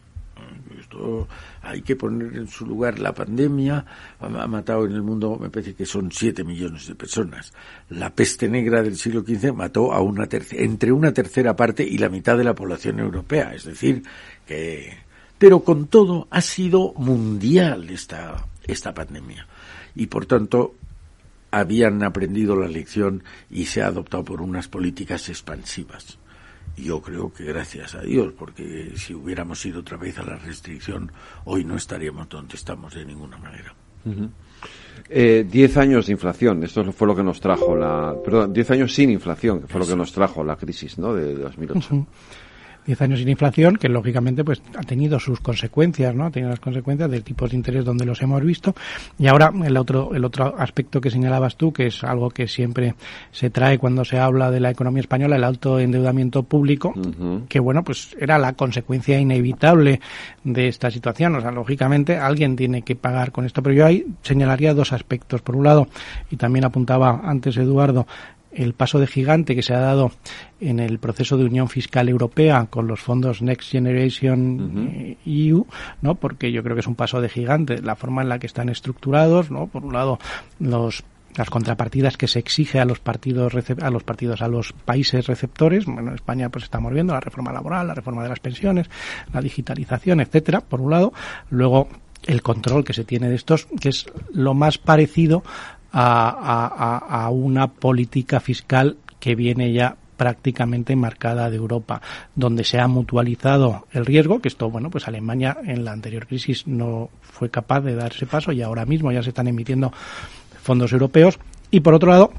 Hay 1.62 1.82
que 1.82 1.96
poner 1.96 2.36
en 2.36 2.48
su 2.48 2.66
lugar 2.66 3.00
la 3.00 3.14
pandemia, 3.14 3.86
ha 4.20 4.48
matado 4.48 4.86
en 4.86 4.94
el 4.94 5.02
mundo, 5.02 5.38
me 5.40 5.50
parece 5.50 5.74
que 5.74 5.86
son 5.86 6.12
siete 6.12 6.44
millones 6.44 6.88
de 6.88 6.96
personas. 6.96 7.54
La 7.90 8.10
peste 8.10 8.48
negra 8.48 8.82
del 8.82 8.98
siglo 8.98 9.22
XV 9.22 9.54
mató 9.54 9.94
a 9.94 10.02
una 10.02 10.28
entre 10.52 10.92
una 10.92 11.14
tercera 11.14 11.56
parte 11.56 11.84
y 11.84 11.98
la 11.98 12.10
mitad 12.10 12.38
de 12.38 12.44
la 12.44 12.56
población 12.56 13.00
europea. 13.00 13.54
Es 13.54 13.66
decir, 13.66 14.04
que, 14.46 14.98
pero 15.38 15.62
con 15.62 15.88
todo 15.88 16.28
ha 16.32 16.42
sido 16.42 16.94
mundial 16.94 17.90
esta, 17.90 18.48
esta 18.66 18.94
pandemia 18.94 19.48
y 19.96 20.08
por 20.08 20.26
tanto 20.26 20.76
habían 21.52 22.04
aprendido 22.04 22.56
la 22.56 22.68
lección 22.68 23.24
y 23.50 23.66
se 23.66 23.82
ha 23.82 23.88
adoptado 23.88 24.24
por 24.24 24.42
unas 24.42 24.68
políticas 24.68 25.30
expansivas. 25.30 26.20
Yo 26.78 27.02
creo 27.02 27.34
que 27.34 27.44
gracias 27.44 27.96
a 27.96 28.02
Dios, 28.02 28.34
porque 28.38 28.92
si 28.96 29.14
hubiéramos 29.14 29.66
ido 29.66 29.80
otra 29.80 29.98
vez 29.98 30.20
a 30.20 30.24
la 30.24 30.38
restricción, 30.38 31.12
hoy 31.46 31.66
no 31.66 31.76
estaríamos 31.76 32.30
donde 32.30 32.56
estamos 32.56 32.94
de 32.94 33.04
ninguna 33.04 33.38
manera. 33.38 33.74
Eh, 35.10 35.46
diez 35.50 35.76
años 35.78 36.06
de 36.06 36.14
inflación, 36.14 36.64
esto 36.64 36.90
fue 36.92 37.08
lo 37.08 37.16
que 37.16 37.24
nos 37.24 37.40
trajo 37.40 37.76
la, 37.76 38.16
perdón, 38.24 38.54
diez 38.54 38.70
años 38.72 38.94
sin 38.94 39.10
inflación, 39.10 39.62
que 39.62 39.68
fue 39.68 39.80
lo 39.80 39.88
que 39.88 39.96
nos 39.96 40.12
trajo 40.12 40.44
la 40.44 40.56
crisis, 40.56 40.98
¿no? 40.98 41.14
De, 41.14 41.34
2008. 41.34 42.08
10 42.88 43.02
años 43.02 43.20
sin 43.20 43.30
inflación, 43.30 43.76
que 43.76 43.90
lógicamente 43.90 44.44
pues 44.44 44.62
ha 44.76 44.84
tenido 44.84 45.20
sus 45.20 45.42
consecuencias, 45.42 46.16
¿no? 46.16 46.26
Ha 46.26 46.32
tenido 46.32 46.50
las 46.50 46.60
consecuencias 46.60 47.12
del 47.12 47.24
tipo 47.24 47.48
de 47.48 47.56
interés 47.56 47.86
donde 47.86 48.06
los 48.06 48.22
hemos 48.22 48.42
visto. 48.42 48.74
Y 49.20 49.28
ahora 49.28 49.52
el 49.64 49.78
otro, 49.78 50.16
el 50.16 50.24
otro 50.24 50.56
aspecto 50.58 51.02
que 51.02 51.12
señalabas 51.12 51.58
tú, 51.58 51.74
que 51.74 51.88
es 51.88 52.04
algo 52.04 52.30
que 52.30 52.48
siempre 52.48 52.96
se 53.32 53.50
trae 53.50 53.78
cuando 53.78 54.06
se 54.06 54.18
habla 54.18 54.50
de 54.50 54.62
la 54.62 54.72
economía 54.72 55.02
española, 55.02 55.36
el 55.36 55.44
alto 55.44 55.80
endeudamiento 55.80 56.44
público, 56.44 56.94
que 57.50 57.60
bueno, 57.60 57.84
pues 57.84 58.16
era 58.20 58.38
la 58.38 58.54
consecuencia 58.54 59.20
inevitable 59.20 60.00
de 60.44 60.70
esta 60.70 60.90
situación. 60.90 61.36
O 61.36 61.42
sea, 61.42 61.52
lógicamente 61.52 62.18
alguien 62.18 62.56
tiene 62.56 62.84
que 62.84 62.96
pagar 62.96 63.34
con 63.34 63.46
esto, 63.46 63.62
pero 63.62 63.76
yo 63.76 63.86
ahí 63.86 64.06
señalaría 64.22 64.74
dos 64.74 64.94
aspectos. 64.94 65.42
Por 65.42 65.58
un 65.58 65.66
lado, 65.66 65.88
y 66.32 66.38
también 66.38 66.64
apuntaba 66.64 67.22
antes 67.24 67.58
Eduardo, 67.58 68.08
el 68.58 68.74
paso 68.74 69.00
de 69.00 69.08
gigante 69.08 69.56
que 69.56 69.62
se 69.62 69.74
ha 69.74 69.80
dado 69.80 70.12
en 70.60 70.80
el 70.80 71.00
proceso 71.00 71.38
de 71.38 71.46
unión 71.46 71.70
fiscal 71.70 72.10
europea 72.10 72.68
con 72.70 72.88
los 72.88 73.00
fondos 73.00 73.42
Next 73.42 73.72
Generation 73.72 75.18
EU, 75.26 75.66
¿no? 76.02 76.16
Porque 76.16 76.52
yo 76.52 76.64
creo 76.64 76.76
que 76.76 76.82
es 76.82 76.88
un 76.88 76.96
paso 76.96 77.22
de 77.22 77.30
gigante 77.30 77.82
la 77.82 77.96
forma 77.96 78.24
en 78.24 78.30
la 78.30 78.40
que 78.40 78.48
están 78.48 78.70
estructurados, 78.70 79.52
¿no? 79.52 79.68
Por 79.68 79.86
un 79.86 79.94
lado, 79.94 80.20
los 80.60 81.04
las 81.36 81.52
contrapartidas 81.52 82.18
que 82.18 82.28
se 82.28 82.40
exige 82.40 82.80
a 82.80 82.86
los 82.86 83.00
partidos 83.00 83.54
a 83.54 83.92
los 83.92 84.04
partidos 84.04 84.42
a 84.42 84.48
los 84.48 84.74
países 84.74 85.28
receptores 85.28 85.86
bueno 85.86 86.10
en 86.10 86.16
España 86.16 86.50
pues 86.50 86.64
estamos 86.64 86.92
viendo 86.92 87.14
la 87.14 87.20
reforma 87.20 87.52
laboral 87.52 87.86
la 87.86 87.94
reforma 87.94 88.24
de 88.24 88.30
las 88.30 88.40
pensiones 88.40 88.90
la 89.32 89.42
digitalización 89.42 90.20
etcétera 90.20 90.62
por 90.62 90.82
un 90.82 90.90
lado 90.90 91.14
luego 91.52 91.90
el 92.26 92.42
control 92.42 92.84
que 92.84 92.94
se 92.94 93.04
tiene 93.04 93.30
de 93.30 93.36
estos 93.36 93.68
que 93.80 93.90
es 93.90 94.08
lo 94.34 94.56
más 94.56 94.80
parecido 94.80 95.44
a, 96.00 97.30
una 97.32 97.68
política 97.68 98.40
fiscal 98.40 98.98
que 99.20 99.36
viene 99.36 99.74
ya 99.74 99.96
prácticamente 100.16 100.96
marcada 100.96 101.50
de 101.50 101.58
Europa, 101.58 102.02
donde 102.36 102.64
se 102.64 102.80
ha 102.80 102.88
mutualizado 102.88 103.86
el 103.92 104.06
riesgo, 104.06 104.40
que 104.40 104.48
esto, 104.48 104.70
bueno, 104.70 104.90
pues 104.90 105.08
Alemania 105.08 105.58
en 105.64 105.86
la 105.86 105.92
anterior 105.92 106.26
crisis 106.28 106.66
no 106.66 107.10
fue 107.22 107.50
capaz 107.50 107.82
de 107.82 107.96
dar 107.96 108.12
ese 108.12 108.26
paso 108.26 108.52
y 108.52 108.62
ahora 108.62 108.86
mismo 108.86 109.12
ya 109.12 109.22
se 109.22 109.30
están 109.30 109.48
emitiendo 109.48 109.92
fondos 110.62 110.92
europeos. 110.92 111.40
Y 111.70 111.82
por 111.82 111.94
otro 111.94 112.10
lado, 112.10 112.32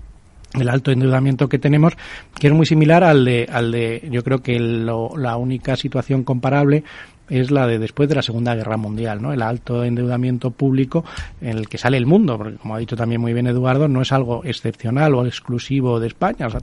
el 0.55 0.69
alto 0.69 0.91
endeudamiento 0.91 1.49
que 1.49 1.59
tenemos, 1.59 1.95
que 2.39 2.47
es 2.47 2.53
muy 2.53 2.67
similar 2.67 3.05
al 3.05 3.25
de, 3.25 3.49
al 3.51 3.71
de 3.71 4.09
yo 4.11 4.23
creo 4.25 4.39
que 4.39 4.59
la 4.59 5.37
única 5.37 5.77
situación 5.77 6.25
comparable 6.25 6.85
es 7.29 7.51
la 7.51 7.67
de 7.67 7.79
después 7.79 8.09
de 8.09 8.15
la 8.15 8.23
Segunda 8.23 8.55
Guerra 8.55 8.77
Mundial, 8.77 9.21
¿no? 9.21 9.33
El 9.33 9.43
alto 9.43 9.85
endeudamiento 9.85 10.51
público 10.51 11.05
en 11.41 11.59
el 11.59 11.69
que 11.69 11.79
sale 11.79 11.99
el 11.99 12.07
mundo, 12.07 12.39
porque 12.39 12.57
como 12.57 12.75
ha 12.75 12.79
dicho 12.79 12.97
también 12.97 13.21
muy 13.21 13.33
bien 13.33 13.47
Eduardo, 13.47 13.89
no 13.89 14.01
es 14.01 14.13
algo 14.13 14.43
excepcional 14.45 15.15
o 15.15 15.27
exclusivo 15.27 16.01
de 16.01 16.07
España, 16.07 16.47
o 16.47 16.51
sea, 16.51 16.61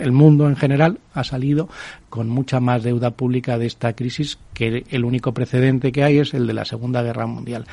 el 0.00 0.12
mundo 0.12 0.48
en 0.48 0.56
general 0.56 0.98
ha 1.12 1.22
salido 1.22 1.68
con 2.08 2.28
mucha 2.28 2.60
más 2.60 2.82
deuda 2.82 3.10
pública 3.10 3.58
de 3.58 3.66
esta 3.66 3.92
crisis 3.92 4.38
que 4.54 4.84
el 4.90 5.04
único 5.04 5.32
precedente 5.34 5.92
que 5.92 6.02
hay 6.02 6.18
es 6.18 6.34
el 6.34 6.46
de 6.46 6.54
la 6.54 6.64
Segunda 6.64 7.02
Guerra 7.02 7.26
Mundial. 7.26 7.66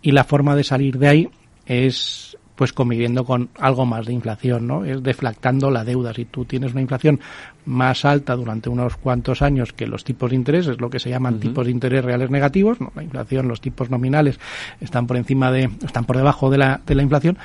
Y 0.00 0.12
la 0.12 0.24
forma 0.24 0.56
de 0.56 0.64
salir 0.64 0.98
de 0.98 1.08
ahí 1.08 1.28
es 1.66 2.35
pues 2.56 2.72
conviviendo 2.72 3.24
con 3.24 3.50
algo 3.58 3.86
más 3.86 4.06
de 4.06 4.14
inflación, 4.14 4.66
¿no? 4.66 4.84
Es 4.84 5.02
deflactando 5.02 5.70
la 5.70 5.84
deuda. 5.84 6.12
Si 6.14 6.24
tú 6.24 6.44
tienes 6.44 6.72
una 6.72 6.80
inflación 6.80 7.20
más 7.66 8.04
alta 8.04 8.34
durante 8.34 8.68
unos 8.68 8.96
cuantos 8.96 9.42
años 9.42 9.72
que 9.72 9.86
los 9.86 10.02
tipos 10.02 10.30
de 10.30 10.36
interés, 10.36 10.66
es 10.66 10.80
lo 10.80 10.90
que 10.90 10.98
se 10.98 11.10
llaman 11.10 11.38
tipos 11.38 11.66
de 11.66 11.72
interés 11.72 12.04
reales 12.04 12.30
negativos, 12.30 12.80
¿no? 12.80 12.90
La 12.96 13.02
inflación, 13.02 13.46
los 13.46 13.60
tipos 13.60 13.90
nominales 13.90 14.40
están 14.80 15.06
por 15.06 15.16
encima 15.18 15.52
de, 15.52 15.70
están 15.84 16.06
por 16.06 16.16
debajo 16.16 16.50
de 16.50 16.58
la, 16.58 16.80
de 16.84 16.94
la 16.94 17.02
inflación, 17.02 17.38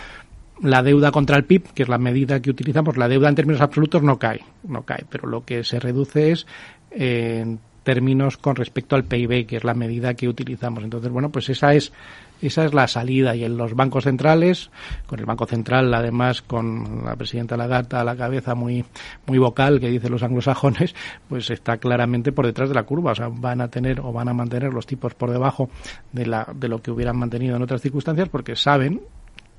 la 0.61 0.81
deuda 0.83 1.11
contra 1.11 1.37
el 1.37 1.43
PIB, 1.43 1.73
que 1.73 1.83
es 1.83 1.89
la 1.89 1.97
medida 1.97 2.39
que 2.41 2.49
utilizamos, 2.49 2.95
la 2.95 3.07
deuda 3.07 3.29
en 3.29 3.35
términos 3.35 3.61
absolutos 3.61 4.03
no 4.03 4.17
cae, 4.17 4.41
no 4.63 4.83
cae, 4.83 5.05
pero 5.09 5.27
lo 5.27 5.43
que 5.43 5.63
se 5.63 5.79
reduce 5.79 6.31
es 6.31 6.47
en 6.91 7.59
términos 7.83 8.37
con 8.37 8.55
respecto 8.55 8.95
al 8.95 9.05
PIB, 9.05 9.47
que 9.47 9.57
es 9.57 9.63
la 9.63 9.73
medida 9.73 10.13
que 10.13 10.27
utilizamos. 10.27 10.83
Entonces, 10.83 11.11
bueno, 11.11 11.31
pues 11.31 11.49
esa 11.49 11.73
es 11.73 11.91
esa 12.47 12.65
es 12.65 12.73
la 12.73 12.87
salida. 12.87 13.35
Y 13.35 13.43
en 13.43 13.57
los 13.57 13.75
bancos 13.75 14.05
centrales, 14.05 14.69
con 15.07 15.19
el 15.19 15.25
Banco 15.25 15.45
Central, 15.45 15.93
además, 15.93 16.41
con 16.41 17.05
la 17.05 17.15
presidenta 17.15 17.57
Lagarde 17.57 17.97
a 17.97 18.03
la 18.03 18.15
cabeza 18.15 18.55
muy, 18.55 18.85
muy 19.25 19.37
vocal, 19.37 19.79
que 19.79 19.89
dice 19.89 20.09
los 20.09 20.23
anglosajones, 20.23 20.95
pues 21.29 21.49
está 21.49 21.77
claramente 21.77 22.31
por 22.31 22.45
detrás 22.45 22.69
de 22.69 22.75
la 22.75 22.83
curva. 22.83 23.11
O 23.11 23.15
sea, 23.15 23.29
van 23.29 23.61
a 23.61 23.67
tener 23.67 23.99
o 23.99 24.11
van 24.11 24.29
a 24.29 24.33
mantener 24.33 24.73
los 24.73 24.85
tipos 24.85 25.13
por 25.13 25.31
debajo 25.31 25.69
de, 26.11 26.25
la, 26.25 26.47
de 26.55 26.67
lo 26.67 26.81
que 26.81 26.91
hubieran 26.91 27.17
mantenido 27.17 27.55
en 27.55 27.61
otras 27.61 27.81
circunstancias 27.81 28.29
porque 28.29 28.55
saben 28.55 29.01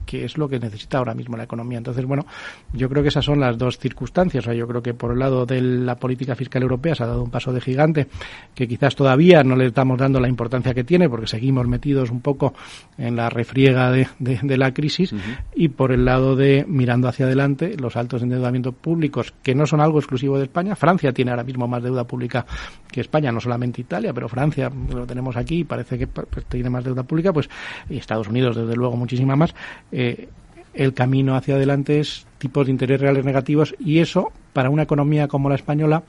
que 0.04 0.24
es 0.24 0.38
lo 0.38 0.48
que 0.48 0.58
necesita 0.58 0.98
ahora 0.98 1.14
mismo 1.14 1.36
la 1.36 1.44
economía. 1.44 1.78
Entonces, 1.78 2.04
bueno, 2.04 2.26
yo 2.72 2.88
creo 2.88 3.02
que 3.02 3.08
esas 3.08 3.24
son 3.24 3.40
las 3.40 3.58
dos 3.58 3.78
circunstancias. 3.78 4.44
O 4.44 4.46
sea, 4.46 4.54
yo 4.54 4.66
creo 4.66 4.82
que 4.82 4.94
por 4.94 5.12
el 5.12 5.18
lado 5.18 5.46
de 5.46 5.60
la 5.60 5.96
política 5.96 6.34
fiscal 6.34 6.62
europea 6.62 6.94
se 6.94 7.02
ha 7.02 7.06
dado 7.06 7.22
un 7.22 7.30
paso 7.30 7.52
de 7.52 7.60
gigante 7.60 8.08
que 8.54 8.68
quizás 8.68 8.94
todavía 8.94 9.42
no 9.42 9.56
le 9.56 9.66
estamos 9.66 9.98
dando 9.98 10.20
la 10.20 10.28
importancia 10.28 10.74
que 10.74 10.84
tiene 10.84 11.08
porque 11.08 11.26
seguimos 11.26 11.66
metidos 11.66 12.10
un 12.10 12.20
poco 12.20 12.54
en 12.98 13.16
la 13.16 13.30
refriega 13.30 13.90
de, 13.90 14.08
de, 14.18 14.56
la 14.56 14.72
crisis 14.72 15.14
y 15.54 15.68
por 15.68 15.92
el 15.92 16.04
lado 16.04 16.36
de 16.36 16.64
mirando 16.68 17.08
hacia 17.08 17.26
adelante 17.26 17.76
los 17.78 17.96
altos 17.96 18.22
endeudamientos 18.22 18.74
públicos 18.74 19.32
que 19.42 19.54
no 19.54 19.66
son 19.66 19.80
algo 19.80 19.98
exclusivo 19.98 20.38
de 20.38 20.44
España. 20.44 20.76
Francia 20.76 21.12
tiene 21.12 21.30
ahora 21.30 21.44
mismo 21.44 21.66
más 21.66 21.82
deuda 21.82 22.04
pública 22.04 22.44
que 22.90 23.00
España, 23.00 23.32
no 23.32 23.40
solamente 23.40 23.80
Italia, 23.80 24.12
pero 24.12 24.28
Francia 24.28 24.70
lo 24.90 25.06
tenemos 25.06 25.36
aquí 25.36 25.60
y 25.60 25.64
parece 25.64 25.98
que 25.98 26.06
pues, 26.06 26.44
tiene 26.46 26.70
más 26.70 26.84
deuda 26.84 27.02
pública, 27.02 27.32
pues 27.32 27.48
y 27.88 27.98
Estados 27.98 28.28
Unidos 28.28 28.56
desde 28.56 28.76
luego 28.76 28.96
muchísima 28.96 29.36
más 29.36 29.54
eh, 29.92 30.28
el 30.74 30.94
camino 30.94 31.36
hacia 31.36 31.54
adelante 31.54 32.00
es 32.00 32.26
tipos 32.38 32.66
de 32.66 32.72
interés 32.72 33.00
reales 33.00 33.24
negativos 33.24 33.74
y 33.78 33.98
eso, 33.98 34.32
para 34.52 34.70
una 34.70 34.82
economía 34.82 35.28
como 35.28 35.48
la 35.48 35.54
española, 35.54 36.02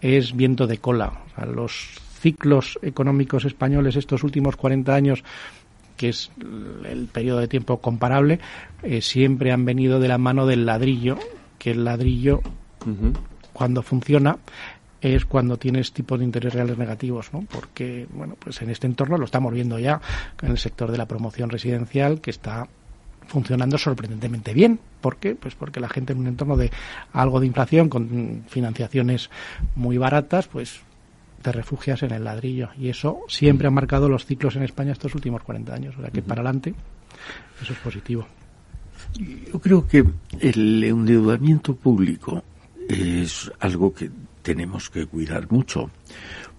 es 0.00 0.34
viento 0.34 0.66
de 0.66 0.78
cola. 0.78 1.12
los 1.54 2.00
ciclos 2.20 2.78
económicos 2.82 3.44
españoles 3.44 3.94
estos 3.94 4.24
últimos 4.24 4.56
40 4.56 4.92
años 4.94 5.22
que 5.98 6.08
es 6.08 6.30
el 6.88 7.08
periodo 7.08 7.40
de 7.40 7.48
tiempo 7.48 7.78
comparable, 7.78 8.38
eh, 8.82 9.02
siempre 9.02 9.52
han 9.52 9.64
venido 9.64 10.00
de 10.00 10.08
la 10.08 10.16
mano 10.16 10.46
del 10.46 10.64
ladrillo, 10.64 11.18
que 11.58 11.72
el 11.72 11.84
ladrillo, 11.84 12.40
cuando 13.52 13.82
funciona, 13.82 14.38
es 15.00 15.24
cuando 15.24 15.56
tienes 15.58 15.92
tipos 15.92 16.18
de 16.18 16.24
interés 16.24 16.54
reales 16.54 16.78
negativos, 16.78 17.32
¿no? 17.32 17.44
Porque, 17.50 18.06
bueno, 18.12 18.36
pues 18.38 18.62
en 18.62 18.70
este 18.70 18.86
entorno 18.86 19.18
lo 19.18 19.24
estamos 19.24 19.52
viendo 19.52 19.78
ya 19.78 20.00
en 20.40 20.52
el 20.52 20.58
sector 20.58 20.90
de 20.90 20.98
la 20.98 21.06
promoción 21.06 21.50
residencial, 21.50 22.20
que 22.20 22.30
está 22.30 22.68
funcionando 23.28 23.78
sorprendentemente 23.78 24.52
bien. 24.52 24.80
¿Por 25.00 25.16
qué? 25.16 25.34
Pues 25.36 25.54
porque 25.54 25.80
la 25.80 25.88
gente 25.88 26.12
en 26.12 26.18
un 26.18 26.26
entorno 26.26 26.56
de 26.56 26.70
algo 27.12 27.38
de 27.38 27.46
inflación, 27.46 27.88
con 27.88 28.44
financiaciones 28.48 29.30
muy 29.76 29.98
baratas, 29.98 30.48
pues 30.48 30.80
te 31.42 31.52
refugias 31.52 32.02
en 32.02 32.12
el 32.12 32.24
ladrillo. 32.24 32.70
Y 32.76 32.88
eso 32.88 33.20
siempre 33.28 33.68
ha 33.68 33.70
marcado 33.70 34.08
los 34.08 34.26
ciclos 34.26 34.56
en 34.56 34.64
España 34.64 34.92
estos 34.92 35.14
últimos 35.14 35.42
40 35.42 35.72
años. 35.74 35.96
O 35.96 36.00
sea 36.00 36.10
que 36.10 36.22
para 36.22 36.40
adelante 36.40 36.74
eso 37.62 37.72
es 37.72 37.78
positivo. 37.78 38.26
Yo 39.52 39.60
creo 39.60 39.86
que 39.86 40.04
el 40.40 40.84
endeudamiento 40.84 41.76
público 41.76 42.42
es 42.88 43.50
algo 43.60 43.94
que 43.94 44.10
tenemos 44.42 44.90
que 44.90 45.06
cuidar 45.06 45.50
mucho, 45.50 45.90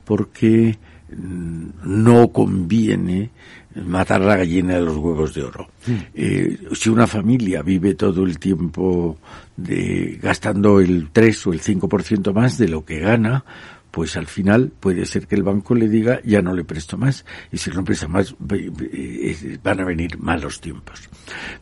porque 0.06 0.78
no 1.12 2.30
conviene 2.30 3.32
matar 3.76 4.22
la 4.22 4.38
gallina 4.38 4.76
de 4.76 4.82
los 4.82 4.98
huevos 4.98 5.34
de 5.34 5.44
oro. 5.44 5.70
Eh, 6.14 6.58
si 6.74 6.90
una 6.90 7.08
familia 7.08 7.62
vive 7.62 7.94
todo 7.94 8.24
el 8.24 8.40
tiempo 8.40 9.18
de, 9.56 10.20
gastando 10.22 10.80
el 10.80 11.10
3 11.12 11.48
o 11.48 11.54
el 11.54 11.62
5% 11.62 12.34
más 12.34 12.58
de 12.58 12.68
lo 12.68 12.84
que 12.84 13.00
gana, 13.00 13.44
pues 13.92 14.16
al 14.18 14.28
final 14.28 14.72
puede 14.80 15.06
ser 15.06 15.28
que 15.28 15.36
el 15.36 15.44
banco 15.44 15.74
le 15.74 15.90
diga 15.90 16.22
ya 16.24 16.42
no 16.42 16.54
le 16.54 16.64
presto 16.64 16.98
más 16.98 17.26
y 17.52 17.58
si 17.58 17.72
no 17.72 17.84
presta 17.84 18.08
más 18.08 18.36
eh, 18.52 19.58
van 19.64 19.80
a 19.80 19.86
venir 19.86 20.18
malos 20.20 20.62
tiempos. 20.62 21.10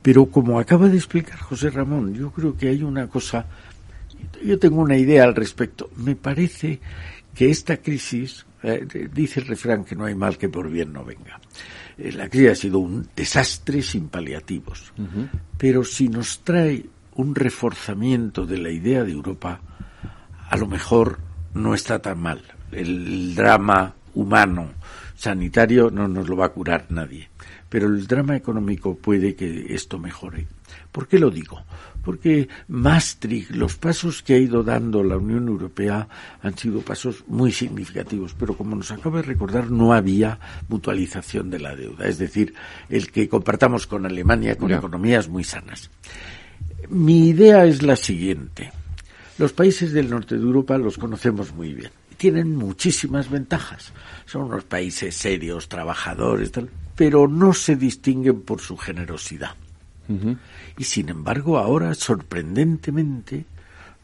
Pero 0.02 0.26
como 0.28 0.60
acaba 0.60 0.90
de 0.90 0.98
explicar 0.98 1.40
José 1.40 1.70
Ramón, 1.70 2.14
yo 2.14 2.32
creo 2.32 2.56
que 2.56 2.70
hay 2.70 2.84
una 2.84 3.08
cosa, 3.08 3.46
yo 4.44 4.60
tengo 4.60 4.82
una 4.82 4.98
idea 4.98 5.24
al 5.24 5.36
respecto. 5.36 5.90
Me 5.98 6.16
parece 6.16 6.80
que 7.34 7.50
esta 7.50 7.78
crisis, 7.78 8.46
eh, 8.64 8.86
dice 9.14 9.40
el 9.40 9.48
refrán 9.48 9.86
que 9.86 9.96
no 9.96 10.06
hay 10.06 10.16
mal 10.16 10.38
que 10.38 10.50
por 10.50 10.70
bien 10.70 10.92
no 10.92 11.06
venga. 11.06 11.40
Eh, 11.98 12.12
la 12.12 12.30
crisis 12.30 12.52
ha 12.52 12.56
sido 12.56 12.80
un 12.80 13.08
desastre 13.16 13.82
sin 13.82 14.10
paliativos. 14.10 14.94
Pero 15.58 15.84
si 15.84 16.10
nos 16.10 16.40
trae 16.40 16.86
un 17.16 17.34
reforzamiento 17.34 18.46
de 18.46 18.58
la 18.58 18.70
idea 18.70 19.04
de 19.04 19.12
Europa, 19.12 19.60
a 20.50 20.58
lo 20.58 20.68
mejor 20.68 21.20
no 21.54 21.74
está 21.74 22.00
tan 22.00 22.20
mal. 22.20 22.42
El 22.72 23.34
drama 23.34 23.96
humano, 24.14 24.70
sanitario, 25.16 25.90
no 25.90 26.08
nos 26.08 26.30
lo 26.30 26.38
va 26.38 26.48
a 26.48 26.54
curar 26.54 26.86
nadie. 26.90 27.30
Pero 27.70 27.88
el 27.88 28.08
drama 28.08 28.36
económico 28.36 28.96
puede 28.96 29.36
que 29.36 29.74
esto 29.74 30.00
mejore. 30.00 30.48
¿Por 30.92 31.08
qué 31.08 31.20
lo 31.20 31.30
digo? 31.30 31.64
Porque 32.08 32.48
Maastricht, 32.70 33.52
los 33.52 33.76
pasos 33.76 34.24
que 34.24 34.36
ha 34.36 34.38
ido 34.38 34.64
dando 34.64 35.04
la 35.04 35.18
Unión 35.18 35.50
Europea 35.50 36.08
han 36.42 36.58
sido 36.58 36.80
pasos 36.80 37.26
muy 37.28 37.52
significativos, 37.52 38.34
pero 38.34 38.56
como 38.56 38.78
nos 38.78 38.92
acaba 38.92 39.18
de 39.18 39.28
recordar, 39.28 39.70
no 39.70 39.92
había 39.92 40.40
mutualización 40.70 41.50
de 41.50 41.60
la 41.60 41.76
deuda, 41.76 42.08
es 42.08 42.18
decir, 42.18 42.54
el 42.88 43.12
que 43.12 43.28
compartamos 43.28 43.88
con 43.88 44.06
Alemania 44.06 44.56
con 44.56 44.72
economías 44.72 45.28
muy 45.28 45.44
sanas. 45.44 45.92
Mi 46.88 47.28
idea 47.28 47.66
es 47.66 47.82
la 47.82 47.98
siguiente. 47.98 48.72
Los 49.38 49.52
países 49.52 49.92
del 49.92 50.10
norte 50.10 50.38
de 50.38 50.44
Europa 50.44 50.78
los 50.78 50.98
conocemos 50.98 51.54
muy 51.54 51.74
bien. 51.74 51.92
Tienen 52.16 52.56
muchísimas 52.56 53.30
ventajas. 53.30 53.92
Son 54.26 54.44
unos 54.44 54.64
países 54.64 55.14
serios, 55.14 55.68
trabajadores, 55.68 56.54
tal, 56.54 56.70
pero 56.96 57.28
no 57.28 57.52
se 57.52 57.76
distinguen 57.76 58.44
por 58.44 58.62
su 58.62 58.78
generosidad. 58.78 59.58
Y 60.78 60.84
sin 60.84 61.10
embargo, 61.10 61.58
ahora, 61.58 61.94
sorprendentemente, 61.94 63.46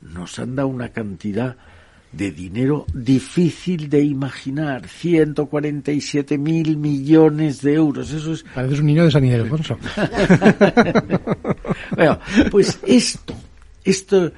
nos 0.02 0.39
han 0.39 0.56
dado 0.56 0.68
una 0.68 0.89
cantidad 0.89 1.56
de 2.12 2.32
dinero 2.32 2.86
difícil 2.94 3.89
de 3.89 4.04
imaginar. 4.04 4.88
147 4.88 6.38
mil 6.38 6.78
millones 6.78 7.62
de 7.62 7.74
euros. 7.74 8.12
Eso 8.12 8.34
es. 8.34 8.44
Parece 8.54 8.80
un 8.82 8.86
niño 8.86 9.06
de 9.06 9.12
San 9.12 9.26
Ildefonso. 9.26 9.78
bueno, 11.96 12.20
pues 12.52 12.80
esto, 12.86 13.34
esto 13.84 14.32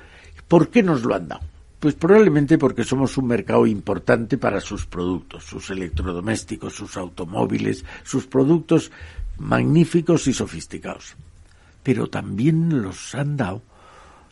¿Por 0.47 0.69
qué 0.69 0.83
nos 0.83 1.03
lo 1.03 1.15
han 1.15 1.27
dado? 1.27 1.41
Pues 1.79 1.95
probablemente 1.95 2.57
porque 2.57 2.83
somos 2.83 3.17
un 3.17 3.27
mercado 3.27 3.65
importante 3.67 4.37
para 4.37 4.61
sus 4.61 4.85
productos, 4.85 5.43
sus 5.43 5.69
electrodomésticos, 5.69 6.73
sus 6.73 6.97
automóviles, 6.97 7.83
sus 8.03 8.25
productos 8.27 8.91
magníficos 9.37 10.27
y 10.27 10.33
sofisticados. 10.33 11.15
Pero 11.85 12.07
también 12.07 12.81
los 12.81 13.15
han 13.15 13.37
dado, 13.37 13.61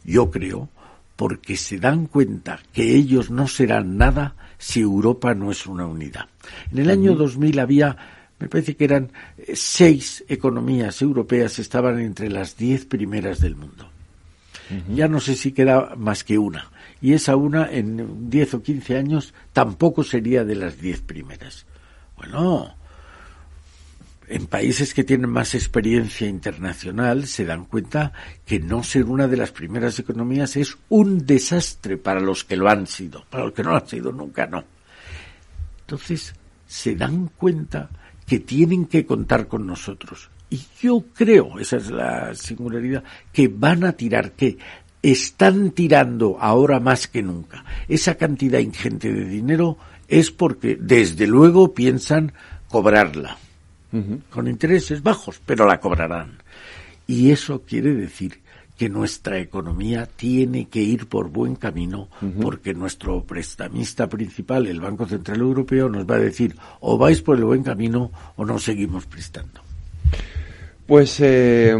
yo 0.04 0.30
creo, 0.30 0.68
porque 1.16 1.56
se 1.56 1.78
dan 1.78 2.08
cuenta 2.08 2.60
que 2.74 2.94
ellos 2.94 3.32
no 3.32 3.48
serán 3.48 3.98
nada 3.98 4.36
si 4.58 4.82
Europa 4.82 5.34
no 5.34 5.52
es 5.52 5.66
una 5.66 5.88
unidad. 5.88 6.28
En 6.70 6.80
el 6.80 6.90
año 6.90 7.16
2000 7.16 7.60
había, 7.60 7.96
me 8.40 8.50
parece 8.50 8.76
que 8.76 8.84
eran 8.84 9.12
eh, 9.38 9.54
seis 9.56 10.26
economías 10.28 11.02
europeas, 11.02 11.60
estaban 11.60 12.02
entre 12.02 12.30
las 12.30 12.58
diez 12.58 12.86
primeras 12.86 13.40
del 13.40 13.56
mundo 13.56 13.94
ya 14.94 15.08
no 15.08 15.20
sé 15.20 15.36
si 15.36 15.52
queda 15.52 15.96
más 15.96 16.24
que 16.24 16.38
una. 16.38 16.72
Y 17.02 17.14
esa 17.14 17.36
una 17.36 17.70
en 17.72 18.30
10 18.30 18.56
o 18.56 18.64
15 18.64 18.98
años 18.98 19.34
tampoco 19.52 20.04
sería 20.04 20.46
de 20.46 20.56
las 20.56 20.80
10 20.80 21.02
primeras. 21.02 21.66
Bueno, 22.16 22.76
en 24.34 24.48
países 24.48 24.96
que 24.96 25.04
tienen 25.04 25.30
más 25.30 25.54
experiencia 25.54 26.28
internacional 26.28 27.28
se 27.28 27.46
dan 27.46 27.66
cuenta 27.66 28.14
que 28.48 28.60
no 28.60 28.82
ser 28.82 29.06
una 29.06 29.28
de 29.28 29.38
las 29.38 29.52
primeras 29.52 30.00
economías 30.00 30.56
es 30.56 30.76
un 30.90 31.24
desastre 31.24 31.98
para 31.98 32.20
los 32.20 32.44
que 32.44 32.58
lo 32.58 32.68
han 32.68 32.88
sido, 32.88 33.24
para 33.30 33.44
los 33.44 33.54
que 33.54 33.62
no 33.62 33.70
lo 33.70 33.78
han 33.78 33.88
sido 33.88 34.12
nunca 34.12 34.48
no. 34.48 34.64
Entonces 35.82 36.34
se 36.66 36.96
dan 36.96 37.30
cuenta 37.38 37.92
que 38.26 38.40
tienen 38.40 38.88
que 38.88 39.06
contar 39.06 39.48
con 39.48 39.68
nosotros. 39.68 40.32
Y 40.50 40.62
yo 40.82 41.04
creo, 41.14 41.60
esa 41.60 41.78
es 41.78 41.92
la 41.92 42.34
singularidad, 42.34 43.04
que 43.32 43.48
van 43.48 43.84
a 43.84 43.92
tirar, 43.92 44.32
que 44.32 44.58
están 45.04 45.72
tirando 45.72 46.38
ahora 46.40 46.80
más 46.80 47.08
que 47.08 47.22
nunca. 47.22 47.64
Esa 47.88 48.16
cantidad 48.16 48.58
ingente 48.58 49.14
de 49.14 49.26
dinero 49.26 49.78
es 50.08 50.32
porque 50.32 50.76
desde 50.76 51.28
luego 51.28 51.76
piensan 51.76 52.34
cobrarla. 52.68 53.38
Con 54.30 54.48
intereses 54.48 55.04
bajos, 55.04 55.40
pero 55.46 55.68
la 55.68 55.80
cobrarán. 55.80 56.40
Y 57.06 57.32
eso 57.32 57.62
quiere 57.62 57.94
decir 57.94 58.42
que 58.78 58.90
nuestra 58.90 59.38
economía 59.38 60.08
tiene 60.08 60.68
que 60.68 60.82
ir 60.82 61.08
por 61.08 61.30
buen 61.30 61.56
camino 61.56 62.08
porque 62.42 62.74
nuestro 62.74 63.24
prestamista 63.24 64.10
principal, 64.10 64.68
el 64.68 64.82
Banco 64.82 65.06
Central 65.06 65.42
Europeo, 65.42 65.90
nos 65.90 66.10
va 66.10 66.16
a 66.16 66.20
decir 66.20 66.56
o 66.80 66.98
vais 66.98 67.22
por 67.22 67.38
el 67.38 67.46
buen 67.46 67.64
camino 67.64 68.12
o 68.36 68.46
no 68.46 68.58
seguimos 68.58 69.06
prestando. 69.06 69.62
Pues 70.86 71.18
eh, 71.22 71.74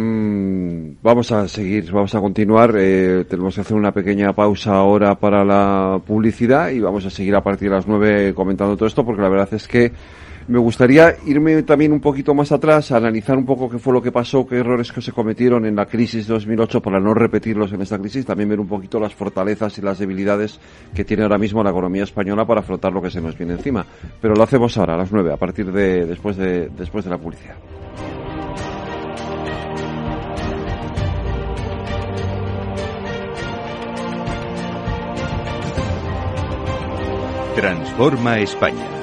vamos 1.02 1.32
a 1.34 1.48
seguir, 1.50 1.92
vamos 1.92 2.16
a 2.16 2.22
continuar. 2.22 2.74
Eh, 2.78 3.26
tenemos 3.28 3.56
que 3.56 3.62
hacer 3.62 3.76
una 3.76 3.92
pequeña 3.92 4.32
pausa 4.32 4.76
ahora 4.76 5.20
para 5.20 5.44
la 5.44 6.00
publicidad 6.06 6.70
y 6.70 6.80
vamos 6.80 7.06
a 7.06 7.10
seguir 7.10 7.36
a 7.36 7.44
partir 7.44 7.70
de 7.70 7.76
las 7.76 7.88
nueve 7.88 8.34
comentando 8.34 8.78
todo 8.78 8.88
esto 8.88 9.04
porque 9.04 9.22
la 9.22 9.30
verdad 9.30 9.54
es 9.54 9.68
que 9.68 9.92
me 10.48 10.60
gustaría 10.60 11.16
irme 11.26 11.64
también 11.64 11.92
un 11.92 12.00
poquito 12.00 12.34
más 12.34 12.52
atrás, 12.52 12.92
a 12.92 12.98
analizar 12.98 13.38
un 13.38 13.46
poco 13.46 13.70
qué 13.70 13.80
fue 13.80 13.94
lo 13.94 14.02
que 14.02 14.12
pasó, 14.12 14.46
qué 14.46 14.58
errores 14.58 14.92
que 14.92 15.02
se 15.02 15.12
cometieron 15.12 15.66
en 15.66 15.76
la 15.76 15.86
crisis 15.86 16.28
de 16.28 16.34
2008 16.34 16.82
para 16.82 17.00
no 17.00 17.14
repetirlos 17.14 17.72
en 17.74 17.82
esta 17.82 17.98
crisis, 17.98 18.26
también 18.26 18.50
ver 18.50 18.60
un 18.60 18.68
poquito 18.68 19.00
las 19.00 19.14
fortalezas 19.14 19.78
y 19.78 19.82
las 19.82 20.00
debilidades 20.00 20.60
que 20.94 21.06
tiene 21.06 21.24
ahora 21.24 21.38
mismo 21.38 21.64
la 21.64 21.70
economía 21.70 22.04
española 22.04 22.46
para 22.46 22.62
afrontar 22.62 22.92
lo 22.92 23.02
que 23.02 23.10
se 23.10 23.22
nos 23.22 23.38
viene 23.38 23.54
encima. 23.54 23.86
Pero 24.22 24.36
lo 24.36 24.44
hacemos 24.44 24.78
ahora, 24.78 24.96
a 24.96 24.98
las 24.98 25.12
nueve, 25.12 25.32
a 25.32 25.38
partir 25.38 25.72
de 25.72 26.06
después 26.06 26.38
de, 26.38 26.70
después 26.70 27.06
de 27.06 27.12
la 27.12 27.18
publicidad. 27.18 27.56
Transforma 37.56 38.40
España. 38.40 39.03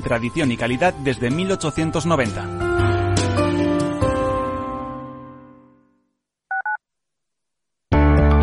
tradición 0.01 0.51
y 0.51 0.57
calidad 0.57 0.93
desde 0.93 1.29
1890. 1.29 2.71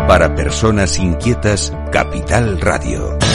Para 0.08 0.34
personas 0.34 0.98
inquietas, 0.98 1.72
Capital 1.92 2.60
Radio. 2.60 3.27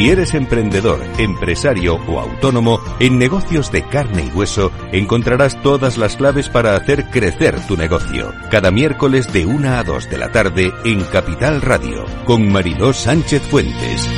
Si 0.00 0.08
eres 0.08 0.32
emprendedor, 0.32 0.98
empresario 1.18 1.96
o 2.08 2.20
autónomo, 2.20 2.80
en 3.00 3.18
negocios 3.18 3.70
de 3.70 3.82
carne 3.82 4.24
y 4.24 4.34
hueso 4.34 4.72
encontrarás 4.92 5.60
todas 5.60 5.98
las 5.98 6.16
claves 6.16 6.48
para 6.48 6.74
hacer 6.74 7.10
crecer 7.10 7.60
tu 7.66 7.76
negocio. 7.76 8.32
Cada 8.50 8.70
miércoles 8.70 9.30
de 9.30 9.44
1 9.44 9.68
a 9.68 9.84
2 9.84 10.08
de 10.08 10.16
la 10.16 10.32
tarde 10.32 10.72
en 10.86 11.02
Capital 11.04 11.60
Radio, 11.60 12.06
con 12.24 12.50
Mariló 12.50 12.94
Sánchez 12.94 13.42
Fuentes. 13.42 14.08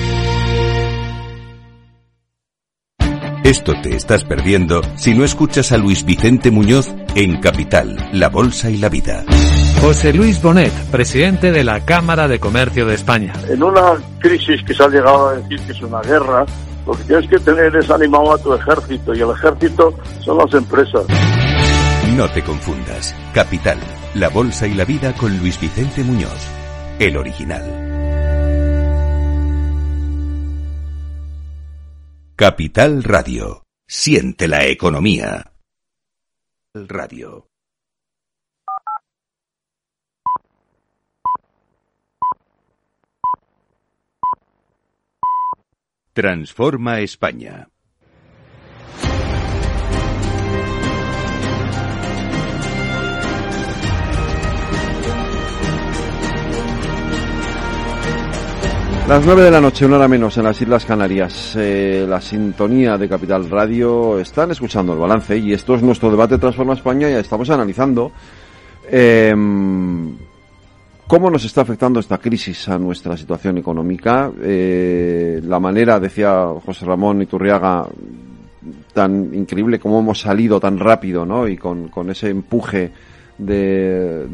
Esto 3.43 3.73
te 3.83 3.97
estás 3.97 4.23
perdiendo 4.23 4.83
si 4.95 5.17
no 5.17 5.25
escuchas 5.25 5.73
a 5.73 5.79
Luis 5.79 6.05
Vicente 6.05 6.53
Muñoz 6.53 6.95
en 7.17 7.41
Capital, 7.41 8.09
La 8.13 8.29
Bolsa 8.29 8.71
y 8.71 8.77
la 8.77 8.89
Vida. 8.89 9.25
José 9.83 10.13
Luis 10.13 10.41
Bonet, 10.41 10.73
presidente 10.93 11.51
de 11.51 11.65
la 11.65 11.85
Cámara 11.85 12.29
de 12.29 12.39
Comercio 12.39 12.87
de 12.87 12.95
España. 12.95 13.33
En 13.49 13.65
una 13.65 14.01
crisis 14.21 14.63
que 14.63 14.73
se 14.73 14.81
ha 14.81 14.87
llegado 14.87 15.31
a 15.31 15.35
decir 15.35 15.61
que 15.67 15.73
es 15.73 15.83
una 15.83 16.01
guerra, 16.03 16.47
lo 16.87 16.93
que 16.93 17.03
tienes 17.03 17.29
que 17.29 17.39
tener 17.41 17.75
es 17.75 17.91
animado 17.91 18.33
a 18.33 18.39
tu 18.39 18.55
ejército 18.55 19.13
y 19.13 19.23
el 19.23 19.31
ejército 19.31 19.93
son 20.21 20.39
las 20.39 20.55
empresas. 20.55 21.05
No 22.17 22.31
te 22.31 22.45
confundas. 22.45 23.13
Capital, 23.35 23.79
La 24.15 24.29
Bolsa 24.29 24.69
y 24.69 24.75
la 24.75 24.85
Vida 24.85 25.15
con 25.15 25.37
Luis 25.39 25.61
Vicente 25.61 26.05
Muñoz, 26.05 26.47
el 27.01 27.17
original. 27.17 27.65
Capital 32.37 33.03
Radio. 33.03 33.65
Siente 33.89 34.47
la 34.47 34.65
economía. 34.65 35.53
Radio. 36.73 37.52
Transforma 46.15 47.01
España. 47.01 47.69
Las 59.09 59.25
nueve 59.25 59.43
de 59.43 59.51
la 59.51 59.61
noche, 59.61 59.87
una 59.87 59.97
hora 59.97 60.07
menos, 60.07 60.37
en 60.37 60.45
las 60.45 60.61
Islas 60.61 60.85
Canarias. 60.85 61.57
Eh, 61.57 62.05
la 62.07 62.21
sintonía 62.21 62.99
de 62.99 63.09
Capital 63.09 63.49
Radio. 63.49 64.19
Están 64.19 64.51
escuchando 64.51 64.93
el 64.93 64.99
balance 64.99 65.39
y 65.39 65.55
esto 65.55 65.77
es 65.77 65.83
nuestro 65.83 66.11
debate 66.11 66.37
Transforma 66.37 66.75
España. 66.75 67.09
Ya 67.09 67.21
estamos 67.21 67.49
analizando 67.49 68.13
eh, 68.91 69.35
¿Cómo 71.13 71.29
nos 71.29 71.45
está 71.45 71.61
afectando 71.61 72.01
esta 72.01 72.17
crisis 72.17 72.71
a 72.71 72.79
nuestra 72.79 73.19
situación 73.19 73.59
económica? 73.59 74.33
Eh, 74.43 75.43
la 75.45 75.61
manera, 75.61 76.01
decía 76.01 76.47
José 76.65 76.87
Ramón 76.87 77.21
Iturriaga, 77.21 77.87
tan 78.95 79.35
increíble 79.35 79.79
como 79.79 80.01
hemos 80.01 80.21
salido 80.21 80.59
tan 80.59 80.79
rápido, 80.79 81.27
¿no? 81.27 81.47
Y 81.47 81.59
con, 81.59 81.91
ese 82.09 82.31
empuje 82.31 82.91
del 83.37 84.27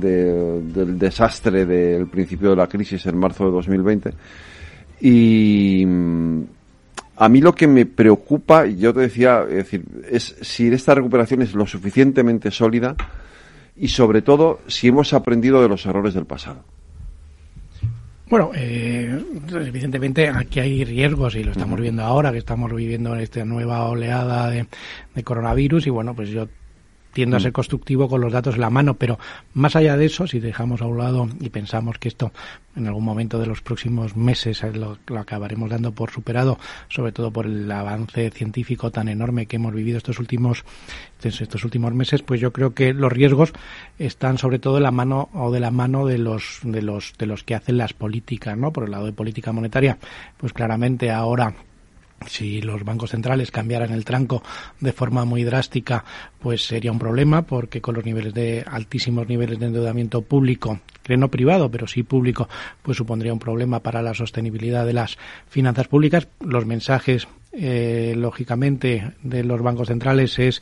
desastre 0.97 1.67
del 1.67 2.07
principio 2.07 2.51
de 2.51 2.57
la 2.57 2.69
crisis 2.69 3.05
en 3.07 3.19
marzo 3.19 3.47
de 3.47 3.51
2020. 3.51 4.12
Y 5.01 5.85
mm, 5.85 6.43
a 7.17 7.29
mí 7.29 7.41
lo 7.41 7.57
que 7.57 7.67
me 7.67 7.87
preocupa, 7.87 8.67
yo 8.67 8.95
te 8.95 9.01
decía, 9.01 9.43
es 9.49 9.57
decir, 9.57 9.85
es 10.09 10.37
si 10.43 10.69
esta 10.69 10.95
recuperación 10.95 11.43
es 11.43 11.55
lo 11.55 11.67
suficientemente 11.67 12.53
sólida 12.53 12.95
y 13.79 13.88
sobre 13.88 14.23
todo 14.23 14.61
si 14.67 14.88
hemos 14.88 15.12
aprendido 15.12 15.62
de 15.62 15.69
los 15.69 15.87
errores 15.87 16.14
del 16.14 16.27
pasado. 16.27 16.64
Bueno, 18.29 18.51
eh, 18.55 19.25
evidentemente 19.51 20.29
aquí 20.29 20.61
hay 20.61 20.85
riesgos 20.85 21.35
y 21.35 21.45
lo 21.45 21.53
estamos 21.53 21.81
viendo 21.81 22.03
ahora, 22.03 22.31
que 22.31 22.38
estamos 22.38 22.71
viviendo 22.75 23.14
en 23.14 23.21
esta 23.21 23.43
nueva 23.47 23.88
oleada 23.88 24.51
de, 24.51 24.67
de 25.14 25.25
coronavirus 25.25 25.87
y 25.87 25.91
bueno, 25.91 26.14
pues 26.14 26.29
yo 26.29 26.47
tiendo 27.12 27.37
a 27.37 27.40
ser 27.40 27.51
mm. 27.51 27.55
constructivo 27.55 28.09
con 28.09 28.21
los 28.21 28.33
datos 28.33 28.55
en 28.55 28.61
la 28.61 28.71
mano, 28.71 28.94
pero 28.94 29.18
más 29.55 29.77
allá 29.77 29.97
de 29.97 30.07
eso, 30.07 30.27
si 30.27 30.40
dejamos 30.40 30.83
a 30.83 30.87
un 30.87 30.99
lado 30.99 31.29
y 31.40 31.49
pensamos 31.51 31.99
que 31.99 32.09
esto 32.09 32.33
en 32.77 32.87
algún 32.87 33.05
momento 33.05 33.38
de 33.38 33.47
los 33.47 33.61
próximos 33.61 34.16
meses 34.16 34.62
lo, 34.75 34.99
acabaremos 35.18 35.71
dando 35.71 35.92
por 35.92 36.11
superado, 36.11 36.59
sobre 36.88 37.12
todo 37.12 37.33
por 37.33 37.47
el 37.47 37.71
avance 37.71 38.31
científico 38.31 38.90
tan 38.90 39.09
enorme 39.09 39.47
que 39.47 39.57
hemos 39.57 39.75
vivido 39.75 39.99
estos 39.99 40.18
últimos 40.18 40.64
estos 41.23 41.64
últimos 41.64 41.92
meses, 41.94 42.23
pues 42.23 42.40
yo 42.40 42.53
creo 42.53 42.75
que 42.75 42.94
los 42.94 43.12
riesgos 43.12 43.53
están 43.99 44.38
sobre 44.38 44.61
todo 44.61 44.77
en 44.77 44.85
la 44.85 44.92
mano 44.92 45.29
o 45.35 45.51
de 45.51 45.59
la 45.59 45.73
mano 45.73 46.07
de 46.07 46.18
los 46.18 46.61
de 46.62 46.81
los 46.81 47.14
de 47.18 47.27
los 47.27 47.42
que 47.42 47.57
hacen 47.57 47.77
las 47.77 47.92
políticas, 47.92 48.57
¿no? 48.57 48.73
Por 48.73 48.85
el 48.85 48.92
lado 48.92 49.07
de 49.07 49.12
política 49.12 49.51
monetaria, 49.51 49.99
pues 50.37 50.53
claramente 50.53 51.11
ahora 51.11 51.55
si 52.26 52.61
los 52.61 52.85
bancos 52.85 53.11
centrales 53.11 53.50
cambiaran 53.50 53.92
el 53.92 54.04
tranco 54.04 54.42
de 54.81 54.92
forma 54.92 55.24
muy 55.24 55.44
drástica, 55.44 56.04
pues 56.40 56.66
sería 56.66 56.92
un 56.92 56.98
problema 56.98 57.42
porque 57.42 57.81
con 57.81 57.94
los 57.94 58.04
niveles 58.04 58.35
de 58.35 58.64
altísimos 58.66 59.28
niveles 59.28 59.59
de 59.59 59.66
endeudamiento 59.66 60.22
público, 60.22 60.81
que 61.02 61.16
no 61.16 61.31
privado, 61.31 61.70
pero 61.70 61.87
sí 61.87 62.02
público, 62.02 62.48
pues 62.83 62.96
supondría 62.96 63.33
un 63.33 63.38
problema 63.38 63.81
para 63.81 64.02
la 64.02 64.14
sostenibilidad 64.14 64.85
de 64.85 64.92
las 64.92 65.18
finanzas 65.48 65.88
públicas. 65.88 66.28
Los 66.40 66.66
mensajes 66.66 67.28
eh, 67.52 68.14
lógicamente 68.16 69.14
de 69.22 69.42
los 69.44 69.62
bancos 69.62 69.88
centrales 69.88 70.38
es 70.38 70.61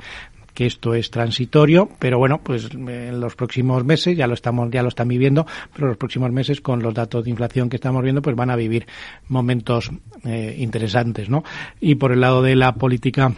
que 0.56 0.64
esto 0.64 0.94
es 0.94 1.10
transitorio, 1.10 1.90
pero 1.98 2.18
bueno, 2.18 2.40
pues 2.42 2.70
en 2.72 3.20
los 3.20 3.36
próximos 3.36 3.84
meses 3.84 4.16
ya 4.16 4.26
lo 4.26 4.32
estamos 4.32 4.70
ya 4.70 4.82
lo 4.82 4.88
están 4.88 5.06
viviendo, 5.06 5.46
pero 5.74 5.88
los 5.88 5.98
próximos 5.98 6.32
meses 6.32 6.62
con 6.62 6.82
los 6.82 6.94
datos 6.94 7.24
de 7.24 7.30
inflación 7.30 7.68
que 7.68 7.76
estamos 7.76 8.02
viendo, 8.02 8.22
pues 8.22 8.34
van 8.34 8.48
a 8.48 8.56
vivir 8.56 8.86
momentos 9.28 9.90
eh, 10.24 10.56
interesantes, 10.58 11.28
¿no? 11.28 11.44
Y 11.78 11.96
por 11.96 12.10
el 12.10 12.22
lado 12.22 12.40
de 12.40 12.56
la 12.56 12.74
política 12.74 13.34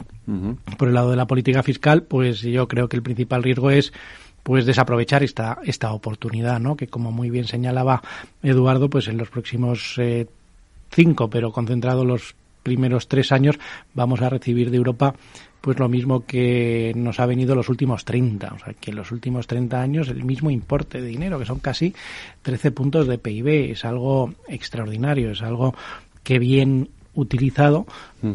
por 0.76 0.88
el 0.88 0.94
lado 0.94 1.10
de 1.10 1.16
la 1.16 1.26
política 1.26 1.62
fiscal, 1.64 2.04
pues 2.04 2.42
yo 2.42 2.68
creo 2.68 2.88
que 2.88 2.96
el 2.96 3.02
principal 3.02 3.42
riesgo 3.42 3.70
es 3.70 3.92
pues 4.44 4.64
desaprovechar 4.64 5.24
esta 5.24 5.58
esta 5.64 5.92
oportunidad, 5.92 6.60
¿no? 6.60 6.76
Que 6.76 6.86
como 6.86 7.10
muy 7.10 7.30
bien 7.30 7.46
señalaba 7.46 8.00
Eduardo, 8.44 8.88
pues 8.88 9.08
en 9.08 9.18
los 9.18 9.28
próximos 9.28 9.96
eh, 9.98 10.28
cinco, 10.92 11.28
pero 11.28 11.50
concentrado 11.50 12.04
los 12.04 12.36
primeros 12.62 13.08
tres 13.08 13.32
años, 13.32 13.58
vamos 13.94 14.20
a 14.20 14.28
recibir 14.28 14.70
de 14.70 14.76
Europa 14.76 15.14
pues 15.60 15.78
lo 15.78 15.88
mismo 15.88 16.24
que 16.24 16.92
nos 16.96 17.20
ha 17.20 17.26
venido 17.26 17.54
los 17.54 17.68
últimos 17.68 18.04
30. 18.04 18.54
O 18.54 18.58
sea, 18.58 18.74
que 18.74 18.90
en 18.90 18.96
los 18.96 19.10
últimos 19.12 19.46
30 19.46 19.80
años 19.80 20.08
el 20.08 20.24
mismo 20.24 20.50
importe 20.50 21.00
de 21.00 21.08
dinero, 21.08 21.38
que 21.38 21.46
son 21.46 21.58
casi 21.58 21.94
13 22.42 22.70
puntos 22.70 23.06
de 23.06 23.18
PIB, 23.18 23.72
es 23.72 23.84
algo 23.84 24.34
extraordinario, 24.48 25.32
es 25.32 25.42
algo 25.42 25.74
que 26.22 26.38
bien 26.38 26.90
utilizado, 27.14 27.86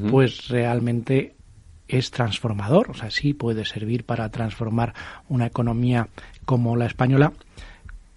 pues 0.09 0.49
realmente 0.49 1.35
es 1.87 2.11
transformador. 2.11 2.91
O 2.91 2.93
sea, 2.93 3.11
sí 3.11 3.33
puede 3.33 3.65
servir 3.65 4.03
para 4.03 4.29
transformar 4.29 4.93
una 5.29 5.45
economía 5.45 6.09
como 6.45 6.75
la 6.75 6.87
española 6.87 7.33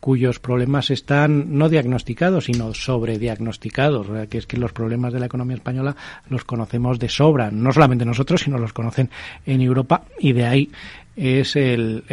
cuyos 0.07 0.39
problemas 0.39 0.91
están 0.91 1.59
no 1.59 1.69
diagnosticados, 1.69 2.45
sino 2.45 2.73
sobrediagnosticados, 2.75 4.07
que 4.29 4.39
es 4.39 4.47
que 4.47 4.57
los 4.57 4.73
problemas 4.73 5.13
de 5.13 5.19
la 5.19 5.27
economía 5.27 5.57
española 5.57 5.97
los 6.29 6.45
conocemos 6.45 7.01
de 7.01 7.09
sobra, 7.09 7.51
no 7.51 7.73
solamente 7.73 8.05
nosotros, 8.05 8.43
sino 8.43 8.57
los 8.57 8.73
conocen 8.73 9.11
en 9.47 9.61
Europa 9.63 10.05
y 10.21 10.33
de 10.33 10.47
ahí 10.47 10.71
es 11.17 11.57
el, 11.57 12.05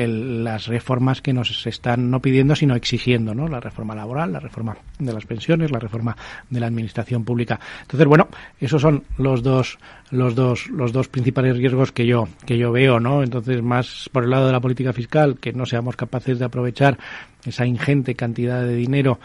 las 0.44 0.68
reformas 0.68 1.22
que 1.22 1.34
nos 1.34 1.68
están 1.68 2.10
no 2.10 2.22
pidiendo 2.22 2.56
sino 2.56 2.76
exigiendo, 2.76 3.36
¿no? 3.36 3.48
La 3.48 3.60
reforma 3.60 3.94
laboral, 3.94 4.32
la 4.32 4.40
reforma 4.40 4.78
de 4.98 5.14
las 5.14 5.26
pensiones, 5.26 5.72
la 5.72 5.80
reforma 5.80 6.16
de 6.50 6.60
la 6.60 6.68
administración 6.68 7.26
pública. 7.26 7.60
Entonces, 7.82 8.08
bueno, 8.08 8.30
esos 8.60 8.82
son 8.82 9.04
los 9.18 9.44
dos 9.44 9.78
los 10.12 10.36
dos 10.36 10.68
los 10.70 10.94
dos 10.94 11.10
principales 11.10 11.58
riesgos 11.58 11.92
que 11.92 12.06
yo 12.06 12.30
que 12.46 12.58
yo 12.58 12.72
veo, 12.72 13.00
¿no? 13.00 13.24
Entonces, 13.24 13.62
más 13.62 14.10
por 14.12 14.24
el 14.24 14.30
lado 14.30 14.48
de 14.48 14.54
la 14.54 14.62
política 14.62 14.94
fiscal, 14.94 15.38
que 15.40 15.52
no 15.52 15.66
seamos 15.66 15.98
capaces 15.98 16.40
de 16.40 16.46
aprovechar 16.46 16.98
esa 17.46 17.66
ingente 17.66 18.16
cantidad 18.16 18.62
de 18.62 18.76
dinero 18.76 19.20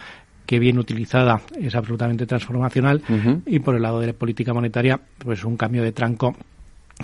que 0.44 0.58
bien 0.58 0.78
utilizada 0.78 1.42
es 1.60 1.74
absolutamente 1.74 2.26
transformacional 2.26 3.02
y 3.44 3.58
por 3.58 3.76
el 3.76 3.82
lado 3.82 4.00
de 4.00 4.06
la 4.08 4.12
política 4.14 4.54
monetaria, 4.54 4.98
pues 5.18 5.44
un 5.44 5.58
cambio 5.58 5.82
de 5.82 5.92
tranco 5.92 6.34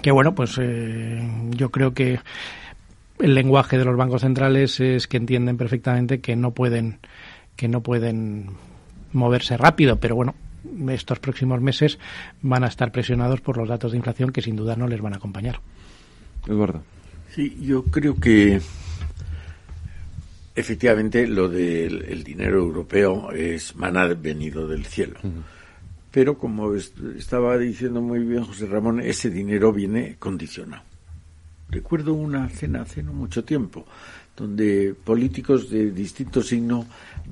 que 0.03 0.11
bueno, 0.11 0.35
pues 0.35 0.59
eh, 0.61 1.23
yo 1.51 1.71
creo 1.71 1.93
que 1.93 2.19
el 3.19 3.35
lenguaje 3.35 3.79
de 3.79 3.85
los 3.85 3.97
bancos 3.97 4.23
centrales 4.23 4.81
es 4.81 5.07
que 5.07 5.17
entienden 5.17 5.57
perfectamente 5.57 6.21
que 6.21 6.37
no 6.37 6.53
pueden 6.53 6.99
que 7.57 7.69
no 7.69 7.83
pueden 7.83 8.49
moverse 9.13 9.57
rápido, 9.57 10.01
pero 10.01 10.17
bueno, 10.17 10.35
estos 10.89 11.21
próximos 11.21 11.61
meses 11.61 12.01
van 12.43 12.65
a 12.65 12.67
estar 12.67 12.91
presionados 12.91 13.41
por 13.41 13.57
los 13.57 13.69
datos 13.69 13.93
de 13.93 13.99
inflación 13.99 14.33
que 14.33 14.43
sin 14.43 14.57
duda 14.57 14.75
no 14.75 14.89
les 14.89 15.01
van 15.01 15.15
a 15.15 15.17
acompañar. 15.19 15.61
Eduardo. 16.49 16.83
Sí, 17.31 17.57
yo 17.61 17.85
creo 17.85 18.17
que 18.17 18.61
efectivamente 20.57 21.29
lo 21.29 21.49
del 21.49 22.25
dinero 22.25 22.59
europeo 22.59 23.31
es 23.31 23.77
maná 23.77 24.07
venido 24.09 24.67
del 24.67 24.85
cielo. 24.85 25.21
Pero 26.11 26.37
como 26.37 26.75
estaba 26.75 27.57
diciendo 27.57 28.01
muy 28.01 28.21
bien 28.21 28.45
José 28.45 28.67
Ramón, 28.67 29.01
ese 29.01 29.31
dinero 29.31 29.73
viene 29.73 30.17
condicionado 30.19 30.83
recuerdo 31.69 32.15
una 32.15 32.49
cena 32.49 32.83
hace 32.83 33.03
no 33.03 33.13
mucho 33.13 33.45
tiempo 33.45 33.87
donde 34.37 34.95
políticos 35.05 35.71
de 35.71 35.93
distinto 35.93 36.43
signo 36.43 36.87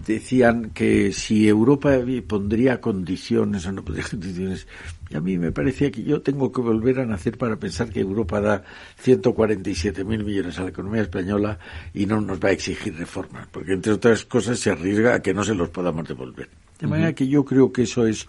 decían 0.07 0.71
que 0.71 1.12
si 1.12 1.49
Europa 1.49 1.90
pondría 2.27 2.81
condiciones 2.81 3.66
o 3.66 3.73
no 3.73 3.85
pondría 3.85 4.07
condiciones, 4.11 4.66
y 5.11 5.16
a 5.16 5.21
mí 5.21 5.37
me 5.37 5.51
parecía 5.51 5.90
que 5.90 6.05
yo 6.05 6.23
tengo 6.23 6.53
que 6.53 6.61
volver 6.61 7.01
a 7.01 7.07
nacer 7.07 7.37
para 7.37 7.57
pensar 7.57 7.90
que 7.90 8.01
Europa 8.01 8.40
da 8.40 8.64
147 8.99 10.05
mil 10.05 10.25
millones 10.25 10.59
a 10.59 10.62
la 10.62 10.71
economía 10.71 11.03
española 11.03 11.59
y 11.92 12.07
no 12.07 12.21
nos 12.21 12.38
va 12.38 12.51
a 12.51 12.53
exigir 12.53 12.97
reformas, 12.97 13.49
porque 13.51 13.73
entre 13.73 13.92
otras 13.92 14.25
cosas 14.25 14.59
se 14.61 14.71
arriesga 14.71 15.15
a 15.15 15.23
que 15.23 15.35
no 15.35 15.42
se 15.42 15.54
los 15.54 15.71
podamos 15.71 16.06
devolver. 16.06 16.48
De 16.79 16.87
manera 16.87 17.13
que 17.13 17.27
yo 17.27 17.44
creo 17.44 17.73
que 17.73 17.83
eso 17.83 18.06
es 18.06 18.27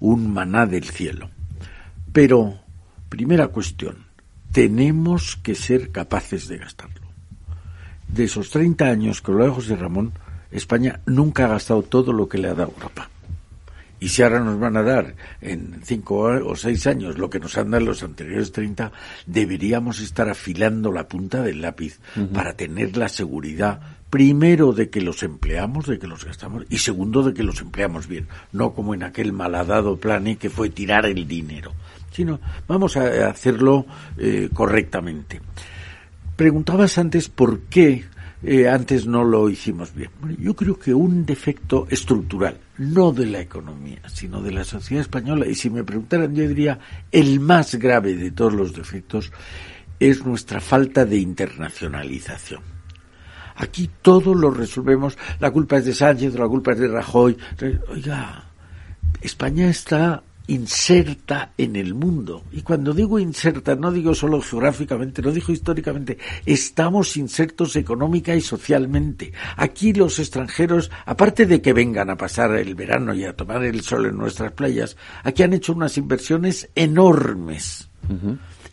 un 0.00 0.32
maná 0.32 0.66
del 0.66 0.84
cielo. 0.84 1.30
Pero, 2.12 2.60
primera 3.08 3.48
cuestión, 3.48 4.07
tenemos 4.52 5.36
que 5.36 5.54
ser 5.54 5.90
capaces 5.90 6.48
de 6.48 6.58
gastarlo 6.58 7.08
de 8.08 8.24
esos 8.24 8.50
30 8.50 8.86
años 8.86 9.20
que 9.20 9.32
lo 9.32 9.44
de 9.44 9.50
José 9.50 9.76
Ramón, 9.76 10.12
España 10.50 11.00
nunca 11.06 11.44
ha 11.44 11.48
gastado 11.48 11.82
todo 11.82 12.12
lo 12.12 12.28
que 12.28 12.38
le 12.38 12.48
ha 12.48 12.54
dado 12.54 12.72
Europa. 12.74 13.10
Y 14.00 14.10
si 14.10 14.22
ahora 14.22 14.40
nos 14.40 14.60
van 14.60 14.76
a 14.76 14.82
dar 14.82 15.16
en 15.40 15.80
cinco 15.82 16.18
o 16.20 16.54
seis 16.54 16.86
años 16.86 17.18
lo 17.18 17.28
que 17.28 17.40
nos 17.40 17.58
han 17.58 17.72
dado 17.72 17.84
los 17.84 18.02
anteriores 18.04 18.52
30, 18.52 18.92
deberíamos 19.26 19.98
estar 19.98 20.28
afilando 20.28 20.92
la 20.92 21.08
punta 21.08 21.42
del 21.42 21.60
lápiz 21.60 21.98
para 22.32 22.54
tener 22.54 22.96
la 22.96 23.08
seguridad, 23.08 23.80
primero, 24.08 24.72
de 24.72 24.88
que 24.88 25.00
los 25.00 25.24
empleamos, 25.24 25.86
de 25.88 25.98
que 25.98 26.06
los 26.06 26.24
gastamos, 26.24 26.64
y 26.70 26.78
segundo, 26.78 27.24
de 27.24 27.34
que 27.34 27.42
los 27.42 27.60
empleamos 27.60 28.06
bien. 28.06 28.28
No 28.52 28.72
como 28.72 28.94
en 28.94 29.02
aquel 29.02 29.32
malhadado 29.32 29.96
plan 29.96 30.36
que 30.36 30.48
fue 30.48 30.70
tirar 30.70 31.04
el 31.04 31.26
dinero, 31.26 31.74
sino 32.10 32.40
vamos 32.66 32.96
a 32.96 33.28
hacerlo 33.28 33.86
eh, 34.16 34.48
correctamente. 34.52 35.40
Preguntabas 36.36 36.98
antes 36.98 37.28
por 37.28 37.60
qué 37.62 38.04
eh, 38.42 38.68
antes 38.68 39.06
no 39.06 39.24
lo 39.24 39.48
hicimos 39.48 39.92
bien. 39.92 40.10
yo 40.38 40.54
creo 40.54 40.78
que 40.78 40.94
un 40.94 41.26
defecto 41.26 41.88
estructural, 41.90 42.56
no 42.78 43.10
de 43.10 43.26
la 43.26 43.40
economía, 43.40 44.00
sino 44.06 44.40
de 44.40 44.52
la 44.52 44.62
sociedad 44.62 45.02
española, 45.02 45.46
y 45.46 45.56
si 45.56 45.70
me 45.70 45.82
preguntaran 45.82 46.34
yo 46.34 46.46
diría 46.46 46.78
el 47.10 47.40
más 47.40 47.74
grave 47.74 48.14
de 48.14 48.30
todos 48.30 48.52
los 48.52 48.72
defectos, 48.72 49.32
es 49.98 50.24
nuestra 50.24 50.60
falta 50.60 51.04
de 51.04 51.18
internacionalización. 51.18 52.62
Aquí 53.56 53.90
todo 54.02 54.34
lo 54.34 54.52
resolvemos, 54.52 55.18
la 55.40 55.50
culpa 55.50 55.78
es 55.78 55.86
de 55.86 55.92
Sánchez, 55.92 56.34
la 56.34 56.46
culpa 56.46 56.72
es 56.72 56.78
de 56.78 56.86
Rajoy. 56.86 57.36
Oiga, 57.88 58.44
España 59.20 59.68
está 59.68 60.22
inserta 60.48 61.52
en 61.56 61.76
el 61.76 61.94
mundo. 61.94 62.44
Y 62.52 62.62
cuando 62.62 62.92
digo 62.92 63.18
inserta, 63.18 63.76
no 63.76 63.92
digo 63.92 64.14
solo 64.14 64.40
geográficamente, 64.40 65.22
no 65.22 65.30
digo 65.30 65.52
históricamente, 65.52 66.18
estamos 66.44 67.16
insertos 67.16 67.76
económica 67.76 68.34
y 68.34 68.40
socialmente. 68.40 69.32
Aquí 69.56 69.92
los 69.92 70.18
extranjeros, 70.18 70.90
aparte 71.06 71.46
de 71.46 71.60
que 71.62 71.74
vengan 71.74 72.10
a 72.10 72.16
pasar 72.16 72.54
el 72.56 72.74
verano 72.74 73.14
y 73.14 73.24
a 73.24 73.36
tomar 73.36 73.62
el 73.62 73.82
sol 73.82 74.06
en 74.06 74.16
nuestras 74.16 74.52
playas, 74.52 74.96
aquí 75.22 75.42
han 75.42 75.52
hecho 75.52 75.74
unas 75.74 75.96
inversiones 75.98 76.68
enormes. 76.74 77.88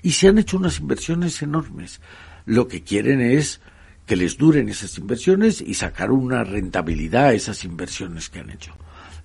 Y 0.01 0.11
se 0.11 0.29
han 0.29 0.37
hecho 0.37 0.57
unas 0.57 0.79
inversiones 0.79 1.41
enormes. 1.41 1.99
Lo 2.45 2.67
que 2.67 2.83
quieren 2.83 3.19
es 3.19 3.59
que 4.05 4.15
les 4.15 4.37
duren 4.37 4.69
esas 4.69 4.97
inversiones 4.97 5.59
y 5.61 5.73
sacar 5.73 6.11
una 6.11 6.43
rentabilidad 6.43 7.25
a 7.25 7.33
esas 7.33 7.65
inversiones 7.65 8.29
que 8.29 8.39
han 8.39 8.51
hecho. 8.51 8.73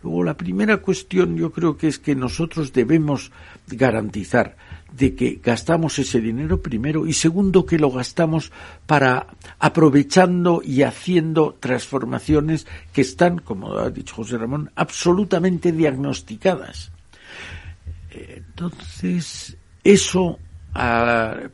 Luego, 0.02 0.24
la 0.24 0.36
primera 0.36 0.78
cuestión 0.78 1.36
yo 1.36 1.52
creo 1.52 1.76
que 1.76 1.88
es 1.88 1.98
que 1.98 2.14
nosotros 2.14 2.72
debemos 2.72 3.30
garantizar 3.66 4.56
de 4.92 5.14
que 5.14 5.40
gastamos 5.42 5.98
ese 5.98 6.20
dinero 6.20 6.62
primero 6.62 7.06
y 7.06 7.12
segundo 7.12 7.66
que 7.66 7.78
lo 7.78 7.90
gastamos 7.90 8.50
para 8.86 9.26
aprovechando 9.58 10.62
y 10.64 10.82
haciendo 10.82 11.56
transformaciones 11.60 12.66
que 12.92 13.02
están, 13.02 13.38
como 13.38 13.74
ha 13.74 13.90
dicho 13.90 14.16
José 14.16 14.38
Ramón, 14.38 14.70
absolutamente 14.74 15.70
diagnosticadas. 15.70 16.92
Entonces, 18.10 19.56
eso 19.84 20.38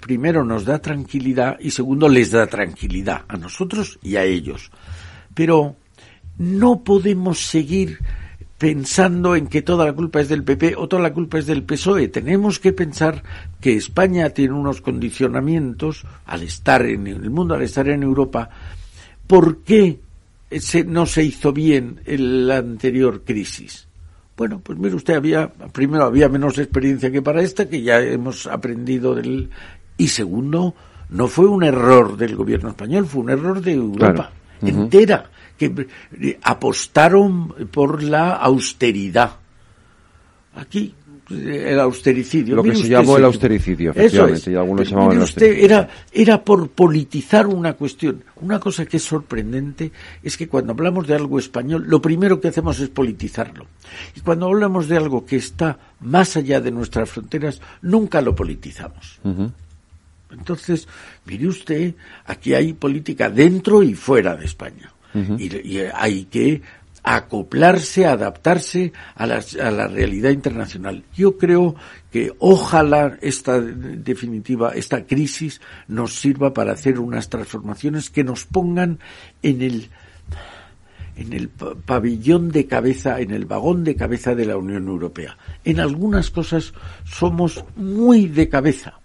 primero 0.01 0.44
nos 0.44 0.64
da 0.64 0.78
tranquilidad 0.78 1.59
y 1.59 1.70
segundo 1.70 2.09
les 2.09 2.30
da 2.30 2.47
tranquilidad 2.47 3.24
a 3.28 3.36
nosotros 3.36 3.99
y 4.03 4.16
a 4.16 4.24
ellos. 4.24 4.70
Pero 5.34 5.76
no 6.38 6.84
podemos 6.84 7.40
seguir 7.40 7.99
pensando 8.59 9.37
en 9.37 9.49
que 9.49 9.63
toda 9.63 9.85
la 9.85 9.93
culpa 9.93 10.21
es 10.21 10.29
del 10.29 10.43
PP 10.43 10.77
o 10.77 10.89
toda 10.89 11.03
la 11.03 11.13
culpa 11.13 11.39
es 11.39 11.47
del 11.47 11.63
PSOE. 11.63 12.09
Tenemos 12.09 12.59
que 12.59 12.73
pensar 12.73 13.23
que 13.61 13.77
España 13.77 14.31
tiene 14.31 14.55
unos 14.55 14.81
condicionamientos 14.81 16.05
al 16.25 16.43
estar 16.43 16.85
en 16.87 17.07
el 17.07 17.31
mundo, 17.31 17.55
al 17.55 17.63
estar 17.63 17.89
en 17.89 18.03
Europa. 18.03 18.49
¿Por 19.27 19.59
qué 19.59 20.01
no 20.87 21.07
se 21.07 21.25
hizo 21.25 21.53
bien 21.53 22.01
en 22.07 22.47
la 22.47 22.59
anterior 22.59 23.23
crisis? 23.25 23.89
Bueno, 24.37 24.61
pues 24.63 24.79
mire 24.79 24.95
usted, 24.95 25.15
había, 25.15 25.49
primero 25.49 26.05
había 26.05 26.29
menos 26.29 26.59
experiencia 26.59 27.11
que 27.11 27.23
para 27.23 27.43
esta, 27.43 27.69
que 27.69 27.83
ya 27.83 28.01
hemos 28.01 28.47
aprendido 28.47 29.15
del, 29.15 29.51
y 29.97 30.09
segundo, 30.09 30.75
no 31.11 31.29
fue 31.29 31.47
un 31.47 31.63
error 31.63 32.17
del 32.17 32.37
gobierno 32.37 32.71
español, 32.71 33.07
fue 33.07 33.23
un 33.23 33.31
error 33.31 33.61
de 33.61 33.73
Europa 33.73 34.31
entera 34.63 35.31
que 35.57 35.89
apostaron 36.43 37.49
por 37.71 38.03
la 38.03 38.35
austeridad. 38.35 39.37
Aquí 40.55 40.95
eh, 41.31 41.73
el 41.73 41.81
austericidio. 41.81 42.55
Lo 42.55 42.63
que 42.63 42.77
se 42.77 42.89
llamó 42.89 43.17
el 43.17 43.25
austericidio, 43.25 43.91
efectivamente, 43.91 44.53
y 44.53 44.55
algunos 44.55 44.89
llamaban 44.89 45.19
usted, 45.23 45.59
era, 45.59 45.89
era 46.13 46.45
por 46.45 46.69
politizar 46.71 47.49
una 47.49 47.73
cuestión. 47.73 48.23
Una 48.41 48.61
cosa 48.61 48.87
que 48.87 48.99
es 48.99 49.03
sorprendente 49.03 49.91
es 50.23 50.37
que 50.37 50.47
cuando 50.47 50.73
hablamos 50.73 51.07
de 51.09 51.17
algo 51.17 51.39
español, 51.39 51.85
lo 51.89 52.01
primero 52.01 52.41
que 52.41 52.49
hacemos 52.49 52.79
es 52.79 52.91
politizarlo. 52.91 53.67
Y 54.15 54.21
cuando 54.21 54.47
hablamos 54.47 54.89
de 54.89 54.97
algo 54.97 55.27
que 55.27 55.37
está 55.37 55.79
más 56.01 56.37
allá 56.37 56.61
de 56.61 56.71
nuestras 56.71 57.11
fronteras, 57.11 57.61
nunca 57.83 58.21
lo 58.21 58.35
politizamos. 58.37 59.19
Entonces, 60.31 60.89
mire 61.24 61.47
usted, 61.47 61.95
aquí 62.24 62.55
hay 62.55 62.72
política 62.72 63.31
dentro 63.31 63.83
y 63.83 63.95
fuera 63.95 64.37
de 64.37 64.45
España 64.45 64.93
y, 65.39 65.79
hay 65.95 66.24
que 66.24 66.62
acoplarse, 67.03 68.05
adaptarse 68.05 68.93
a 69.14 69.27
la, 69.27 69.43
a 69.62 69.70
la, 69.70 69.87
realidad 69.87 70.31
internacional. 70.31 71.05
Yo 71.14 71.39
creo 71.39 71.77
que 72.11 72.33
ojalá 72.41 73.16
esta 73.22 73.61
definitiva, 73.61 74.72
esta 74.74 75.07
crisis 75.07 75.61
nos 75.87 76.14
sirva 76.14 76.53
para 76.53 76.72
hacer 76.72 76.99
unas 76.99 77.29
transformaciones 77.29 78.11
que 78.11 78.24
nos 78.24 78.45
pongan 78.45 78.99
en 79.43 79.62
el 79.62 79.89
en 81.16 81.33
el 81.33 81.49
pabellón 81.49 82.51
de 82.51 82.66
cabeza, 82.66 83.20
en 83.20 83.31
el 83.31 83.47
vagón 83.47 83.85
de 83.85 83.97
cabeza 83.97 84.35
de 84.35 84.45
la 84.45 84.59
Unión 84.59 84.87
Europea. 84.87 85.39
En 85.64 85.81
algunas 85.81 86.31
cosas 86.31 86.74
somos 87.05 87.64
muy 87.74 88.27
de 88.27 88.51
cabeza. 88.51 89.01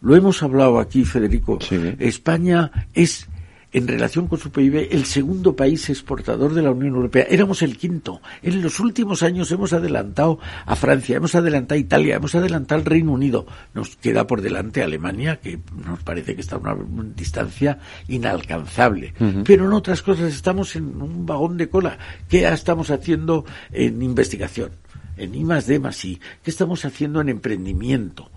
Lo 0.00 0.16
hemos 0.16 0.42
hablado 0.42 0.78
aquí, 0.78 1.04
Federico. 1.04 1.58
España 1.98 2.70
es 2.94 3.28
en 3.70 3.86
relación 3.86 4.28
con 4.28 4.38
su 4.38 4.50
PIB, 4.50 4.88
el 4.90 5.04
segundo 5.04 5.54
país 5.54 5.90
exportador 5.90 6.54
de 6.54 6.62
la 6.62 6.70
Unión 6.70 6.94
Europea. 6.94 7.26
Éramos 7.28 7.60
el 7.62 7.76
quinto. 7.76 8.22
En 8.42 8.62
los 8.62 8.80
últimos 8.80 9.22
años 9.22 9.52
hemos 9.52 9.72
adelantado 9.72 10.38
a 10.64 10.74
Francia, 10.74 11.16
hemos 11.16 11.34
adelantado 11.34 11.76
a 11.76 11.80
Italia, 11.80 12.16
hemos 12.16 12.34
adelantado 12.34 12.80
al 12.80 12.86
Reino 12.86 13.12
Unido. 13.12 13.46
Nos 13.74 13.96
queda 13.96 14.26
por 14.26 14.40
delante 14.40 14.82
Alemania, 14.82 15.40
que 15.40 15.58
nos 15.84 16.02
parece 16.02 16.34
que 16.34 16.40
está 16.40 16.56
a 16.56 16.58
una 16.58 16.76
distancia 17.14 17.78
inalcanzable. 18.08 19.12
Pero 19.44 19.66
en 19.66 19.72
otras 19.72 20.00
cosas 20.02 20.32
estamos 20.32 20.74
en 20.76 21.02
un 21.02 21.26
vagón 21.26 21.58
de 21.58 21.68
cola. 21.68 21.98
¿Qué 22.28 22.48
estamos 22.48 22.90
haciendo 22.90 23.44
en 23.70 24.02
investigación? 24.02 24.70
En 25.18 25.34
I 25.34 25.44
más 25.44 25.66
D 25.66 25.78
más 25.78 26.02
I. 26.04 26.18
¿Qué 26.42 26.50
estamos 26.50 26.84
haciendo 26.84 27.20
en 27.20 27.28
emprendimiento? 27.28 28.30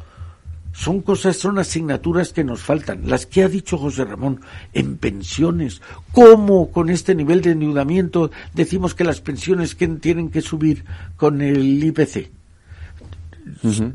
Son 0.73 1.01
cosas, 1.01 1.37
son 1.37 1.59
asignaturas 1.59 2.31
que 2.33 2.43
nos 2.43 2.61
faltan. 2.61 3.09
Las 3.09 3.25
que 3.25 3.43
ha 3.43 3.49
dicho 3.49 3.77
José 3.77 4.05
Ramón 4.05 4.41
en 4.73 4.97
pensiones. 4.97 5.81
¿Cómo 6.11 6.71
con 6.71 6.89
este 6.89 7.13
nivel 7.13 7.41
de 7.41 7.51
endeudamiento 7.51 8.31
decimos 8.53 8.95
que 8.95 9.03
las 9.03 9.21
pensiones 9.21 9.77
tienen 9.99 10.29
que 10.29 10.41
subir 10.41 10.85
con 11.17 11.41
el 11.41 11.83
IPC? 11.83 12.31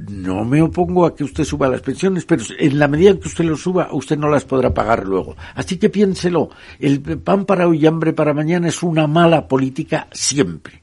No 0.08 0.44
me 0.44 0.60
opongo 0.60 1.06
a 1.06 1.14
que 1.14 1.24
usted 1.24 1.44
suba 1.44 1.68
las 1.68 1.80
pensiones, 1.80 2.24
pero 2.24 2.42
en 2.58 2.78
la 2.78 2.88
medida 2.88 3.10
en 3.10 3.18
que 3.18 3.28
usted 3.28 3.44
lo 3.44 3.56
suba, 3.56 3.88
usted 3.92 4.18
no 4.18 4.28
las 4.28 4.44
podrá 4.44 4.74
pagar 4.74 5.06
luego. 5.06 5.36
Así 5.54 5.76
que 5.78 5.88
piénselo, 5.88 6.50
el 6.78 7.00
pan 7.00 7.44
para 7.44 7.66
hoy 7.66 7.82
y 7.82 7.86
hambre 7.86 8.12
para 8.12 8.34
mañana 8.34 8.68
es 8.68 8.82
una 8.82 9.06
mala 9.06 9.48
política 9.48 10.08
siempre. 10.12 10.82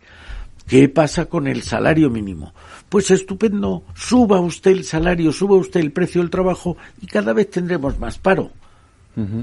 ¿Qué 0.67 0.87
pasa 0.89 1.25
con 1.25 1.47
el 1.47 1.61
salario 1.61 2.09
mínimo? 2.09 2.53
Pues 2.93 3.09
estupendo, 3.09 3.85
suba 3.95 4.39
usted 4.39 4.69
el 4.69 4.83
salario, 4.83 5.31
suba 5.31 5.55
usted 5.55 5.79
el 5.79 5.91
precio 5.91 6.21
del 6.21 6.29
trabajo 6.29 6.77
y 7.01 7.07
cada 7.07 7.33
vez 7.33 7.49
tendremos 7.49 7.97
más 7.97 8.19
paro. 8.19 8.51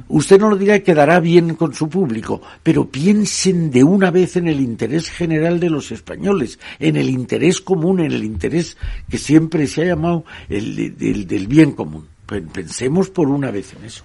Usted 0.06 0.38
no 0.38 0.50
lo 0.50 0.56
dirá 0.56 0.76
y 0.76 0.82
quedará 0.82 1.18
bien 1.18 1.56
con 1.56 1.74
su 1.74 1.88
público, 1.88 2.40
pero 2.62 2.88
piensen 2.88 3.72
de 3.72 3.82
una 3.82 4.12
vez 4.12 4.36
en 4.36 4.46
el 4.46 4.60
interés 4.60 5.10
general 5.10 5.58
de 5.58 5.68
los 5.68 5.90
españoles, 5.90 6.60
en 6.78 6.94
el 6.94 7.10
interés 7.10 7.60
común, 7.60 7.98
en 7.98 8.12
el 8.12 8.22
interés 8.22 8.76
que 9.08 9.18
siempre 9.18 9.66
se 9.66 9.82
ha 9.82 9.86
llamado 9.86 10.24
el, 10.48 10.96
del 11.26 11.48
bien 11.48 11.72
común. 11.72 12.06
Pensemos 12.26 13.10
por 13.10 13.26
una 13.26 13.50
vez 13.50 13.74
en 13.74 13.84
eso. 13.84 14.04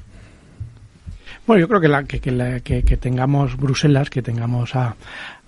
Bueno, 1.45 1.61
yo 1.61 1.67
creo 1.67 1.81
que, 1.81 1.87
la, 1.87 2.03
que, 2.03 2.81
que, 2.81 2.97
tengamos 2.97 3.55
Bruselas, 3.55 4.09
que 4.09 4.23
tengamos 4.23 4.75
a, 4.75 4.95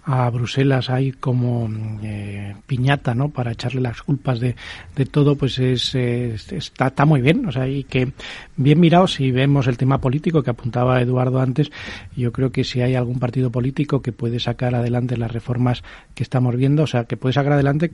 a 0.09 0.29
Bruselas 0.29 0.89
ahí 0.89 1.11
como 1.11 1.69
eh, 2.01 2.55
piñata, 2.65 3.13
¿no? 3.13 3.27
Para 3.27 3.51
echarle 3.51 3.81
las 3.81 4.01
culpas 4.01 4.39
de, 4.39 4.55
de 4.95 5.05
todo, 5.05 5.35
pues 5.35 5.59
es, 5.59 5.93
está, 5.95 6.87
está, 6.87 7.05
muy 7.05 7.19
bien, 7.19 7.45
o 7.45 7.51
sea, 7.51 7.67
y 7.67 7.83
que 7.83 8.13
bien 8.55 8.79
mirado 8.79 9.07
si 9.07 9.31
vemos 9.31 9.67
el 9.67 9.75
tema 9.75 9.99
político 9.99 10.41
que 10.43 10.51
apuntaba 10.51 11.01
Eduardo 11.01 11.41
antes, 11.41 11.71
yo 12.15 12.31
creo 12.31 12.53
que 12.53 12.63
si 12.63 12.79
hay 12.79 12.95
algún 12.95 13.19
partido 13.19 13.51
político 13.51 14.01
que 14.01 14.13
puede 14.13 14.39
sacar 14.39 14.75
adelante 14.75 15.17
las 15.17 15.31
reformas 15.31 15.83
que 16.15 16.23
estamos 16.23 16.55
viendo, 16.55 16.83
o 16.83 16.87
sea, 16.87 17.03
que 17.03 17.17
puede 17.17 17.33
sacar 17.33 17.51
adelante 17.51 17.91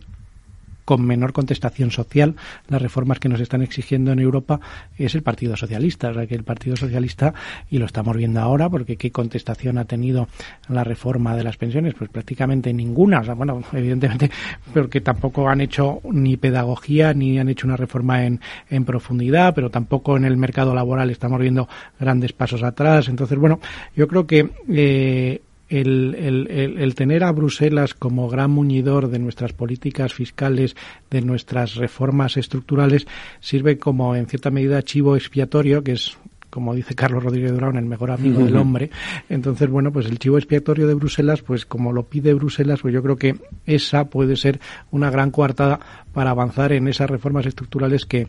con 0.86 1.06
menor 1.06 1.34
contestación 1.34 1.92
social 1.92 2.36
las 2.68 2.82
reformas 2.82 3.20
que 3.20 3.30
nos 3.30 3.40
están 3.40 3.62
exigiendo 3.62 4.12
en 4.12 4.20
Europa 4.20 4.60
es 4.98 5.16
el 5.16 5.24
Partido 5.24 5.56
Socialista. 5.56 6.10
O 6.10 6.14
sea, 6.14 6.28
que 6.28 6.36
el 6.36 6.44
Partido 6.44 6.76
Socialista, 6.76 7.34
y 7.70 7.78
lo 7.78 7.86
estamos 7.86 8.16
viendo 8.16 8.40
ahora, 8.40 8.70
porque 8.70 8.98
qué 8.98 9.12
contestación 9.12 9.78
ha 9.78 9.86
tenido 9.86 10.28
la 10.70 10.84
reforma 10.84 11.36
de 11.36 11.44
las 11.44 11.58
pensiones, 11.58 11.94
pues 11.94 12.10
prácticamente 12.10 12.74
ninguna. 12.74 13.20
O 13.22 13.24
sea, 13.24 13.34
bueno, 13.34 13.62
evidentemente, 13.74 14.30
porque 14.74 15.02
tampoco 15.02 15.48
han 15.50 15.62
hecho 15.62 16.02
ni 16.12 16.38
pedagogía 16.38 17.14
ni 17.14 17.40
han 17.40 17.50
hecho 17.50 17.68
una 17.68 17.78
reforma 17.78 18.26
en, 18.26 18.40
en 18.70 18.86
profundidad, 18.86 19.54
pero 19.54 19.70
tampoco 19.70 20.18
en 20.18 20.26
el 20.26 20.38
mercado 20.38 20.74
laboral 20.74 21.10
estamos 21.10 21.40
viendo 21.40 21.68
grandes 22.00 22.34
pasos 22.34 22.64
atrás. 22.64 23.08
Entonces, 23.08 23.38
bueno, 23.38 23.60
yo 23.96 24.08
creo 24.08 24.28
que 24.28 24.50
eh, 24.70 25.42
el, 25.82 26.78
el, 26.78 26.96
tener 26.96 27.24
a 27.24 27.32
Bruselas 27.32 27.94
como 27.94 28.30
gran 28.30 28.52
muñidor 28.52 29.10
de 29.10 29.20
nuestras 29.20 29.54
políticas 29.54 30.14
fiscales, 30.14 30.76
de 31.10 31.22
nuestras 31.22 31.76
reformas 31.76 32.38
estructurales, 32.38 33.08
sirve 33.40 33.78
como, 33.78 34.16
en 34.16 34.28
cierta 34.28 34.52
medida, 34.52 34.84
chivo 34.84 35.16
expiatorio, 35.16 35.84
que 35.84 35.94
es 35.94 36.18
como 36.50 36.76
dice 36.76 36.94
Carlos 36.94 37.24
Rodríguez 37.24 37.52
Durán, 37.52 37.78
el 37.78 37.86
mejor 37.86 38.12
amigo 38.12 38.46
del 38.46 38.56
hombre. 38.58 38.92
Entonces, 39.28 39.68
bueno, 39.72 39.92
pues 39.92 40.06
el 40.06 40.20
chivo 40.20 40.38
expiatorio 40.38 40.86
de 40.86 40.94
Bruselas, 40.94 41.42
pues 41.42 41.66
como 41.66 41.92
lo 41.92 42.04
pide 42.04 42.36
Bruselas, 42.36 42.82
pues 42.82 42.94
yo 42.94 43.02
creo 43.02 43.16
que 43.16 43.36
esa 43.66 44.06
puede 44.06 44.36
ser 44.36 44.60
una 44.92 45.10
gran 45.10 45.32
coartada 45.32 45.80
para 46.14 46.30
avanzar 46.30 46.72
en 46.72 46.88
esas 46.88 47.10
reformas 47.10 47.48
estructurales 47.48 48.06
que, 48.06 48.28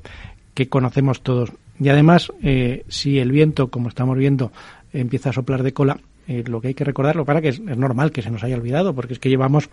que 0.54 0.70
conocemos 0.70 1.20
todos. 1.20 1.52
Y 1.78 1.90
además, 1.90 2.32
eh, 2.42 2.86
si 2.88 3.18
el 3.18 3.30
viento, 3.30 3.68
como 3.68 3.90
estamos 3.90 4.16
viendo, 4.16 4.52
empieza 4.94 5.28
a 5.28 5.34
soplar 5.34 5.62
de 5.62 5.74
cola, 5.74 5.98
eh, 6.26 6.44
lo 6.46 6.60
que 6.60 6.68
hay 6.68 6.74
que 6.74 6.84
recordarlo 6.84 7.24
para 7.24 7.40
que 7.40 7.48
es, 7.48 7.60
normal 7.60 8.12
que 8.12 8.22
se 8.22 8.30
nos 8.30 8.42
haya 8.44 8.56
olvidado, 8.56 8.94
porque 8.94 9.14
es 9.14 9.18
que 9.18 9.28
llevamos, 9.28 9.68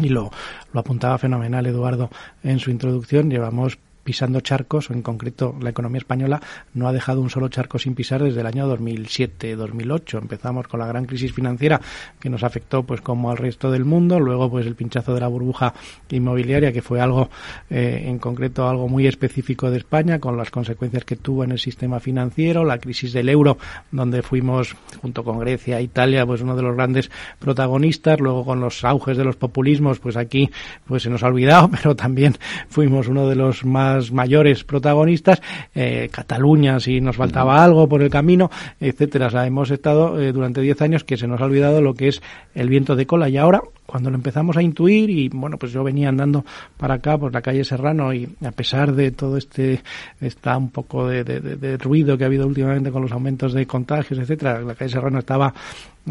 y 0.00 0.08
lo, 0.08 0.30
lo 0.72 0.80
apuntaba 0.80 1.18
fenomenal 1.18 1.66
Eduardo 1.66 2.10
en 2.42 2.58
su 2.58 2.70
introducción, 2.70 3.30
llevamos 3.30 3.78
pisando 4.04 4.40
charcos, 4.40 4.90
en 4.90 5.02
concreto 5.02 5.56
la 5.60 5.70
economía 5.70 5.98
española 5.98 6.40
no 6.74 6.88
ha 6.88 6.92
dejado 6.92 7.20
un 7.20 7.30
solo 7.30 7.48
charco 7.48 7.78
sin 7.78 7.94
pisar 7.94 8.22
desde 8.22 8.40
el 8.40 8.46
año 8.46 8.66
2007-2008. 8.76 10.18
Empezamos 10.18 10.68
con 10.68 10.80
la 10.80 10.86
gran 10.86 11.04
crisis 11.04 11.32
financiera 11.32 11.80
que 12.18 12.28
nos 12.28 12.42
afectó 12.42 12.82
pues 12.82 13.00
como 13.00 13.30
al 13.30 13.36
resto 13.36 13.70
del 13.70 13.84
mundo, 13.84 14.20
luego 14.20 14.50
pues 14.50 14.66
el 14.66 14.74
pinchazo 14.74 15.14
de 15.14 15.20
la 15.20 15.28
burbuja 15.28 15.74
inmobiliaria 16.10 16.72
que 16.72 16.82
fue 16.82 17.00
algo 17.00 17.30
eh, 17.70 18.04
en 18.06 18.18
concreto 18.18 18.68
algo 18.68 18.88
muy 18.88 19.06
específico 19.06 19.70
de 19.70 19.78
España 19.78 20.18
con 20.18 20.36
las 20.36 20.50
consecuencias 20.50 21.04
que 21.04 21.16
tuvo 21.16 21.44
en 21.44 21.52
el 21.52 21.58
sistema 21.58 22.00
financiero, 22.00 22.64
la 22.64 22.78
crisis 22.78 23.12
del 23.12 23.28
euro 23.28 23.58
donde 23.90 24.22
fuimos 24.22 24.74
junto 25.00 25.24
con 25.24 25.38
Grecia 25.38 25.78
e 25.78 25.82
Italia 25.82 26.26
pues 26.26 26.40
uno 26.40 26.56
de 26.56 26.62
los 26.62 26.74
grandes 26.74 27.10
protagonistas, 27.38 28.20
luego 28.20 28.44
con 28.44 28.60
los 28.60 28.84
auges 28.84 29.16
de 29.16 29.24
los 29.24 29.36
populismos 29.36 29.98
pues 29.98 30.16
aquí 30.16 30.50
pues 30.86 31.02
se 31.02 31.10
nos 31.10 31.22
ha 31.22 31.28
olvidado, 31.28 31.70
pero 31.82 31.94
también 31.96 32.36
fuimos 32.68 33.08
uno 33.08 33.28
de 33.28 33.36
los 33.36 33.64
más 33.64 33.91
mayores 34.12 34.64
protagonistas, 34.64 35.42
eh, 35.74 36.08
Cataluña 36.10 36.80
si 36.80 37.00
nos 37.00 37.16
faltaba 37.16 37.62
algo 37.62 37.88
por 37.88 38.02
el 38.02 38.10
camino, 38.10 38.50
etcétera. 38.80 39.26
O 39.26 39.30
sea, 39.30 39.46
hemos 39.46 39.70
estado 39.70 40.20
eh, 40.20 40.32
durante 40.32 40.60
10 40.60 40.82
años 40.82 41.04
que 41.04 41.16
se 41.16 41.26
nos 41.26 41.40
ha 41.40 41.44
olvidado 41.44 41.82
lo 41.82 41.94
que 41.94 42.08
es 42.08 42.22
el 42.54 42.68
viento 42.68 42.96
de 42.96 43.06
cola 43.06 43.28
y 43.28 43.36
ahora 43.36 43.62
cuando 43.92 44.08
lo 44.08 44.16
empezamos 44.16 44.56
a 44.56 44.62
intuir 44.62 45.10
y 45.10 45.28
bueno 45.28 45.58
pues 45.58 45.70
yo 45.70 45.84
venía 45.84 46.08
andando 46.08 46.46
para 46.78 46.94
acá 46.94 47.18
por 47.18 47.30
la 47.30 47.42
calle 47.42 47.62
Serrano 47.62 48.14
y 48.14 48.26
a 48.42 48.50
pesar 48.50 48.94
de 48.94 49.10
todo 49.10 49.36
este 49.36 49.82
está 50.18 50.56
un 50.56 50.70
poco 50.70 51.08
de, 51.08 51.76
ruido 51.76 52.16
que 52.16 52.24
ha 52.24 52.28
habido 52.28 52.46
últimamente 52.46 52.90
con 52.90 53.02
los 53.02 53.12
aumentos 53.12 53.52
de 53.52 53.66
contagios 53.66 54.18
etcétera 54.18 54.62
la 54.62 54.74
calle 54.74 54.90
Serrano 54.90 55.18
estaba 55.18 55.52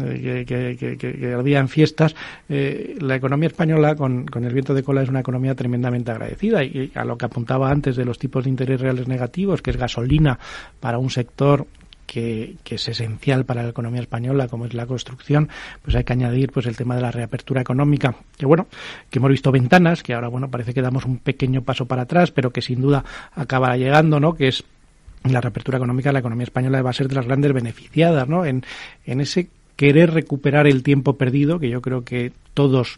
eh, 0.00 0.44
que, 0.46 0.96
que, 0.96 1.34
ardía 1.34 1.58
en 1.58 1.68
fiestas 1.68 2.14
eh, 2.48 2.96
la 3.00 3.16
economía 3.16 3.48
española 3.48 3.96
con, 3.96 4.26
con 4.26 4.44
el 4.44 4.52
viento 4.54 4.74
de 4.74 4.84
cola 4.84 5.02
es 5.02 5.08
una 5.08 5.20
economía 5.20 5.54
tremendamente 5.54 6.10
agradecida. 6.10 6.64
Y 6.64 6.90
a 6.94 7.04
lo 7.04 7.18
que 7.18 7.26
apuntaba 7.26 7.70
antes 7.70 7.96
de 7.96 8.06
los 8.06 8.18
tipos 8.18 8.44
de 8.44 8.50
interés 8.50 8.80
reales 8.80 9.06
negativos 9.06 9.60
que 9.60 9.70
es 9.70 9.76
gasolina 9.76 10.38
para 10.80 10.96
un 10.96 11.10
sector 11.10 11.66
que, 12.12 12.56
es 12.74 12.88
esencial 12.88 13.46
para 13.46 13.62
la 13.62 13.70
economía 13.70 14.02
española, 14.02 14.46
como 14.48 14.66
es 14.66 14.74
la 14.74 14.86
construcción, 14.86 15.48
pues 15.82 15.96
hay 15.96 16.04
que 16.04 16.12
añadir 16.12 16.52
pues 16.52 16.66
el 16.66 16.76
tema 16.76 16.94
de 16.94 17.00
la 17.00 17.10
reapertura 17.10 17.62
económica, 17.62 18.14
que 18.36 18.44
bueno, 18.44 18.66
que 19.08 19.18
hemos 19.18 19.30
visto 19.30 19.50
ventanas, 19.50 20.02
que 20.02 20.12
ahora 20.12 20.28
bueno 20.28 20.50
parece 20.50 20.74
que 20.74 20.82
damos 20.82 21.06
un 21.06 21.18
pequeño 21.18 21.62
paso 21.62 21.86
para 21.86 22.02
atrás, 22.02 22.30
pero 22.30 22.50
que 22.50 22.60
sin 22.60 22.82
duda 22.82 23.04
acabará 23.34 23.78
llegando, 23.78 24.20
¿no? 24.20 24.34
Que 24.34 24.48
es 24.48 24.64
la 25.24 25.40
reapertura 25.40 25.78
económica, 25.78 26.12
la 26.12 26.18
economía 26.18 26.44
española 26.44 26.82
va 26.82 26.90
a 26.90 26.94
ser 26.94 27.08
de 27.08 27.14
las 27.14 27.26
grandes 27.26 27.52
beneficiadas, 27.52 28.28
¿no? 28.28 28.44
En, 28.44 28.62
en 29.06 29.20
ese 29.20 29.48
querer 29.76 30.12
recuperar 30.12 30.66
el 30.66 30.82
tiempo 30.82 31.16
perdido, 31.16 31.58
que 31.58 31.68
yo 31.68 31.80
creo 31.80 32.04
que 32.04 32.32
todos 32.54 32.96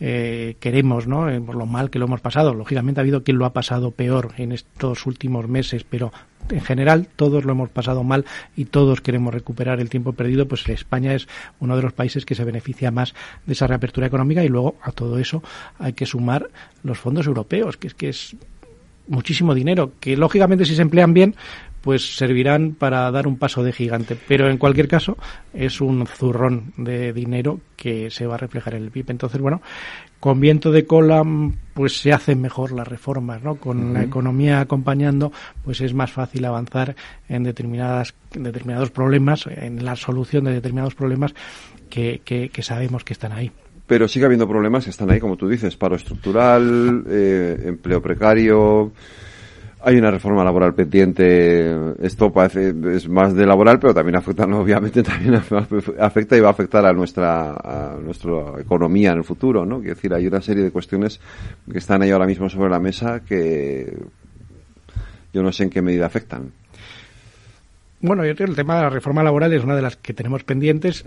eh, 0.00 0.56
queremos, 0.60 1.06
¿no? 1.06 1.30
Eh, 1.30 1.40
por 1.40 1.54
lo 1.54 1.66
mal 1.66 1.90
que 1.90 1.98
lo 1.98 2.06
hemos 2.06 2.20
pasado. 2.20 2.54
Lógicamente 2.54 3.00
ha 3.00 3.02
habido 3.02 3.22
quien 3.22 3.38
lo 3.38 3.46
ha 3.46 3.52
pasado 3.52 3.92
peor 3.92 4.32
en 4.36 4.52
estos 4.52 5.06
últimos 5.06 5.48
meses, 5.48 5.84
pero 5.88 6.12
en 6.50 6.60
general 6.60 7.08
todos 7.16 7.44
lo 7.44 7.52
hemos 7.52 7.70
pasado 7.70 8.04
mal 8.04 8.24
y 8.56 8.66
todos 8.66 9.00
queremos 9.00 9.34
recuperar 9.34 9.80
el 9.80 9.88
tiempo 9.88 10.12
perdido, 10.12 10.46
pues 10.46 10.68
España 10.68 11.14
es 11.14 11.28
uno 11.60 11.76
de 11.76 11.82
los 11.82 11.92
países 11.92 12.24
que 12.24 12.34
se 12.34 12.44
beneficia 12.44 12.90
más 12.90 13.14
de 13.46 13.52
esa 13.52 13.66
reapertura 13.66 14.06
económica 14.06 14.44
y 14.44 14.48
luego 14.48 14.76
a 14.82 14.92
todo 14.92 15.18
eso 15.18 15.42
hay 15.78 15.92
que 15.92 16.06
sumar 16.06 16.48
los 16.82 16.98
fondos 16.98 17.26
europeos, 17.26 17.76
que 17.76 17.88
es 17.88 17.94
que 17.94 18.08
es 18.08 18.36
muchísimo 19.08 19.54
dinero, 19.54 19.92
que 20.00 20.16
lógicamente 20.16 20.64
si 20.64 20.74
se 20.74 20.82
emplean 20.82 21.14
bien, 21.14 21.34
pues 21.86 22.16
servirán 22.16 22.74
para 22.74 23.08
dar 23.12 23.28
un 23.28 23.38
paso 23.38 23.62
de 23.62 23.72
gigante. 23.72 24.18
Pero 24.26 24.50
en 24.50 24.58
cualquier 24.58 24.88
caso, 24.88 25.16
es 25.54 25.80
un 25.80 26.04
zurrón 26.08 26.72
de 26.76 27.12
dinero 27.12 27.60
que 27.76 28.10
se 28.10 28.26
va 28.26 28.34
a 28.34 28.38
reflejar 28.38 28.74
en 28.74 28.82
el 28.82 28.90
PIB. 28.90 29.12
Entonces, 29.12 29.40
bueno, 29.40 29.62
con 30.18 30.40
viento 30.40 30.72
de 30.72 30.84
cola, 30.84 31.22
pues 31.74 32.00
se 32.00 32.12
hacen 32.12 32.40
mejor 32.40 32.72
las 32.72 32.88
reformas, 32.88 33.40
¿no? 33.40 33.54
Con 33.54 33.94
la 33.94 34.02
economía 34.02 34.58
acompañando, 34.58 35.30
pues 35.64 35.80
es 35.80 35.94
más 35.94 36.10
fácil 36.10 36.44
avanzar 36.46 36.96
en 37.28 37.44
determinadas, 37.44 38.14
determinados 38.32 38.90
problemas, 38.90 39.46
en 39.46 39.84
la 39.84 39.94
solución 39.94 40.42
de 40.42 40.54
determinados 40.54 40.96
problemas 40.96 41.36
que, 41.88 42.20
que, 42.24 42.62
sabemos 42.64 43.04
que 43.04 43.12
están 43.12 43.30
ahí 43.30 43.52
pero 43.86 44.08
sigue 44.08 44.24
habiendo 44.24 44.48
problemas 44.48 44.82
que 44.82 44.90
están 44.90 45.08
ahí, 45.10 45.20
como 45.20 45.36
tú 45.36 45.48
dices, 45.48 45.76
paro 45.76 45.94
estructural, 45.94 47.04
eh, 47.08 47.56
empleo 47.66 48.02
precario, 48.02 48.90
hay 49.86 49.98
una 49.98 50.10
reforma 50.10 50.42
laboral 50.42 50.74
pendiente. 50.74 51.94
Esto 52.02 52.32
parece 52.32 52.74
es 52.92 53.08
más 53.08 53.36
de 53.36 53.46
laboral, 53.46 53.78
pero 53.78 53.94
también 53.94 54.16
afecta, 54.16 54.44
obviamente, 54.44 55.00
también 55.04 55.36
afecta 56.00 56.36
y 56.36 56.40
va 56.40 56.48
a 56.48 56.50
afectar 56.50 56.84
a 56.84 56.92
nuestra, 56.92 57.52
a 57.52 57.96
nuestra 58.02 58.60
economía 58.60 59.12
en 59.12 59.18
el 59.18 59.24
futuro, 59.24 59.64
¿no? 59.64 59.78
Quiero 59.78 59.94
decir, 59.94 60.12
hay 60.12 60.26
una 60.26 60.40
serie 60.40 60.64
de 60.64 60.72
cuestiones 60.72 61.20
que 61.70 61.78
están 61.78 62.02
ahí 62.02 62.10
ahora 62.10 62.26
mismo 62.26 62.48
sobre 62.48 62.68
la 62.68 62.80
mesa 62.80 63.20
que 63.20 63.96
yo 65.32 65.42
no 65.44 65.52
sé 65.52 65.62
en 65.62 65.70
qué 65.70 65.82
medida 65.82 66.06
afectan. 66.06 66.50
Bueno, 68.00 68.26
yo 68.26 68.34
creo 68.34 68.46
que 68.46 68.50
el 68.50 68.56
tema 68.56 68.76
de 68.76 68.82
la 68.82 68.90
reforma 68.90 69.22
laboral 69.22 69.52
es 69.52 69.62
una 69.62 69.76
de 69.76 69.82
las 69.82 69.96
que 69.96 70.12
tenemos 70.14 70.42
pendientes 70.42 71.04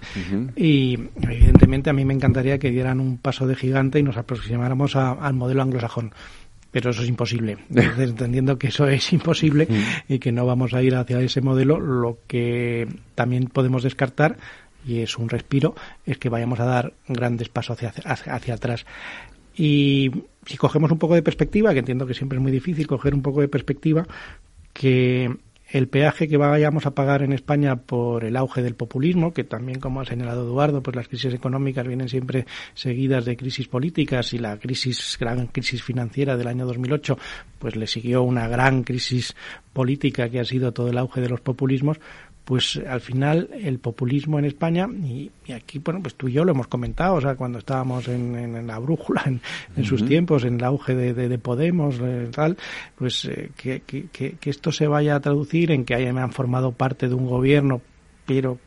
y 0.56 0.98
evidentemente 1.22 1.90
a 1.90 1.94
mí 1.94 2.04
me 2.06 2.14
encantaría 2.14 2.58
que 2.58 2.72
dieran 2.72 3.00
un 3.00 3.18
paso 3.18 3.46
de 3.46 3.56
gigante 3.56 4.00
y 4.00 4.04
nos 4.04 4.18
aproximáramos 4.18 4.96
al 4.96 5.34
modelo 5.34 5.62
anglosajón 5.62 6.14
pero 6.72 6.92
eso 6.92 7.02
es 7.02 7.10
imposible. 7.10 7.58
Entonces, 7.70 8.10
entendiendo 8.10 8.58
que 8.58 8.68
eso 8.68 8.88
es 8.88 9.12
imposible 9.14 9.68
mm. 9.70 10.14
y 10.14 10.20
que 10.20 10.32
no 10.32 10.46
vamos 10.46 10.74
a 10.74 10.82
ir 10.82 10.96
hacia 10.96 11.20
ese 11.22 11.42
modelo, 11.42 11.80
lo 11.80 12.20
que 12.28 12.88
también 13.16 13.46
podemos 13.48 13.84
descartar, 13.84 14.38
y 14.86 15.00
es 15.00 15.18
un 15.18 15.30
respiro, 15.30 15.76
es 16.06 16.18
que 16.18 16.30
vayamos 16.30 16.60
a 16.60 16.66
dar 16.66 16.94
grandes 17.08 17.50
pasos 17.50 17.82
hacia, 17.84 18.14
hacia 18.14 18.54
atrás. 18.54 18.86
Y 19.56 20.12
si 20.46 20.58
cogemos 20.58 20.92
un 20.92 21.00
poco 21.00 21.16
de 21.16 21.22
perspectiva, 21.22 21.74
que 21.74 21.80
entiendo 21.80 22.08
que 22.08 22.14
siempre 22.14 22.38
es 22.38 22.42
muy 22.42 22.52
difícil 22.52 22.88
coger 22.88 23.14
un 23.14 23.22
poco 23.22 23.42
de 23.42 23.50
perspectiva, 23.50 24.08
que 24.74 25.30
el 25.72 25.88
peaje 25.88 26.28
que 26.28 26.38
vayamos 26.38 26.86
a 26.86 26.92
pagar 26.92 27.22
en 27.22 27.32
España 27.32 27.76
por 27.76 28.24
el 28.24 28.36
auge 28.36 28.62
del 28.62 28.76
populismo, 28.76 29.34
que 29.34 29.44
también, 29.44 29.80
como 29.80 30.02
ha 30.02 30.06
señalado 30.06 30.44
Eduardo, 30.44 30.82
pues 30.82 30.96
las 30.96 31.08
crisis 31.08 31.34
económicas 31.34 31.88
vienen 31.88 32.10
siempre 32.10 32.46
seguidas 32.74 33.26
de 33.26 33.38
crisis 33.38 33.68
políticas 33.68 34.34
y 34.34 34.40
la 34.40 34.58
crisis, 34.58 35.18
gran 35.20 35.48
crisis 35.48 35.84
financiera 35.84 36.38
del 36.38 36.48
año 36.48 36.66
2008, 36.66 37.18
pues 37.60 37.76
le 37.76 37.88
siguió 37.88 38.24
una 38.24 38.48
gran 38.48 38.84
crisis 38.84 39.36
política 39.74 40.30
que 40.30 40.40
ha 40.40 40.46
sido 40.46 40.72
todo 40.72 40.90
el 40.90 40.98
auge 40.98 41.22
de 41.22 41.30
los 41.30 41.42
populismos, 41.42 42.00
pues 42.50 42.82
al 42.90 43.00
final 43.00 43.48
el 43.54 43.78
populismo 43.78 44.40
en 44.40 44.46
España, 44.46 44.88
y, 44.88 45.30
aquí, 45.54 45.78
bueno, 45.78 46.02
pues 46.02 46.16
tú 46.16 46.28
y 46.28 46.32
yo 46.32 46.44
lo 46.44 46.54
hemos 46.54 46.66
comentado, 46.66 47.14
o 47.14 47.22
sea, 47.22 47.36
cuando 47.36 47.60
estábamos 47.60 48.08
en, 48.08 48.66
la 48.66 48.80
brújula, 48.80 49.24
en, 49.76 49.86
sus 49.86 50.04
tiempos, 50.04 50.44
en 50.46 50.56
el 50.56 50.64
auge 50.64 50.96
de, 50.96 51.38
Podemos, 51.38 52.00
eh, 52.02 52.28
tal, 52.32 52.58
pues 52.96 53.26
eh, 53.26 53.52
que, 53.56 53.82
que, 53.82 54.50
esto 54.50 54.72
se 54.72 54.88
vaya 54.88 55.18
a 55.18 55.20
traducir 55.20 55.70
en 55.70 55.86
que 55.86 55.94
hayan 55.94 56.32
formado 56.32 56.72
parte 56.72 57.08
de 57.08 57.14
un 57.14 57.28
gobierno, 57.28 57.84
pero 58.26 58.58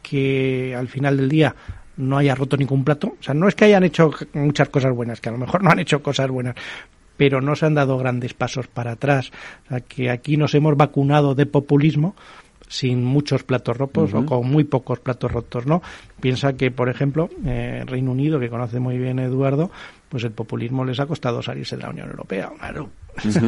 que 0.00 0.76
al 0.78 0.86
final 0.86 1.16
del 1.16 1.28
día 1.28 1.56
no 1.96 2.18
haya 2.18 2.36
roto 2.36 2.56
ningún 2.56 2.84
plato. 2.84 3.16
O 3.18 3.22
sea, 3.22 3.34
no 3.34 3.48
es 3.48 3.56
que 3.56 3.64
hayan 3.64 3.82
hecho 3.82 4.12
muchas 4.34 4.68
cosas 4.68 4.94
buenas, 4.94 5.20
que 5.20 5.28
a 5.28 5.32
lo 5.32 5.38
mejor 5.38 5.64
no 5.64 5.70
han 5.70 5.80
hecho 5.80 6.04
cosas 6.04 6.30
buenas, 6.30 6.54
pero 7.16 7.40
no 7.40 7.56
se 7.56 7.66
han 7.66 7.74
dado 7.74 7.98
grandes 7.98 8.32
pasos 8.32 8.68
para 8.68 8.92
atrás. 8.92 9.32
O 9.66 9.68
sea, 9.70 9.80
que 9.80 10.08
aquí 10.08 10.36
nos 10.36 10.54
hemos 10.54 10.76
vacunado 10.76 11.34
de 11.34 11.46
populismo 11.46 12.14
sin 12.72 13.04
muchos 13.04 13.42
platos 13.42 13.76
rotos 13.76 14.14
o 14.14 14.24
con 14.24 14.48
muy 14.48 14.64
pocos 14.64 14.98
platos 14.98 15.30
rotos, 15.30 15.66
¿no? 15.66 15.82
Piensa 16.22 16.54
que, 16.54 16.70
por 16.70 16.88
ejemplo, 16.88 17.28
eh, 17.44 17.84
Reino 17.86 18.12
Unido, 18.12 18.40
que 18.40 18.48
conoce 18.48 18.80
muy 18.80 18.96
bien 18.96 19.18
Eduardo, 19.18 19.70
pues 20.08 20.24
el 20.24 20.30
populismo 20.30 20.82
les 20.82 20.98
ha 20.98 21.04
costado 21.04 21.42
salirse 21.42 21.76
de 21.76 21.82
la 21.82 21.90
Unión 21.90 22.08
Europea. 22.08 22.50
Claro. 22.58 22.88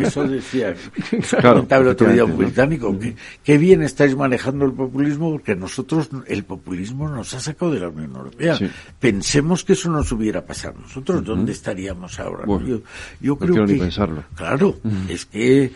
Eso 0.03 0.29
decía, 0.29 0.75
claro, 1.41 1.67
el 1.71 1.89
otro 1.89 2.13
día 2.13 2.27
un 2.27 2.37
británico, 2.37 2.99
que, 2.99 3.17
qué 3.43 3.57
bien 3.57 3.81
estáis 3.81 4.15
manejando 4.15 4.67
el 4.67 4.73
populismo 4.73 5.31
porque 5.31 5.57
nosotros, 5.57 6.11
el 6.27 6.45
populismo 6.45 7.09
nos 7.09 7.33
ha 7.33 7.41
sacado 7.41 7.73
de 7.73 7.81
la 7.81 7.89
Unión 7.89 8.15
Europea. 8.15 8.59
Pensemos 9.01 9.65
que 9.65 9.73
eso 9.73 9.91
nos 9.91 10.13
hubiera 10.13 10.45
pasado. 10.45 10.75
Nosotros, 10.83 11.25
¿dónde 11.25 11.53
estaríamos 11.53 12.21
ahora? 12.21 12.45
yo, 12.47 12.83
yo 13.23 13.37
creo 13.39 13.65
que... 13.65 13.77
pensarlo. 13.77 14.25
Claro, 14.35 14.77
es 15.09 15.25
que 15.25 15.73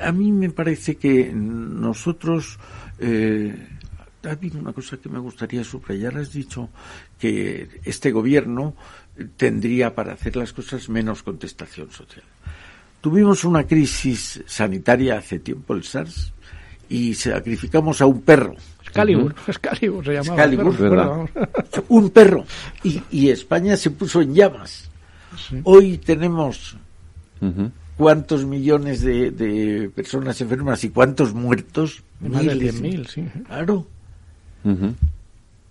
a 0.00 0.12
mí 0.12 0.32
me 0.32 0.50
parece 0.50 0.96
que 0.96 1.32
nosotros... 1.32 2.58
Eh, 2.98 3.54
ha 4.22 4.32
habido 4.32 4.58
una 4.58 4.72
cosa 4.72 4.98
que 4.98 5.08
me 5.08 5.18
gustaría 5.18 5.64
subrayar. 5.64 6.18
Has 6.18 6.32
dicho 6.32 6.68
que 7.18 7.80
este 7.84 8.10
gobierno 8.12 8.74
tendría 9.36 9.94
para 9.94 10.12
hacer 10.12 10.36
las 10.36 10.52
cosas 10.52 10.88
menos 10.88 11.22
contestación 11.22 11.90
social. 11.90 12.24
Tuvimos 13.00 13.44
una 13.44 13.66
crisis 13.66 14.42
sanitaria 14.46 15.16
hace 15.18 15.38
tiempo, 15.38 15.74
el 15.74 15.84
SARS, 15.84 16.34
y 16.88 17.14
sacrificamos 17.14 18.02
a 18.02 18.06
un 18.06 18.20
perro. 18.20 18.54
Excalibur, 18.82 19.34
Excalibur 19.46 20.04
se 20.04 20.12
llamaba. 20.12 20.44
Excalibur, 20.44 21.30
un 21.88 22.10
perro. 22.10 22.44
Y, 22.82 23.30
España 23.30 23.76
se 23.76 23.90
puso 23.90 24.20
en 24.20 24.34
llamas. 24.34 24.90
Hoy 25.64 25.96
tenemos 25.98 26.76
cuántos 28.00 28.46
millones 28.46 29.02
de, 29.02 29.90
personas 29.94 30.40
enfermas 30.40 30.82
y 30.84 30.88
cuántos 30.88 31.34
muertos. 31.34 32.02
Más 32.20 32.44
de 32.44 32.72
mil, 32.72 33.06
sí. 33.06 33.26
Claro. 33.46 33.86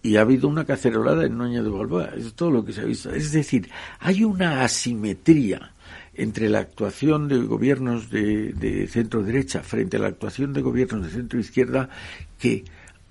Y 0.03 0.15
ha 0.15 0.21
hado 0.21 0.47
una 0.47 0.63
cacerolada 0.63 1.25
en 1.25 1.37
Noña 1.37 1.63
de 1.63 1.69
Balboa. 1.69 2.11
Es 2.15 2.33
todo 2.33 2.51
lo 2.51 2.63
que 2.63 2.71
se 2.71 2.81
ha 2.81 2.85
visto. 2.85 3.09
Es 3.09 3.31
decir, 3.31 3.69
hay 3.99 4.23
una 4.23 4.63
asimetría 4.63 5.71
entre 6.13 6.49
la 6.49 6.59
actuación 6.59 7.27
de 7.27 7.39
gobiernos 7.39 8.11
de, 8.11 8.87
centro 8.91 9.23
derecha 9.23 9.61
frente 9.63 9.97
a 9.97 10.01
la 10.01 10.09
actuación 10.09 10.53
de 10.53 10.61
gobiernos 10.61 11.07
de 11.07 11.11
centro 11.11 11.39
izquierda 11.39 11.89
que 12.37 12.63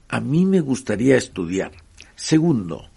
a 0.09 0.21
mí 0.21 0.47
me 0.47 0.61
gustaría 0.61 1.17
estudiar. 1.17 1.73
Segundo, 2.15 2.89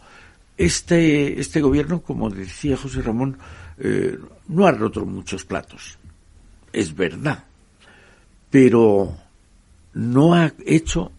este, 0.55 1.39
este 1.39 1.61
gobierno, 1.61 2.01
como 2.01 2.29
decía 2.29 2.77
José 2.77 3.01
Ramón, 3.01 3.37
eh, 3.79 4.17
no 4.49 4.67
ha 4.67 4.71
roto 4.71 5.03
muchos 5.05 5.45
platos. 5.45 5.97
Es 6.73 6.95
verdad. 6.95 7.43
Pero 8.49 9.15
no 9.93 10.33
ha 10.33 10.51
hecho 10.65 11.11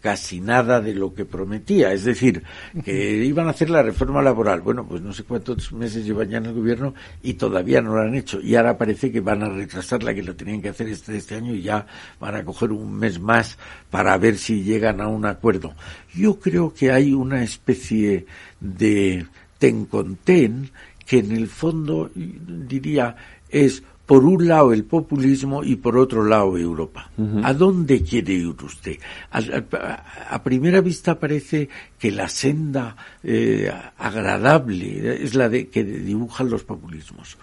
casi 0.00 0.40
nada 0.40 0.80
de 0.80 0.94
lo 0.94 1.12
que 1.12 1.24
prometía. 1.24 1.92
Es 1.92 2.04
decir, 2.04 2.42
que 2.84 3.24
iban 3.24 3.46
a 3.46 3.50
hacer 3.50 3.70
la 3.70 3.82
reforma 3.82 4.22
laboral. 4.22 4.60
Bueno, 4.60 4.86
pues 4.86 5.02
no 5.02 5.12
sé 5.12 5.24
cuántos 5.24 5.72
meses 5.72 6.04
llevan 6.04 6.28
ya 6.28 6.38
en 6.38 6.46
el 6.46 6.54
gobierno 6.54 6.94
y 7.22 7.34
todavía 7.34 7.80
no 7.80 7.94
lo 7.94 8.02
han 8.02 8.14
hecho. 8.14 8.40
Y 8.40 8.54
ahora 8.54 8.78
parece 8.78 9.10
que 9.10 9.20
van 9.20 9.42
a 9.42 9.48
retrasarla, 9.48 10.14
que 10.14 10.22
lo 10.22 10.36
tenían 10.36 10.62
que 10.62 10.70
hacer 10.70 10.88
este, 10.88 11.16
este 11.16 11.34
año 11.34 11.54
y 11.54 11.62
ya 11.62 11.86
van 12.20 12.36
a 12.36 12.44
coger 12.44 12.72
un 12.72 12.94
mes 12.94 13.20
más 13.20 13.58
para 13.90 14.16
ver 14.18 14.38
si 14.38 14.62
llegan 14.62 15.00
a 15.00 15.08
un 15.08 15.26
acuerdo. 15.26 15.74
Yo 16.14 16.38
creo 16.38 16.72
que 16.72 16.92
hay 16.92 17.12
una 17.12 17.42
especie 17.42 18.26
de 18.60 19.26
ten 19.58 19.86
con 19.86 20.16
ten 20.16 20.70
que 21.04 21.18
en 21.18 21.32
el 21.32 21.48
fondo 21.48 22.10
diría 22.14 23.16
es 23.48 23.82
por 24.08 24.24
un 24.24 24.48
lado 24.48 24.72
el 24.72 24.84
populismo 24.84 25.62
y 25.62 25.76
por 25.76 25.98
otro 25.98 26.24
lado 26.24 26.56
Europa. 26.56 27.10
¿A 27.42 27.52
dónde 27.52 28.02
quiere 28.02 28.32
ir 28.32 28.46
usted? 28.48 28.96
A, 29.30 30.42
primera 30.42 30.80
vista 30.80 31.20
parece 31.20 31.68
que 31.98 32.10
la 32.10 32.26
senda 32.30 32.96
eh, 33.22 33.70
agradable 33.98 35.22
es 35.22 35.34
la 35.34 35.50
de 35.50 35.68
que 35.68 35.84
dibujan 35.84 36.48
los 36.48 36.64
populismos. 36.64 37.36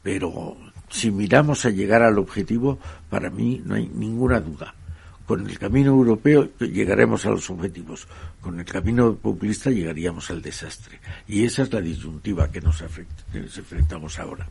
Pero 0.00 0.56
si 0.88 1.10
miramos 1.10 1.64
a 1.64 1.70
llegar 1.70 2.02
al 2.02 2.20
objetivo, 2.20 2.78
para 3.08 3.28
mí 3.28 3.60
no 3.64 3.74
hay 3.74 3.90
ninguna 3.92 4.38
duda. 4.38 4.72
Con 5.26 5.48
el 5.48 5.58
camino 5.58 5.90
europeo 5.90 6.50
llegaremos 6.60 7.26
a 7.26 7.30
los 7.30 7.50
objetivos. 7.50 8.06
Con 8.40 8.60
el 8.60 8.64
camino 8.64 9.16
populista 9.16 9.70
llegaríamos 9.70 10.30
al 10.30 10.40
desastre. 10.40 11.00
Y 11.26 11.42
esa 11.42 11.62
es 11.62 11.72
la 11.72 11.80
disyuntiva 11.80 12.48
que 12.48 12.60
nos, 12.60 12.80
enfrentamos 13.32 14.20
ahora. 14.20 14.48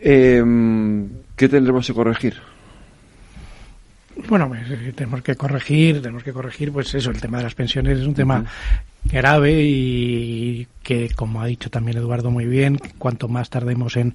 Eh, 0.00 0.42
¿Qué 1.36 1.48
tendremos 1.48 1.86
que 1.86 1.94
corregir? 1.94 2.34
Bueno, 4.28 4.48
pues, 4.48 4.62
eh, 4.70 4.92
tenemos 4.96 5.22
que 5.22 5.34
corregir, 5.34 6.00
tenemos 6.00 6.22
que 6.22 6.32
corregir, 6.32 6.72
pues 6.72 6.94
eso, 6.94 7.10
el 7.10 7.20
tema 7.20 7.38
de 7.38 7.44
las 7.44 7.54
pensiones 7.54 7.98
es 7.98 8.06
un 8.06 8.14
tema 8.14 8.44
grave 9.10 9.62
y 9.62 10.66
que, 10.86 11.10
como 11.16 11.42
ha 11.42 11.46
dicho 11.46 11.68
también 11.68 11.98
Eduardo 11.98 12.30
muy 12.30 12.46
bien, 12.46 12.78
cuanto 12.98 13.26
más 13.26 13.50
tardemos 13.50 13.96
en, 13.96 14.14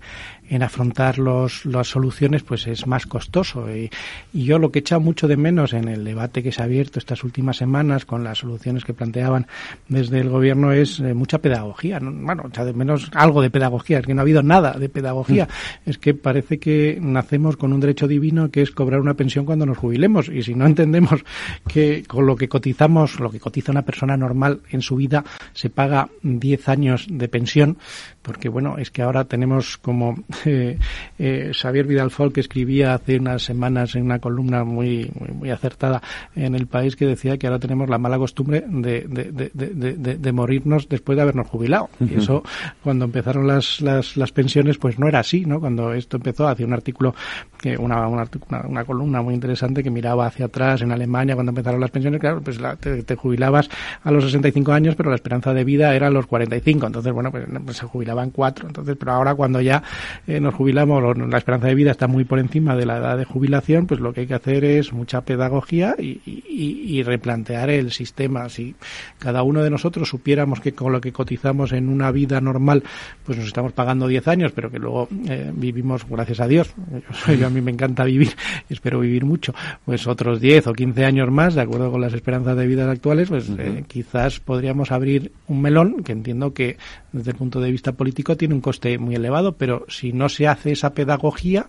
en 0.49 0.63
afrontar 0.63 1.17
los, 1.17 1.65
las 1.65 1.89
soluciones, 1.89 2.43
pues 2.43 2.65
es 2.65 2.87
más 2.87 3.05
costoso. 3.05 3.69
Y, 3.75 3.89
yo 4.31 4.57
lo 4.57 4.71
que 4.71 4.79
he 4.79 4.81
echado 4.81 5.01
mucho 5.01 5.27
de 5.27 5.35
menos 5.35 5.73
en 5.73 5.89
el 5.89 6.05
debate 6.05 6.41
que 6.41 6.53
se 6.53 6.61
ha 6.61 6.65
abierto 6.65 6.97
estas 6.97 7.25
últimas 7.25 7.57
semanas 7.57 8.05
con 8.05 8.23
las 8.23 8.37
soluciones 8.37 8.85
que 8.85 8.93
planteaban 8.93 9.47
desde 9.89 10.19
el 10.19 10.29
gobierno 10.29 10.71
es 10.71 11.01
eh, 11.01 11.13
mucha 11.13 11.39
pedagogía. 11.39 11.99
Bueno, 12.01 12.45
echado 12.47 12.67
de 12.67 12.73
menos 12.73 13.11
algo 13.13 13.41
de 13.41 13.49
pedagogía, 13.49 13.99
es 13.99 14.05
que 14.05 14.13
no 14.13 14.21
ha 14.21 14.23
habido 14.23 14.41
nada 14.41 14.71
de 14.71 14.87
pedagogía. 14.87 15.49
Mm. 15.85 15.89
Es 15.89 15.97
que 15.97 16.13
parece 16.13 16.57
que 16.57 16.99
nacemos 17.01 17.57
con 17.57 17.73
un 17.73 17.81
derecho 17.81 18.07
divino 18.07 18.49
que 18.49 18.61
es 18.61 18.71
cobrar 18.71 19.01
una 19.01 19.15
pensión 19.15 19.43
cuando 19.43 19.65
nos 19.65 19.77
jubilemos. 19.77 20.29
Y 20.29 20.41
si 20.43 20.55
no 20.55 20.65
entendemos 20.65 21.25
que 21.67 22.05
con 22.07 22.25
lo 22.25 22.37
que 22.37 22.47
cotizamos, 22.47 23.19
lo 23.19 23.29
que 23.29 23.41
cotiza 23.41 23.73
una 23.73 23.83
persona 23.83 24.15
normal 24.15 24.61
en 24.69 24.80
su 24.81 24.95
vida, 24.95 25.23
se 25.53 25.69
paga 25.69 26.09
10 26.23 26.69
años 26.69 27.05
de 27.09 27.27
pensión, 27.27 27.77
porque 28.21 28.49
bueno, 28.49 28.77
es 28.77 28.91
que 28.91 29.01
ahora 29.01 29.25
tenemos 29.25 29.77
como 29.77 30.15
eh, 30.45 30.77
eh, 31.17 31.51
Xavier 31.53 31.87
Vidal 31.87 32.11
Folk 32.11 32.37
escribía 32.37 32.93
hace 32.93 33.17
unas 33.17 33.43
semanas 33.43 33.95
en 33.95 34.03
una 34.03 34.19
columna 34.19 34.63
muy, 34.63 35.11
muy, 35.33 35.49
acertada 35.49 36.01
en 36.35 36.55
el 36.55 36.67
país 36.67 36.95
que 36.95 37.05
decía 37.05 37.37
que 37.37 37.47
ahora 37.47 37.59
tenemos 37.59 37.89
la 37.89 37.97
mala 37.97 38.17
costumbre 38.17 38.63
de, 38.67 39.01
de, 39.07 40.17
de, 40.17 40.31
morirnos 40.31 40.87
después 40.87 41.15
de 41.15 41.23
habernos 41.23 41.47
jubilado. 41.47 41.89
Y 41.99 42.15
eso, 42.15 42.43
cuando 42.83 43.05
empezaron 43.05 43.47
las, 43.47 43.81
las, 43.81 44.15
las, 44.17 44.31
pensiones, 44.31 44.77
pues 44.77 44.97
no 44.97 45.07
era 45.07 45.19
así, 45.19 45.45
¿no? 45.45 45.59
Cuando 45.59 45.93
esto 45.93 46.17
empezó, 46.17 46.47
hacía 46.47 46.65
un 46.65 46.73
artículo, 46.73 47.13
que 47.59 47.77
una, 47.77 48.07
una, 48.07 48.27
una, 48.67 48.85
columna 48.85 49.21
muy 49.21 49.33
interesante 49.33 49.83
que 49.83 49.89
miraba 49.89 50.27
hacia 50.27 50.45
atrás 50.45 50.81
en 50.81 50.91
Alemania 50.91 51.35
cuando 51.35 51.51
empezaron 51.51 51.81
las 51.81 51.91
pensiones, 51.91 52.19
claro, 52.19 52.41
pues 52.41 52.59
te, 52.79 53.03
te, 53.03 53.15
jubilabas 53.15 53.69
a 54.03 54.11
los 54.11 54.23
65 54.23 54.71
años, 54.71 54.95
pero 54.95 55.09
la 55.09 55.15
esperanza 55.15 55.53
de 55.53 55.63
vida 55.63 55.93
era 55.95 56.07
a 56.07 56.11
los 56.11 56.27
45. 56.27 56.87
Entonces, 56.87 57.11
bueno, 57.11 57.31
pues, 57.31 57.45
pues 57.65 57.77
se 58.11 58.15
jubilaban 58.15 58.31
cuatro. 58.31 58.67
Entonces, 58.67 58.97
pero 58.99 59.13
ahora 59.13 59.35
cuando 59.35 59.61
ya 59.61 59.83
eh, 60.27 60.39
nos 60.39 60.53
jubilamos, 60.53 61.17
la 61.17 61.37
esperanza 61.37 61.67
de 61.67 61.75
vida 61.75 61.91
está 61.91 62.07
muy 62.07 62.25
por 62.25 62.39
encima 62.39 62.75
de 62.75 62.85
la 62.85 62.97
edad 62.97 63.17
de 63.17 63.25
jubilación, 63.25 63.87
pues 63.87 63.99
lo 63.99 64.13
que 64.13 64.21
hay 64.21 64.27
que 64.27 64.33
hacer 64.33 64.65
es 64.65 64.93
mucha 64.93 65.21
pedagogía 65.21 65.95
y, 65.97 67.01
replantear 67.01 67.71
el 67.71 67.91
sistema. 67.91 68.47
Si 68.47 68.75
cada 69.17 69.41
uno 69.41 69.63
de 69.63 69.71
nosotros 69.71 70.09
supiéramos 70.09 70.59
que 70.59 70.73
con 70.73 70.91
lo 70.91 71.01
que 71.01 71.11
cotizamos 71.11 71.71
en 71.71 71.89
una 71.89 72.11
vida 72.11 72.39
normal, 72.39 72.83
pues 73.25 73.39
nos 73.39 73.47
estamos 73.47 73.73
pagando 73.73 74.07
10 74.07 74.27
años, 74.27 74.51
pero 74.53 74.69
que 74.69 74.77
luego 74.77 75.07
eh, 75.27 75.51
vivimos, 75.53 76.05
gracias 76.07 76.39
a 76.39 76.47
Dios, 76.47 76.73
yo, 77.39 77.47
a 77.47 77.49
mí 77.49 77.59
me 77.61 77.71
encanta 77.71 78.03
vivir, 78.03 78.35
espero 78.69 78.99
vivir 78.99 79.25
mucho, 79.25 79.53
pues 79.83 80.05
otros 80.05 80.39
10 80.39 80.67
o 80.67 80.73
15 80.73 81.05
años 81.05 81.31
más, 81.31 81.55
de 81.55 81.61
acuerdo 81.61 81.91
con 81.91 82.01
las 82.01 82.13
esperanzas 82.13 82.55
de 82.55 82.67
vida 82.67 82.89
actuales, 82.89 83.29
pues 83.29 83.49
eh, 83.57 83.83
quizás 83.87 84.39
podríamos 84.39 84.91
abrir 84.91 85.31
un 85.47 85.61
melón, 85.61 86.03
que 86.03 86.11
entiendo 86.11 86.53
que 86.53 86.77
desde 87.11 87.31
el 87.31 87.37
punto 87.37 87.59
de 87.59 87.71
vista 87.71 87.93
político 88.01 88.35
tiene 88.35 88.55
un 88.55 88.61
coste 88.61 88.97
muy 88.97 89.13
elevado, 89.13 89.57
pero 89.57 89.85
si 89.87 90.11
no 90.11 90.27
se 90.27 90.47
hace 90.47 90.71
esa 90.71 90.95
pedagogía, 90.95 91.67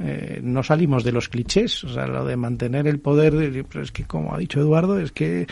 eh, 0.00 0.40
no 0.42 0.64
salimos 0.64 1.02
de 1.04 1.12
los 1.12 1.28
clichés, 1.28 1.84
o 1.84 1.88
sea, 1.88 2.06
lo 2.06 2.24
de 2.24 2.36
mantener 2.36 2.88
el 2.88 2.98
poder, 2.98 3.64
pero 3.68 3.84
es 3.84 3.92
que 3.92 4.04
como 4.04 4.34
ha 4.34 4.38
dicho 4.38 4.58
Eduardo, 4.60 4.98
es 4.98 5.12
que 5.12 5.46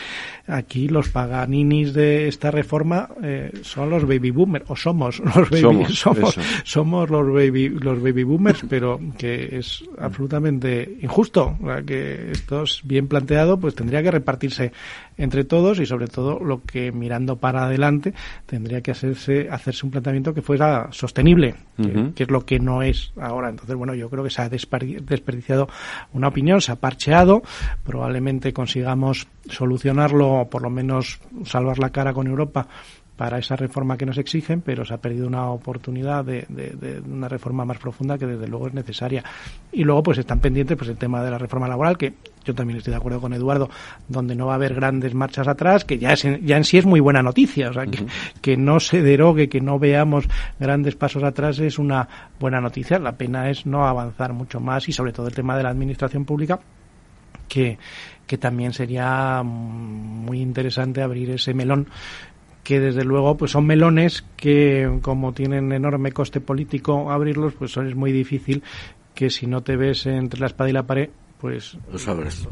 aquí 0.45 0.89
los 0.89 1.07
paganinis 1.07 1.93
de 1.93 2.27
esta 2.27 2.49
reforma 2.49 3.09
eh, 3.23 3.51
son 3.61 3.89
los 3.89 4.03
baby 4.03 4.31
boomers, 4.31 4.65
o 4.69 4.75
somos 4.75 5.19
los 5.19 5.49
baby, 5.49 5.85
somos, 5.93 6.37
somos, 6.65 7.09
los 7.09 7.33
baby, 7.33 7.69
los 7.69 8.01
baby 8.01 8.23
boomers, 8.23 8.65
pero 8.69 8.99
que 9.17 9.57
es 9.57 9.83
absolutamente 9.99 10.97
injusto, 11.01 11.57
que 11.85 12.31
esto 12.31 12.63
es 12.63 12.81
bien 12.83 13.07
planteado, 13.07 13.57
pues 13.57 13.75
tendría 13.75 14.03
que 14.03 14.11
repartirse 14.11 14.73
entre 15.19 15.43
todos 15.43 15.79
y 15.79 15.85
sobre 15.85 16.07
todo 16.07 16.39
lo 16.39 16.63
que 16.63 16.91
mirando 16.91 17.35
para 17.35 17.65
adelante 17.65 18.13
tendría 18.45 18.81
que 18.81 18.91
hacerse, 18.91 19.49
hacerse 19.51 19.85
un 19.85 19.91
planteamiento 19.91 20.33
que 20.33 20.41
fuera 20.41 20.87
sostenible, 20.91 21.55
que 22.15 22.23
es 22.23 22.31
lo 22.31 22.45
que 22.45 22.59
no 22.59 22.81
es 22.81 23.11
ahora. 23.19 23.49
Entonces, 23.49 23.75
bueno, 23.75 23.93
yo 23.93 24.09
creo 24.09 24.23
que 24.23 24.29
se 24.29 24.41
ha 24.41 24.49
desperdiciado 24.49 25.67
una 26.13 26.29
opinión, 26.29 26.61
se 26.61 26.71
ha 26.71 26.77
parcheado, 26.77 27.43
probablemente 27.83 28.53
consigamos 28.53 29.27
solucionarlo 29.49 30.41
o 30.41 30.49
por 30.49 30.61
lo 30.61 30.69
menos 30.69 31.19
salvar 31.45 31.79
la 31.79 31.89
cara 31.89 32.13
con 32.13 32.25
Europa 32.27 32.67
para 33.19 33.37
esa 33.37 33.57
reforma 33.57 33.97
que 33.97 34.05
nos 34.05 34.17
exigen, 34.17 34.61
pero 34.61 34.85
se 34.85 34.93
ha 34.93 34.97
perdido 34.97 35.27
una 35.27 35.49
oportunidad 35.49 36.23
de, 36.23 36.45
de, 36.47 37.01
una 37.01 37.27
reforma 37.27 37.65
más 37.65 37.77
profunda 37.77 38.17
que 38.17 38.25
desde 38.25 38.47
luego 38.47 38.67
es 38.67 38.73
necesaria. 38.73 39.25
Y 39.73 39.83
luego 39.83 40.03
pues 40.03 40.19
están 40.19 40.39
pendientes 40.39 40.77
pues 40.77 40.89
el 40.89 40.95
tema 40.95 41.21
de 41.21 41.29
la 41.29 41.37
reforma 41.37 41.67
laboral, 41.67 41.97
que 41.97 42.13
yo 42.49 42.55
también 42.55 42.77
estoy 42.77 42.91
de 42.91 42.97
acuerdo 42.97 43.21
con 43.21 43.33
Eduardo, 43.33 43.69
donde 44.07 44.35
no 44.35 44.47
va 44.47 44.53
a 44.53 44.55
haber 44.55 44.73
grandes 44.73 45.13
marchas 45.13 45.47
atrás, 45.47 45.85
que 45.85 45.99
ya, 45.99 46.13
es, 46.13 46.25
ya 46.41 46.57
en 46.57 46.63
sí 46.63 46.77
es 46.77 46.85
muy 46.85 46.99
buena 46.99 47.21
noticia, 47.21 47.69
o 47.69 47.73
sea, 47.73 47.85
que, 47.85 48.05
que 48.41 48.57
no 48.57 48.79
se 48.79 49.01
derogue, 49.01 49.49
que 49.49 49.61
no 49.61 49.77
veamos 49.77 50.27
grandes 50.59 50.95
pasos 50.95 51.23
atrás 51.23 51.59
es 51.59 51.77
una 51.77 52.07
buena 52.39 52.59
noticia. 52.59 52.97
La 52.97 53.13
pena 53.13 53.49
es 53.49 53.65
no 53.65 53.87
avanzar 53.87 54.33
mucho 54.33 54.59
más 54.59 54.89
y 54.89 54.93
sobre 54.93 55.13
todo 55.13 55.27
el 55.27 55.35
tema 55.35 55.55
de 55.55 55.63
la 55.63 55.69
administración 55.69 56.25
pública, 56.25 56.59
que, 57.47 57.77
que 58.25 58.37
también 58.37 58.73
sería 58.73 59.43
muy 59.43 60.41
interesante 60.41 61.01
abrir 61.01 61.29
ese 61.31 61.53
melón 61.53 61.87
que 62.63 62.79
desde 62.79 63.03
luego 63.03 63.37
pues 63.37 63.51
son 63.51 63.65
melones 63.65 64.23
que 64.35 64.99
como 65.01 65.33
tienen 65.33 65.71
enorme 65.71 66.11
coste 66.11 66.39
político 66.39 67.09
abrirlos 67.09 67.53
pues 67.53 67.75
es 67.77 67.95
muy 67.95 68.11
difícil 68.11 68.61
que 69.15 69.31
si 69.31 69.47
no 69.47 69.63
te 69.63 69.75
ves 69.75 70.05
entre 70.05 70.39
la 70.39 70.45
espada 70.45 70.69
y 70.69 70.73
la 70.73 70.83
pared 70.83 71.09
pues 71.39 71.77
los 71.91 72.07
abras, 72.07 72.45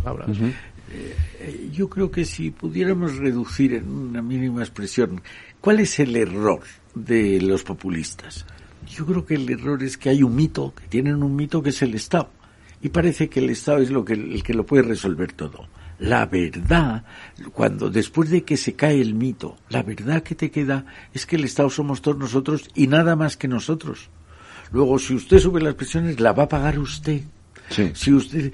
eh, 0.89 1.69
yo 1.73 1.89
creo 1.89 2.09
que 2.09 2.23
si 2.23 2.51
pudiéramos 2.51 3.17
reducir 3.17 3.73
en 3.73 3.89
una 3.89 4.21
mínima 4.21 4.61
expresión 4.61 5.21
cuál 5.59 5.81
es 5.81 5.99
el 5.99 6.15
error 6.15 6.61
de 6.95 7.41
los 7.41 7.63
populistas 7.63 8.45
yo 8.87 9.05
creo 9.05 9.25
que 9.25 9.35
el 9.35 9.49
error 9.49 9.83
es 9.83 9.97
que 9.97 10.09
hay 10.09 10.23
un 10.23 10.35
mito 10.35 10.73
que 10.75 10.87
tienen 10.87 11.23
un 11.23 11.35
mito 11.35 11.61
que 11.61 11.69
es 11.69 11.81
el 11.81 11.95
Estado. 11.95 12.29
Y 12.81 12.89
parece 12.89 13.27
que 13.27 13.39
el 13.39 13.49
Estado 13.49 13.79
es 13.79 13.89
lo 13.89 14.05
que 14.05 14.13
el 14.13 14.43
que 14.43 14.53
lo 14.53 14.65
puede 14.65 14.83
resolver 14.83 15.33
todo. 15.33 15.67
La 15.99 16.27
verdad, 16.27 17.03
cuando 17.53 17.89
después 17.89 18.29
de 18.29 18.43
que 18.43 18.55
se 18.55 18.73
cae 18.73 19.01
el 19.01 19.15
mito, 19.15 19.57
la 19.69 19.81
verdad 19.81 20.21
que 20.21 20.35
te 20.35 20.51
queda 20.51 20.85
es 21.13 21.25
que 21.25 21.37
el 21.37 21.43
Estado 21.43 21.69
somos 21.69 22.01
todos 22.01 22.17
nosotros 22.17 22.69
y 22.75 22.87
nada 22.87 23.15
más 23.15 23.35
que 23.35 23.47
nosotros. 23.47 24.09
Luego, 24.71 24.99
si 24.99 25.15
usted 25.15 25.39
sube 25.39 25.61
las 25.61 25.75
pensiones, 25.75 26.19
la 26.19 26.33
va 26.33 26.43
a 26.43 26.49
pagar 26.49 26.77
usted. 26.77 27.21
Si 27.69 28.13
usted, 28.13 28.53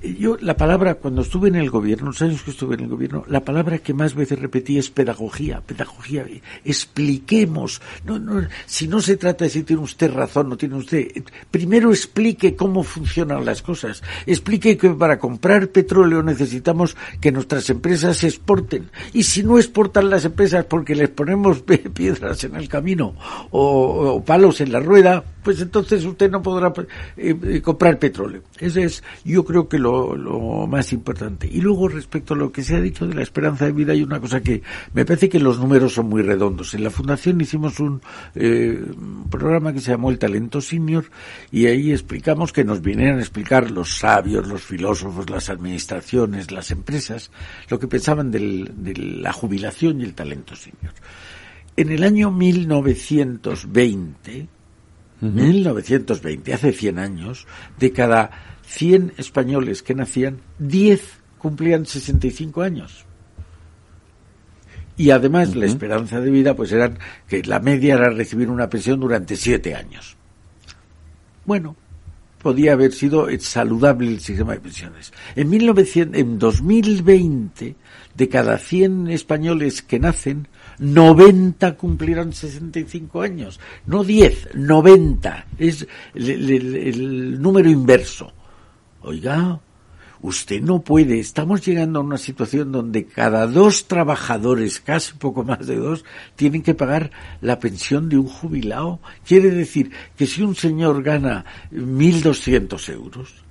yo 0.00 0.36
la 0.40 0.56
palabra 0.56 0.94
cuando 0.94 1.22
estuve 1.22 1.48
en 1.48 1.56
el 1.56 1.70
gobierno, 1.70 2.06
los 2.06 2.22
años 2.22 2.42
que 2.42 2.52
estuve 2.52 2.74
en 2.74 2.82
el 2.82 2.88
gobierno, 2.88 3.24
la 3.28 3.44
palabra 3.44 3.78
que 3.78 3.94
más 3.94 4.14
veces 4.14 4.38
repetí 4.38 4.78
es 4.78 4.90
pedagogía, 4.90 5.60
pedagogía. 5.60 6.24
Expliquemos. 6.64 7.80
No, 8.04 8.18
no, 8.18 8.46
si 8.66 8.88
no 8.88 9.00
se 9.00 9.16
trata 9.16 9.44
de 9.44 9.50
si 9.50 9.62
tiene 9.64 9.82
usted 9.82 10.12
razón, 10.12 10.48
no 10.48 10.56
tiene 10.56 10.76
usted. 10.76 11.08
Primero 11.50 11.90
explique 11.90 12.54
cómo 12.54 12.82
funcionan 12.82 13.44
las 13.44 13.62
cosas. 13.62 14.02
Explique 14.26 14.76
que 14.76 14.90
para 14.90 15.18
comprar 15.18 15.68
petróleo 15.68 16.22
necesitamos 16.22 16.96
que 17.20 17.32
nuestras 17.32 17.68
empresas 17.70 18.22
exporten. 18.24 18.90
Y 19.12 19.24
si 19.24 19.42
no 19.42 19.58
exportan 19.58 20.10
las 20.10 20.24
empresas 20.24 20.64
porque 20.64 20.94
les 20.94 21.10
ponemos 21.10 21.62
piedras 21.94 22.44
en 22.44 22.56
el 22.56 22.68
camino 22.68 23.14
o, 23.50 24.22
palos 24.24 24.60
en 24.60 24.72
la 24.72 24.80
rueda, 24.80 25.24
pues 25.42 25.60
entonces 25.60 26.04
usted 26.04 26.30
no 26.30 26.42
podrá 26.42 26.72
eh, 27.16 27.36
eh, 27.42 27.60
comprar 27.60 27.98
petróleo 27.98 28.42
ese 28.62 28.84
es, 28.84 29.02
yo 29.24 29.44
creo 29.44 29.68
que 29.68 29.78
lo, 29.78 30.16
lo, 30.16 30.66
más 30.68 30.92
importante. 30.92 31.48
Y 31.50 31.60
luego, 31.60 31.88
respecto 31.88 32.34
a 32.34 32.36
lo 32.36 32.52
que 32.52 32.62
se 32.62 32.76
ha 32.76 32.80
dicho 32.80 33.08
de 33.08 33.14
la 33.14 33.22
esperanza 33.22 33.64
de 33.64 33.72
vida, 33.72 33.92
hay 33.92 34.04
una 34.04 34.20
cosa 34.20 34.40
que 34.40 34.62
me 34.94 35.04
parece 35.04 35.28
que 35.28 35.40
los 35.40 35.58
números 35.58 35.94
son 35.94 36.08
muy 36.08 36.22
redondos. 36.22 36.72
En 36.74 36.84
la 36.84 36.90
Fundación 36.90 37.40
hicimos 37.40 37.80
un 37.80 38.00
eh, 38.36 38.80
programa 39.30 39.72
que 39.72 39.80
se 39.80 39.90
llamó 39.90 40.10
El 40.10 40.20
Talento 40.20 40.60
Senior 40.60 41.06
y 41.50 41.66
ahí 41.66 41.90
explicamos 41.90 42.52
que 42.52 42.62
nos 42.64 42.82
vinieron 42.82 43.18
a 43.18 43.22
explicar 43.22 43.68
los 43.70 43.98
sabios, 43.98 44.46
los 44.46 44.62
filósofos, 44.62 45.28
las 45.28 45.50
administraciones, 45.50 46.52
las 46.52 46.70
empresas, 46.70 47.32
lo 47.68 47.80
que 47.80 47.88
pensaban 47.88 48.30
del, 48.30 48.70
de 48.76 48.94
la 48.94 49.32
jubilación 49.32 50.00
y 50.00 50.04
el 50.04 50.14
talento 50.14 50.54
senior. 50.54 50.94
En 51.76 51.90
el 51.90 52.04
año 52.04 52.30
1920, 52.30 54.46
1920, 55.22 56.52
hace 56.52 56.72
100 56.72 56.98
años, 56.98 57.46
de 57.78 57.92
cada 57.92 58.58
100 58.66 59.14
españoles 59.16 59.82
que 59.82 59.94
nacían, 59.94 60.40
10 60.58 61.00
cumplían 61.38 61.86
65 61.86 62.62
años. 62.62 63.04
Y 64.96 65.10
además 65.10 65.54
la 65.56 65.66
esperanza 65.66 66.20
de 66.20 66.30
vida, 66.30 66.54
pues 66.54 66.72
eran 66.72 66.98
que 67.28 67.42
la 67.42 67.60
media 67.60 67.94
era 67.94 68.10
recibir 68.10 68.50
una 68.50 68.68
pensión 68.68 69.00
durante 69.00 69.36
7 69.36 69.74
años. 69.74 70.16
Bueno, 71.44 71.76
podía 72.42 72.72
haber 72.72 72.92
sido 72.92 73.28
saludable 73.38 74.08
el 74.08 74.20
sistema 74.20 74.52
de 74.52 74.60
pensiones. 74.60 75.12
En, 75.36 75.48
1900, 75.48 76.20
en 76.20 76.38
2020, 76.38 77.76
de 78.14 78.28
cada 78.28 78.58
100 78.58 79.08
españoles 79.08 79.82
que 79.82 79.98
nacen, 79.98 80.48
90 80.78 81.76
cumplirán 81.76 82.32
65 82.32 83.22
años. 83.22 83.60
No 83.86 84.04
10, 84.04 84.54
90. 84.54 85.46
Es 85.58 85.86
el, 86.14 87.40
número 87.40 87.70
inverso. 87.70 88.32
Oiga, 89.02 89.60
usted 90.22 90.60
no 90.60 90.82
puede. 90.82 91.18
Estamos 91.18 91.64
llegando 91.64 91.98
a 91.98 92.02
una 92.02 92.18
situación 92.18 92.72
donde 92.72 93.06
cada 93.06 93.46
dos 93.46 93.86
trabajadores, 93.86 94.80
casi 94.80 95.14
poco 95.14 95.44
más 95.44 95.66
de 95.66 95.76
dos, 95.76 96.04
tienen 96.36 96.62
que 96.62 96.74
pagar 96.74 97.10
la 97.40 97.58
pensión 97.58 98.08
de 98.08 98.18
un 98.18 98.26
jubilado. 98.26 99.00
Quiere 99.26 99.50
decir 99.50 99.90
que 100.16 100.26
si 100.26 100.42
un 100.42 100.54
señor 100.54 101.02
gana 101.02 101.44
1.200 101.72 102.92
euros, 102.92 103.42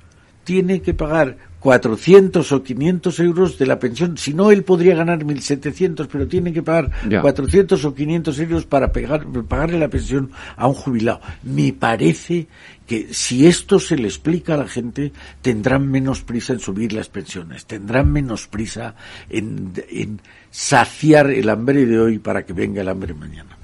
tiene 0.51 0.81
que 0.81 0.93
pagar 0.93 1.37
400 1.61 2.51
o 2.51 2.61
500 2.61 3.19
euros 3.21 3.57
de 3.57 3.65
la 3.65 3.79
pensión. 3.79 4.17
Si 4.17 4.33
no, 4.33 4.51
él 4.51 4.63
podría 4.63 4.95
ganar 4.95 5.23
1.700, 5.23 6.09
pero 6.11 6.27
tiene 6.27 6.51
que 6.51 6.61
pagar 6.61 6.91
400 7.21 7.85
o 7.85 7.95
500 7.95 8.39
euros 8.39 8.65
para 8.65 8.91
pagarle 8.91 9.79
la 9.79 9.87
pensión 9.87 10.29
a 10.57 10.67
un 10.67 10.73
jubilado. 10.73 11.21
Me 11.43 11.71
parece 11.71 12.47
que 12.85 13.13
si 13.13 13.47
esto 13.47 13.79
se 13.79 13.95
le 13.95 14.09
explica 14.09 14.55
a 14.55 14.57
la 14.57 14.67
gente, 14.67 15.13
tendrán 15.41 15.89
menos 15.89 16.19
prisa 16.19 16.51
en 16.51 16.59
subir 16.59 16.91
las 16.91 17.07
pensiones, 17.07 17.65
tendrán 17.65 18.11
menos 18.11 18.47
prisa 18.47 18.95
en, 19.29 20.19
saciar 20.49 21.31
el 21.31 21.47
hambre 21.47 21.85
de 21.85 21.97
hoy 21.97 22.19
para 22.19 22.45
que 22.45 22.51
venga 22.51 22.81
el 22.81 22.89
hambre 22.89 23.13
mañana. 23.13 23.57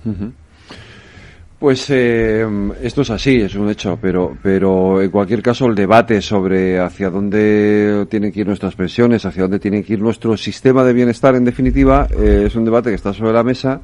Pues 1.60 1.89
eh, 1.89 2.45
esto 2.84 3.01
es 3.01 3.10
así, 3.10 3.38
es 3.38 3.55
un 3.55 3.68
hecho, 3.68 3.97
pero, 3.99 4.38
pero 4.43 5.01
en 5.01 5.10
cualquier 5.10 5.41
caso 5.41 5.66
el 5.66 5.74
debate 5.74 6.22
sobre 6.22 6.80
hacia 6.80 7.10
dónde 7.10 8.05
tienen 8.12 8.32
que 8.32 8.41
ir 8.41 8.47
nuestras 8.47 8.76
pensiones, 8.76 9.26
hacia 9.26 9.41
dónde 9.41 9.58
tiene 9.58 9.82
que 9.82 9.93
ir 9.93 9.99
nuestro 9.99 10.38
sistema 10.38 10.84
de 10.84 10.93
bienestar, 10.93 11.34
en 11.34 11.43
definitiva, 11.43 12.08
eh, 12.12 12.43
es 12.45 12.55
un 12.55 12.64
debate 12.64 12.89
que 12.89 12.95
está 12.95 13.12
sobre 13.12 13.34
la 13.34 13.43
mesa 13.43 13.82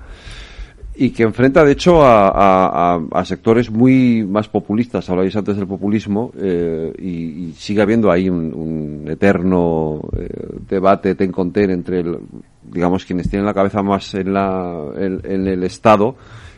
y 0.95 1.09
que 1.09 1.23
enfrenta, 1.23 1.65
de 1.65 1.71
hecho, 1.71 2.03
a, 2.03 2.99
a, 3.11 3.25
sectores 3.25 3.71
muy 3.71 4.23
más 4.23 4.47
populistas. 4.47 5.09
Hablabais 5.09 5.35
antes 5.35 5.57
del 5.57 5.65
populismo 5.65 6.31
eh, 6.39 6.93
y, 6.99 7.53
sigue 7.57 7.81
habiendo 7.81 8.11
ahí 8.11 8.29
un, 8.29 9.03
eterno 9.09 9.99
debate 10.69 11.15
ten 11.15 11.31
con 11.31 11.51
ten 11.51 11.71
entre, 11.71 12.03
digamos, 12.61 13.03
quienes 13.03 13.27
tienen 13.27 13.47
la 13.47 13.53
cabeza 13.55 13.81
más 13.81 14.13
en, 14.13 14.31
la, 14.31 14.91
en 14.95 15.47
el 15.47 15.63
Estado 15.63 16.15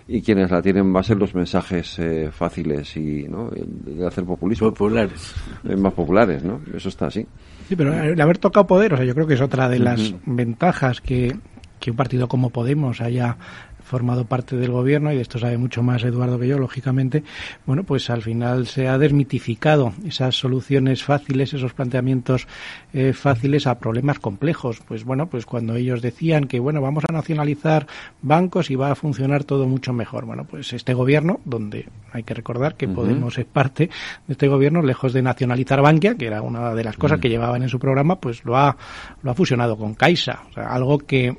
y 0.08 0.22
quienes 0.22 0.52
la 0.52 0.62
tienen 0.62 0.88
más 0.88 1.10
en 1.10 1.20
los 1.20 1.34
mensajes 1.34 1.98
eh, 1.98 2.30
fáciles 2.32 2.96
y 2.96 3.28
¿no? 3.28 3.50
de 3.50 4.06
hacer 4.06 4.24
populismo. 4.24 4.70
Populares. 4.70 5.34
Eh, 5.68 5.76
más 5.76 5.94
populares, 5.94 6.44
¿no? 6.44 6.62
Eso 6.74 6.90
está 6.90 7.08
así. 7.08 7.26
Sí, 7.68 7.76
pero 7.76 7.94
el 7.94 8.20
haber 8.22 8.38
tocado 8.38 8.68
poder, 8.68 8.94
o 8.94 8.98
sea, 8.98 9.06
yo 9.06 9.16
creo 9.16 9.26
que 9.26 9.34
es 9.34 9.42
otra 9.42 9.68
de 9.68 9.80
las 9.80 10.14
ventajas 10.26 11.02
que, 11.02 11.36
que 11.80 11.92
un 11.92 11.98
partido 11.98 12.28
como 12.28 12.52
Podemos 12.52 13.02
haya 13.02 13.38
formado 13.86 14.26
parte 14.26 14.58
del 14.58 14.72
gobierno, 14.72 15.12
y 15.12 15.16
de 15.16 15.22
esto 15.22 15.40
sabe 15.40 15.58
mucho 15.58 15.84
más 15.84 16.04
Eduardo 16.04 16.40
que 16.40 16.48
yo, 16.48 16.58
lógicamente, 16.58 17.24
bueno, 17.66 17.84
pues 17.84 18.10
al 18.10 18.22
final 18.22 18.66
se 18.68 18.88
ha 18.88 18.98
desmitificado 18.98 19.94
esas 20.06 20.36
soluciones 20.36 21.04
fáciles, 21.04 21.54
esos 21.54 21.74
planteamientos 21.74 22.48
eh, 22.94 23.14
fáciles 23.14 23.68
a 23.68 23.78
problemas 23.80 24.20
complejos. 24.20 24.82
Pues 24.88 25.04
bueno, 25.04 25.28
pues 25.28 25.46
cuando 25.46 25.76
ellos 25.76 26.02
decían 26.02 26.46
que, 26.46 26.60
bueno, 26.60 26.82
vamos 26.82 27.04
a 27.08 27.14
nacionalizar 27.14 27.88
bancos 28.22 28.72
y 28.72 28.76
va 28.76 28.92
a 28.92 28.96
funcionar 28.96 29.44
todo 29.44 29.68
mucho 29.68 29.94
mejor. 29.94 30.26
Bueno, 30.26 30.46
pues 30.46 30.74
este 30.74 30.94
gobierno, 30.94 31.40
donde 31.46 31.88
hay 32.12 32.24
que 32.24 32.34
recordar 32.34 32.76
que 32.76 32.88
Podemos 32.96 33.38
es 33.38 33.46
parte 33.46 33.90
de 34.28 34.34
este 34.34 34.48
gobierno, 34.48 34.82
lejos 34.82 35.12
de 35.12 35.22
nacionalizar 35.22 35.82
Bankia, 35.82 36.16
que 36.16 36.28
era 36.28 36.42
una 36.42 36.74
de 36.74 36.84
las 36.84 36.96
cosas 36.96 37.20
que 37.20 37.30
llevaban 37.30 37.62
en 37.62 37.70
su 37.70 37.78
programa, 37.78 38.20
pues 38.20 38.46
lo 38.46 38.58
ha, 38.58 38.78
lo 39.22 39.32
ha 39.32 39.34
fusionado 39.34 39.78
con 39.78 39.94
Caixa. 39.96 40.44
O 40.50 40.54
sea, 40.54 40.68
algo 40.70 41.00
que 41.00 41.38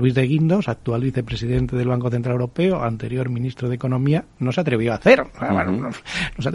Luis 0.00 0.14
de 0.14 0.22
Guindos, 0.22 0.68
actual 0.68 1.02
vicepresidente 1.02 1.76
del 1.76 1.88
Banco 1.88 2.10
Central 2.10 2.32
Europeo, 2.32 2.82
anterior 2.82 3.28
ministro 3.28 3.68
de 3.68 3.74
Economía, 3.76 4.24
no 4.38 4.52
se 4.52 4.60
atrevió 4.60 4.92
a 4.92 4.96
hacer. 4.96 5.24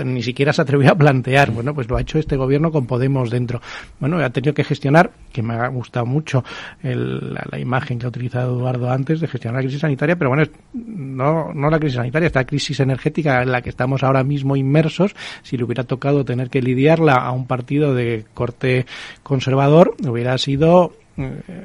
ni 0.06 0.24
siquiera 0.24 0.54
se 0.54 0.62
atrevió 0.62 0.92
a 0.92 0.96
plantear. 0.96 1.52
Bueno, 1.52 1.74
pues 1.74 1.88
lo 1.90 1.98
ha 1.98 2.02
hecho 2.02 2.18
este 2.20 2.36
gobierno 2.36 2.72
con 2.72 2.86
Podemos 2.86 3.30
dentro. 3.30 3.62
Bueno, 4.00 4.18
ha 4.18 4.30
tenido 4.30 4.54
que 4.54 4.64
gestionar, 4.64 5.12
que 5.32 5.42
me 5.42 5.54
ha 5.54 5.68
gustado 5.68 6.06
mucho 6.06 6.44
la, 6.82 7.60
imagen 7.60 8.00
que 8.00 8.06
ha 8.06 8.10
utilizado 8.10 8.58
Eduardo 8.58 8.90
antes 8.90 9.20
de 9.20 9.28
gestionar 9.28 9.62
la 9.62 9.64
crisis 9.64 9.82
sanitaria, 9.82 10.16
pero 10.16 10.30
bueno, 10.30 10.44
no, 10.74 11.54
no 11.54 11.70
la 11.70 11.80
crisis 11.80 11.98
sanitaria, 11.98 12.28
esta 12.28 12.46
crisis 12.46 12.80
energética 12.80 13.42
en 13.42 13.52
la 13.52 13.62
que 13.62 13.70
estamos 13.70 14.04
ahora 14.04 14.24
mismo 14.24 14.56
inmersos, 14.56 15.16
si 15.44 15.58
le 15.58 15.64
hubiera 15.64 15.84
tocado 15.84 16.26
tener 16.26 16.50
que 16.50 16.62
lidiarla 16.62 17.16
a 17.16 17.32
un 17.32 17.48
partido 17.48 17.94
de 17.94 18.26
corte 18.34 18.86
conservador, 19.24 19.96
hubiera 20.06 20.38
sido 20.38 20.94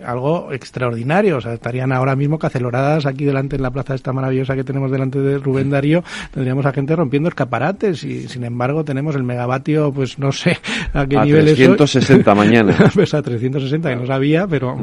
algo 0.04 0.52
extraordinario. 0.52 1.38
O 1.38 1.40
sea, 1.40 1.54
estarían 1.54 1.92
ahora 1.92 2.16
mismo 2.16 2.38
caceloradas 2.38 3.06
aquí 3.06 3.24
delante 3.24 3.56
en 3.56 3.62
la 3.62 3.70
plaza 3.70 3.94
esta 3.94 4.12
maravillosa 4.12 4.54
que 4.54 4.64
tenemos 4.64 4.90
delante 4.90 5.20
de 5.20 5.38
Rubén 5.38 5.70
Darío. 5.70 6.02
Tendríamos 6.32 6.66
a 6.66 6.72
gente 6.72 6.94
rompiendo 6.96 7.28
escaparates 7.28 8.04
y, 8.04 8.28
sin 8.28 8.44
embargo, 8.44 8.84
tenemos 8.84 9.14
el 9.14 9.22
megavatio, 9.22 9.92
pues 9.92 10.18
no 10.18 10.32
sé 10.32 10.58
a 10.92 11.06
qué 11.06 11.18
nivel 11.18 11.46
360 11.46 12.34
mañana. 12.34 12.76
pues 12.94 13.14
a 13.14 13.22
360 13.22 13.88
que 13.88 13.96
no 13.96 14.06
sabía, 14.06 14.46
pero, 14.46 14.76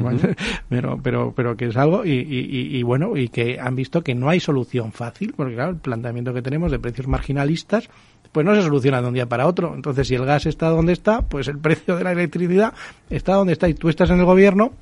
pero, 0.69 0.99
pero, 1.01 1.33
pero 1.35 1.55
que 1.55 1.67
es 1.67 1.77
algo 1.77 2.05
y, 2.05 2.11
y, 2.11 2.77
y, 2.77 2.83
bueno, 2.83 3.15
y 3.15 3.29
que 3.29 3.59
han 3.59 3.75
visto 3.75 4.01
que 4.01 4.15
no 4.15 4.29
hay 4.29 4.39
solución 4.39 4.91
fácil, 4.91 5.33
porque 5.35 5.55
claro, 5.55 5.71
el 5.71 5.77
planteamiento 5.77 6.33
que 6.33 6.41
tenemos 6.41 6.71
de 6.71 6.79
precios 6.79 7.07
marginalistas 7.07 7.89
pues 8.31 8.45
no 8.45 8.53
se 8.55 8.61
soluciona 8.61 9.01
de 9.01 9.07
un 9.07 9.13
día 9.13 9.27
para 9.27 9.47
otro. 9.47 9.73
Entonces, 9.73 10.07
si 10.07 10.15
el 10.15 10.25
gas 10.25 10.45
está 10.45 10.69
donde 10.69 10.93
está, 10.93 11.23
pues 11.23 11.47
el 11.47 11.59
precio 11.59 11.95
de 11.95 12.03
la 12.03 12.11
electricidad 12.11 12.73
está 13.09 13.33
donde 13.33 13.53
está 13.53 13.67
y 13.67 13.73
tú 13.73 13.89
estás 13.89 14.09
en 14.09 14.19
el 14.19 14.25
gobierno 14.25 14.73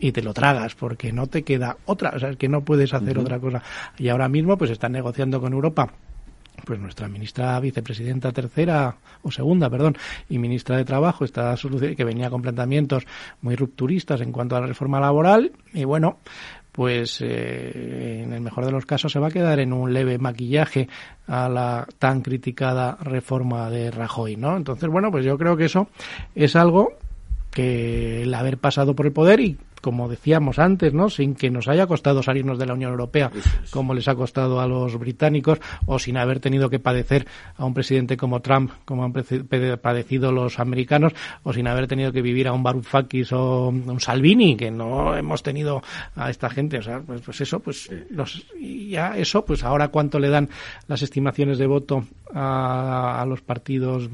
y 0.00 0.12
te 0.12 0.22
lo 0.22 0.34
tragas 0.34 0.74
porque 0.74 1.12
no 1.12 1.26
te 1.26 1.42
queda 1.42 1.76
otra, 1.86 2.12
o 2.14 2.18
sea, 2.18 2.30
es 2.30 2.36
que 2.36 2.48
no 2.48 2.62
puedes 2.62 2.92
hacer 2.92 3.18
otra 3.18 3.38
cosa. 3.38 3.62
Y 3.98 4.08
ahora 4.08 4.28
mismo 4.28 4.58
pues 4.58 4.70
están 4.70 4.92
negociando 4.92 5.40
con 5.40 5.52
Europa 5.52 5.88
pues 6.64 6.78
nuestra 6.78 7.08
ministra 7.08 7.58
vicepresidenta 7.60 8.32
tercera 8.32 8.96
o 9.22 9.30
segunda, 9.30 9.68
perdón, 9.68 9.96
y 10.28 10.38
ministra 10.38 10.76
de 10.76 10.84
Trabajo 10.84 11.24
está 11.24 11.54
que 11.96 12.04
venía 12.04 12.30
con 12.30 12.42
planteamientos 12.42 13.04
muy 13.42 13.56
rupturistas 13.56 14.20
en 14.20 14.32
cuanto 14.32 14.56
a 14.56 14.60
la 14.60 14.66
reforma 14.66 15.00
laboral 15.00 15.52
y 15.72 15.84
bueno, 15.84 16.18
pues 16.74 17.20
eh, 17.20 18.22
en 18.24 18.32
el 18.32 18.40
mejor 18.40 18.64
de 18.66 18.72
los 18.72 18.84
casos 18.84 19.12
se 19.12 19.20
va 19.20 19.28
a 19.28 19.30
quedar 19.30 19.60
en 19.60 19.72
un 19.72 19.92
leve 19.92 20.18
maquillaje 20.18 20.88
a 21.28 21.48
la 21.48 21.86
tan 22.00 22.20
criticada 22.20 22.98
reforma 23.00 23.70
de 23.70 23.92
Rajoy, 23.92 24.34
¿no? 24.34 24.56
Entonces, 24.56 24.90
bueno, 24.90 25.12
pues 25.12 25.24
yo 25.24 25.38
creo 25.38 25.56
que 25.56 25.66
eso 25.66 25.86
es 26.34 26.56
algo 26.56 26.94
que 27.52 28.22
el 28.22 28.34
haber 28.34 28.58
pasado 28.58 28.96
por 28.96 29.06
el 29.06 29.12
poder 29.12 29.38
y 29.38 29.56
como 29.84 30.08
decíamos 30.08 30.58
antes, 30.58 30.94
¿no? 30.94 31.10
Sin 31.10 31.34
que 31.34 31.50
nos 31.50 31.68
haya 31.68 31.86
costado 31.86 32.22
salirnos 32.22 32.58
de 32.58 32.64
la 32.64 32.72
Unión 32.72 32.92
Europea, 32.92 33.30
como 33.70 33.92
les 33.92 34.08
ha 34.08 34.14
costado 34.14 34.58
a 34.58 34.66
los 34.66 34.98
británicos, 34.98 35.58
o 35.84 35.98
sin 35.98 36.16
haber 36.16 36.40
tenido 36.40 36.70
que 36.70 36.78
padecer 36.78 37.26
a 37.58 37.66
un 37.66 37.74
presidente 37.74 38.16
como 38.16 38.40
Trump, 38.40 38.70
como 38.86 39.04
han 39.04 39.12
padecido 39.12 40.32
los 40.32 40.58
americanos, 40.58 41.12
o 41.42 41.52
sin 41.52 41.66
haber 41.68 41.86
tenido 41.86 42.12
que 42.12 42.22
vivir 42.22 42.48
a 42.48 42.54
un 42.54 42.62
Varoufakis 42.62 43.30
o 43.34 43.68
un 43.68 44.00
Salvini, 44.00 44.56
que 44.56 44.70
no 44.70 45.14
hemos 45.14 45.42
tenido 45.42 45.82
a 46.16 46.30
esta 46.30 46.48
gente. 46.48 46.78
O 46.78 46.82
sea, 46.82 47.02
pues, 47.02 47.20
pues 47.20 47.42
eso, 47.42 47.60
pues 47.60 47.90
los, 48.08 48.46
ya 48.58 49.18
eso, 49.18 49.44
pues 49.44 49.64
ahora 49.64 49.88
cuánto 49.88 50.18
le 50.18 50.30
dan 50.30 50.48
las 50.88 51.02
estimaciones 51.02 51.58
de 51.58 51.66
voto 51.66 52.06
a, 52.34 53.24
los 53.28 53.40
partidos, 53.40 54.08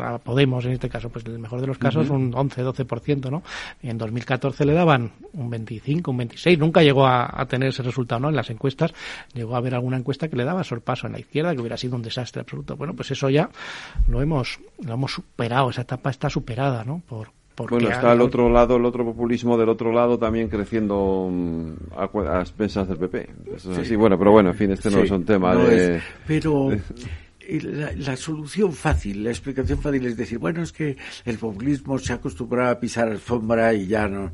a 0.00 0.18
Podemos 0.18 0.64
en 0.66 0.72
este 0.72 0.88
caso, 0.88 1.08
pues 1.08 1.24
en 1.24 1.32
el 1.32 1.38
mejor 1.38 1.60
de 1.60 1.66
los 1.66 1.78
casos 1.78 2.10
un 2.10 2.32
11-12%, 2.32 3.30
¿no? 3.30 3.42
En 3.82 3.96
2014 3.96 4.64
le 4.64 4.74
daban 4.74 5.12
un 5.32 5.50
25, 5.50 6.10
un 6.10 6.16
26, 6.18 6.58
nunca 6.58 6.82
llegó 6.82 7.06
a, 7.06 7.44
tener 7.48 7.70
ese 7.70 7.82
resultado, 7.82 8.20
¿no? 8.20 8.28
En 8.28 8.36
las 8.36 8.50
encuestas 8.50 8.92
llegó 9.32 9.54
a 9.54 9.58
haber 9.58 9.74
alguna 9.74 9.96
encuesta 9.96 10.28
que 10.28 10.36
le 10.36 10.44
daba 10.44 10.62
sorpaso 10.64 11.06
en 11.06 11.14
la 11.14 11.20
izquierda, 11.20 11.54
que 11.54 11.60
hubiera 11.60 11.76
sido 11.76 11.96
un 11.96 12.02
desastre 12.02 12.40
absoluto. 12.40 12.76
Bueno, 12.76 12.94
pues 12.94 13.10
eso 13.10 13.30
ya 13.30 13.48
lo 14.08 14.20
hemos, 14.20 14.60
lo 14.84 14.94
hemos 14.94 15.12
superado, 15.12 15.70
esa 15.70 15.82
etapa 15.82 16.10
está 16.10 16.28
superada, 16.28 16.84
¿no? 16.84 17.02
Por, 17.08 17.28
bueno, 17.56 17.88
está 17.88 18.12
el 18.12 18.20
otro 18.20 18.50
lado, 18.50 18.76
el 18.76 18.84
otro 18.84 19.04
populismo 19.04 19.56
del 19.56 19.68
otro 19.68 19.92
lado 19.92 20.18
también 20.18 20.48
creciendo 20.48 21.28
mm, 21.30 21.72
a, 21.96 22.40
expensas 22.40 22.88
del 22.88 22.98
PP. 22.98 23.28
sí. 23.84 23.94
bueno, 23.94 24.18
pero 24.18 24.32
bueno, 24.32 24.50
en 24.50 24.56
fin, 24.56 24.72
este 24.72 24.90
no 24.90 24.98
es 24.98 25.10
un 25.10 25.24
tema 25.24 25.54
de... 25.54 26.00
pero 26.26 26.70
la, 27.48 28.16
solución 28.16 28.72
fácil, 28.72 29.24
la 29.24 29.30
explicación 29.30 29.80
fácil 29.80 30.06
es 30.06 30.16
decir, 30.16 30.38
bueno, 30.38 30.62
es 30.62 30.72
que 30.72 30.96
el 31.24 31.38
populismo 31.38 31.98
se 31.98 32.12
ha 32.12 32.16
acostumbrado 32.16 32.70
a 32.70 32.80
pisar 32.80 33.08
alfombra 33.08 33.74
y 33.74 33.86
ya 33.86 34.08
no, 34.08 34.32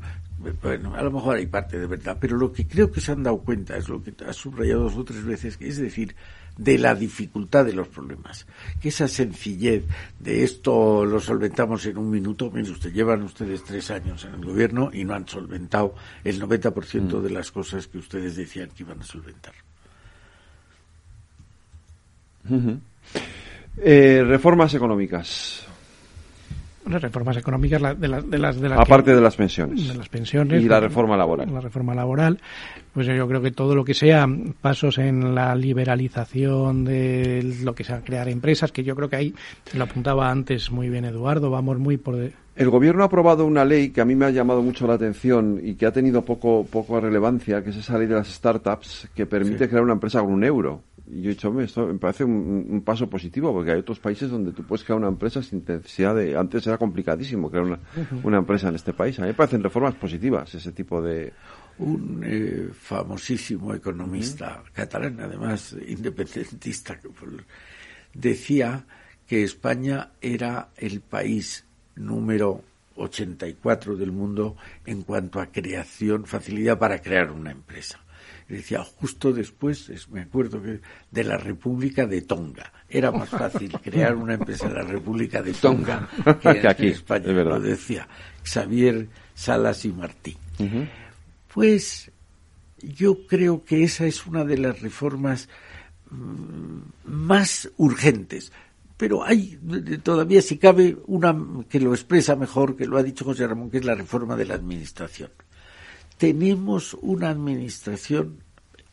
bueno, 0.61 0.95
a 0.95 1.03
lo 1.03 1.11
mejor 1.11 1.37
hay 1.37 1.45
parte 1.45 1.79
de 1.79 1.87
verdad, 1.87 2.17
pero 2.19 2.37
lo 2.37 2.51
que 2.51 2.67
creo 2.67 2.91
que 2.91 3.01
se 3.01 3.11
han 3.11 3.23
dado 3.23 3.39
cuenta 3.39 3.77
es 3.77 3.87
lo 3.89 4.01
que 4.01 4.13
ha 4.27 4.33
subrayado 4.33 4.83
dos 4.83 4.97
o 4.97 5.03
tres 5.03 5.23
veces, 5.23 5.57
es 5.59 5.77
decir, 5.77 6.15
de 6.57 6.77
la 6.77 6.95
dificultad 6.95 7.65
de 7.65 7.73
los 7.73 7.87
problemas. 7.87 8.45
Que 8.81 8.89
esa 8.89 9.07
sencillez 9.07 9.83
de 10.19 10.43
esto 10.43 11.05
lo 11.05 11.19
solventamos 11.19 11.85
en 11.85 11.97
un 11.97 12.09
minuto, 12.09 12.49
mire 12.51 12.71
usted, 12.71 12.91
llevan 12.91 13.23
ustedes 13.23 13.63
tres 13.63 13.91
años 13.91 14.25
en 14.25 14.35
el 14.35 14.45
gobierno 14.45 14.89
y 14.93 15.03
no 15.03 15.13
han 15.13 15.27
solventado 15.27 15.95
el 16.23 16.41
90% 16.41 17.01
mm. 17.01 17.23
de 17.23 17.29
las 17.29 17.51
cosas 17.51 17.87
que 17.87 17.99
ustedes 17.99 18.35
decían 18.35 18.69
que 18.69 18.83
iban 18.83 18.99
a 18.99 19.03
solventar. 19.03 19.53
Eh, 23.77 24.23
reformas 24.25 24.73
económicas. 24.73 25.65
Las 26.89 27.01
reformas 27.01 27.37
económicas 27.37 27.79
de, 27.99 28.07
las 28.07 28.29
de 28.29 28.37
las 28.39 28.59
de 28.59 28.73
aparte 28.73 29.13
de 29.13 29.21
las 29.21 29.35
pensiones. 29.35 29.87
De 29.87 29.93
las 29.95 30.09
pensiones 30.09 30.63
y 30.63 30.67
la 30.67 30.79
reforma 30.79 31.15
laboral. 31.15 31.53
La 31.53 31.61
reforma 31.61 31.93
laboral. 31.93 32.39
Pues 32.91 33.05
yo 33.05 33.27
creo 33.27 33.41
que 33.41 33.51
todo 33.51 33.75
lo 33.75 33.85
que 33.85 33.93
sea 33.93 34.27
pasos 34.61 34.97
en 34.97 35.35
la 35.35 35.55
liberalización 35.55 36.83
de 36.83 37.57
lo 37.63 37.75
que 37.75 37.83
sea 37.83 38.01
crear 38.01 38.27
empresas 38.29 38.71
que 38.71 38.83
yo 38.83 38.95
creo 38.95 39.09
que 39.09 39.15
ahí 39.15 39.35
lo 39.73 39.83
apuntaba 39.83 40.29
antes 40.29 40.71
muy 40.71 40.89
bien 40.89 41.05
Eduardo 41.05 41.49
vamos 41.49 41.77
muy 41.77 41.97
por 41.97 42.31
el 42.55 42.69
gobierno 42.69 43.03
ha 43.03 43.05
aprobado 43.05 43.45
una 43.45 43.63
ley 43.63 43.89
que 43.89 44.01
a 44.01 44.05
mí 44.05 44.15
me 44.15 44.25
ha 44.25 44.29
llamado 44.29 44.61
mucho 44.61 44.85
la 44.85 44.95
atención 44.95 45.59
y 45.63 45.75
que 45.75 45.85
ha 45.85 45.91
tenido 45.91 46.23
poco 46.23 46.65
poco 46.69 46.99
relevancia 46.99 47.63
que 47.63 47.69
es 47.69 47.77
esa 47.77 47.97
ley 47.97 48.07
de 48.07 48.15
las 48.15 48.27
startups 48.27 49.09
que 49.15 49.25
permite 49.25 49.69
crear 49.69 49.83
una 49.83 49.93
empresa 49.93 50.19
con 50.21 50.33
un 50.33 50.43
euro. 50.43 50.83
Y 51.11 51.23
yo 51.23 51.31
he 51.31 51.33
dicho, 51.33 51.59
esto 51.59 51.87
me 51.87 51.99
parece 51.99 52.23
un, 52.23 52.81
paso 52.85 53.09
positivo, 53.09 53.51
porque 53.51 53.71
hay 53.71 53.79
otros 53.79 53.99
países 53.99 54.29
donde 54.29 54.53
tú 54.53 54.63
puedes 54.63 54.85
crear 54.85 54.97
una 54.97 55.09
empresa 55.09 55.43
sin 55.43 55.61
necesidad 55.67 56.15
de... 56.15 56.37
Antes 56.37 56.65
era 56.65 56.77
complicadísimo 56.77 57.51
crear 57.51 57.65
una, 57.65 57.79
una 58.23 58.37
empresa 58.37 58.69
en 58.69 58.75
este 58.75 58.93
país. 58.93 59.19
A 59.19 59.23
mí 59.23 59.27
me 59.27 59.33
parecen 59.33 59.61
reformas 59.61 59.95
positivas 59.95 60.55
ese 60.55 60.71
tipo 60.71 61.01
de... 61.01 61.33
Un 61.79 62.21
eh, 62.23 62.69
famosísimo 62.71 63.73
economista 63.73 64.63
catalán, 64.71 65.19
además 65.19 65.75
independentista, 65.85 66.97
decía 68.13 68.85
que 69.27 69.43
España 69.43 70.11
era 70.21 70.69
el 70.77 71.01
país 71.01 71.65
número 71.95 72.63
84 72.95 73.95
del 73.95 74.11
mundo 74.11 74.55
en 74.85 75.03
cuanto 75.03 75.39
a 75.39 75.47
creación, 75.47 76.25
facilidad 76.25 76.77
para 76.77 77.01
crear 77.01 77.31
una 77.31 77.51
empresa 77.51 77.99
decía 78.51 78.83
justo 78.83 79.31
después, 79.31 79.89
me 80.09 80.21
acuerdo 80.21 80.61
que 80.61 80.81
de 81.09 81.23
la 81.23 81.37
República 81.37 82.05
de 82.05 82.21
Tonga. 82.21 82.71
Era 82.89 83.11
más 83.11 83.29
fácil 83.29 83.71
crear 83.83 84.15
una 84.15 84.33
empresa 84.33 84.67
en 84.67 84.75
la 84.75 84.83
República 84.83 85.41
de 85.41 85.53
Tonga 85.53 86.07
que, 86.41 86.49
aquí, 86.67 86.87
en 86.87 86.93
España, 86.93 87.31
lo 87.31 87.59
decía 87.59 88.07
Xavier 88.43 89.07
Salas 89.33 89.85
y 89.85 89.91
Martín. 89.91 90.37
Pues 91.53 92.11
yo 92.81 93.25
creo 93.25 93.63
que 93.63 93.83
esa 93.83 94.05
es 94.05 94.25
una 94.25 94.43
de 94.43 94.57
las 94.57 94.81
reformas 94.81 95.49
mm, 96.09 96.79
más 97.05 97.69
urgentes. 97.77 98.51
Pero 99.01 99.23
hay 99.23 99.57
todavía, 100.03 100.41
si 100.43 100.59
cabe, 100.59 100.95
una 101.07 101.35
que 101.67 101.79
lo 101.79 101.91
expresa 101.93 102.35
mejor, 102.35 102.75
que 102.75 102.85
lo 102.85 102.97
ha 102.97 103.03
dicho 103.03 103.25
José 103.25 103.47
Ramón, 103.47 103.71
que 103.71 103.79
es 103.79 103.85
la 103.85 103.95
reforma 103.95 104.35
de 104.35 104.45
la 104.45 104.53
administración 104.53 105.31
tenemos 106.21 106.95
una 107.01 107.31
administración 107.31 108.43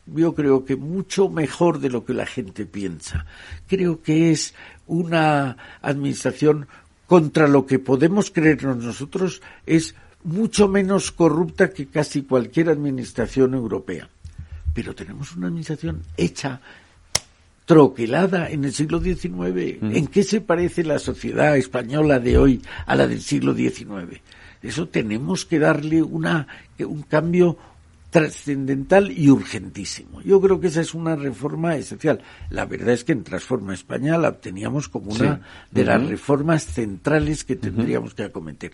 yo 0.07 0.33
creo 0.33 0.65
que 0.65 0.75
mucho 0.75 1.29
mejor 1.29 1.77
de 1.79 1.91
lo 1.91 2.03
que 2.03 2.15
la 2.15 2.25
gente 2.25 2.65
piensa. 2.65 3.27
Creo 3.67 4.01
que 4.01 4.31
es 4.31 4.55
una 4.87 5.55
administración 5.83 6.67
contra 7.05 7.47
lo 7.47 7.67
que 7.67 7.77
podemos 7.77 8.31
creernos 8.31 8.77
nosotros 8.77 9.43
es 9.67 9.93
mucho 10.23 10.67
menos 10.67 11.11
corrupta 11.11 11.69
que 11.69 11.85
casi 11.85 12.23
cualquier 12.23 12.69
administración 12.69 13.53
europea. 13.53 14.09
pero 14.73 14.95
tenemos 14.95 15.35
una 15.35 15.47
administración 15.47 16.01
hecha 16.17 16.61
troquelada 17.69 18.49
en 18.49 18.65
el 18.65 18.73
siglo 18.73 18.99
XIX. 18.99 19.77
¿En 19.79 20.07
qué 20.07 20.23
se 20.23 20.41
parece 20.41 20.83
la 20.83 20.97
sociedad 20.97 21.55
española 21.55 22.17
de 22.17 22.35
hoy 22.35 22.63
a 22.87 22.95
la 22.95 23.07
del 23.07 23.21
siglo 23.21 23.53
XIX? 23.53 24.21
Eso 24.63 24.87
tenemos 24.87 25.45
que 25.45 25.59
darle 25.59 26.01
una, 26.01 26.47
un 26.79 27.03
cambio 27.03 27.59
trascendental 28.09 29.11
y 29.11 29.29
urgentísimo. 29.29 30.19
Yo 30.23 30.41
creo 30.41 30.59
que 30.59 30.69
esa 30.69 30.81
es 30.81 30.95
una 30.95 31.15
reforma 31.15 31.75
esencial. 31.75 32.23
La 32.49 32.65
verdad 32.65 32.95
es 32.95 33.03
que 33.03 33.11
en 33.11 33.23
Transforma 33.23 33.75
España 33.75 34.17
la 34.17 34.39
teníamos 34.39 34.89
como 34.89 35.11
una 35.11 35.41
de 35.69 35.85
las 35.85 36.03
reformas 36.03 36.65
centrales 36.65 37.43
que 37.43 37.55
tendríamos 37.55 38.15
que 38.15 38.23
acometer. 38.23 38.71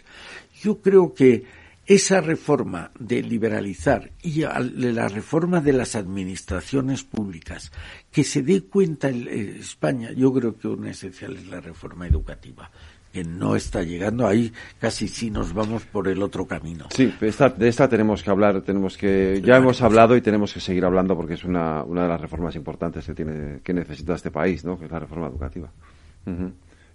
Yo 0.64 0.80
creo 0.80 1.14
que 1.14 1.43
esa 1.86 2.21
reforma 2.21 2.91
de 2.99 3.21
liberalizar 3.21 4.11
y 4.21 4.41
la 4.41 5.07
reforma 5.07 5.61
de 5.61 5.73
las 5.73 5.95
administraciones 5.95 7.03
públicas, 7.03 7.71
que 8.11 8.23
se 8.23 8.41
dé 8.41 8.63
cuenta 8.63 9.09
en 9.09 9.27
España, 9.59 10.11
yo 10.11 10.33
creo 10.33 10.57
que 10.57 10.67
una 10.67 10.91
esencial 10.91 11.36
es 11.36 11.47
la 11.47 11.61
reforma 11.61 12.07
educativa 12.07 12.71
que 13.15 13.23
no 13.23 13.55
está 13.55 13.81
llegando. 13.81 14.27
Ahí 14.27 14.51
casi 14.77 15.07
sí 15.07 15.31
nos 15.31 15.53
vamos 15.53 15.86
por 15.86 16.09
el 16.09 16.21
otro 16.21 16.45
camino. 16.45 16.88
Sí 16.89 17.13
de 17.17 17.67
esta 17.69 17.88
tenemos 17.88 18.21
que 18.21 18.29
hablar 18.29 18.59
tenemos 18.61 18.97
que 18.97 19.41
ya 19.41 19.55
hemos 19.55 19.81
hablado 19.81 20.17
y 20.17 20.21
tenemos 20.21 20.53
que 20.53 20.59
seguir 20.59 20.83
hablando 20.83 21.15
porque 21.15 21.36
es 21.36 21.45
una, 21.45 21.81
una 21.83 22.03
de 22.03 22.09
las 22.09 22.19
reformas 22.19 22.57
importantes 22.57 23.05
que 23.05 23.13
tiene 23.13 23.61
que 23.63 23.73
necesita 23.73 24.15
este 24.15 24.31
país 24.31 24.65
no 24.65 24.77
que 24.77 24.83
es 24.83 24.91
la 24.91 24.99
reforma 24.99 25.27
educativa. 25.27 25.71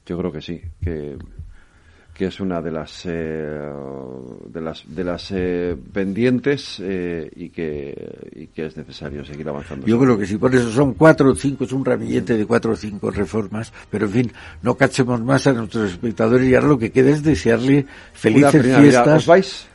Yo 0.04 0.18
creo 0.18 0.30
que 0.30 0.42
sí 0.42 0.60
que 0.84 1.16
que 2.20 2.26
es 2.26 2.38
una 2.38 2.60
de 2.60 2.70
las 2.70 3.06
eh, 3.06 3.72
de 4.44 4.60
las 4.60 4.84
de 4.86 5.04
las 5.04 5.30
eh, 5.30 5.74
pendientes 5.90 6.76
eh, 6.78 7.30
y 7.34 7.48
que 7.48 7.94
y 8.36 8.48
que 8.48 8.66
es 8.66 8.76
necesario 8.76 9.24
seguir 9.24 9.48
avanzando. 9.48 9.86
Yo 9.86 9.98
creo 9.98 10.18
que 10.18 10.26
sí, 10.26 10.36
por 10.36 10.54
eso 10.54 10.70
son 10.70 10.92
cuatro 10.92 11.30
o 11.30 11.34
cinco, 11.34 11.64
es 11.64 11.72
un 11.72 11.82
ramillete 11.82 12.36
de 12.36 12.44
cuatro 12.44 12.72
o 12.72 12.76
cinco 12.76 13.10
reformas, 13.10 13.72
pero 13.88 14.04
en 14.04 14.12
fin, 14.12 14.32
no 14.60 14.74
cachemos 14.74 15.18
más 15.22 15.46
a 15.46 15.54
nuestros 15.54 15.92
espectadores 15.92 16.46
y 16.46 16.54
ahora 16.54 16.68
lo 16.68 16.78
que 16.78 16.92
queda 16.92 17.08
es 17.08 17.22
desearle 17.22 17.86
felices 18.12 18.66
fiestas. 18.66 19.24
vais? 19.24 19.69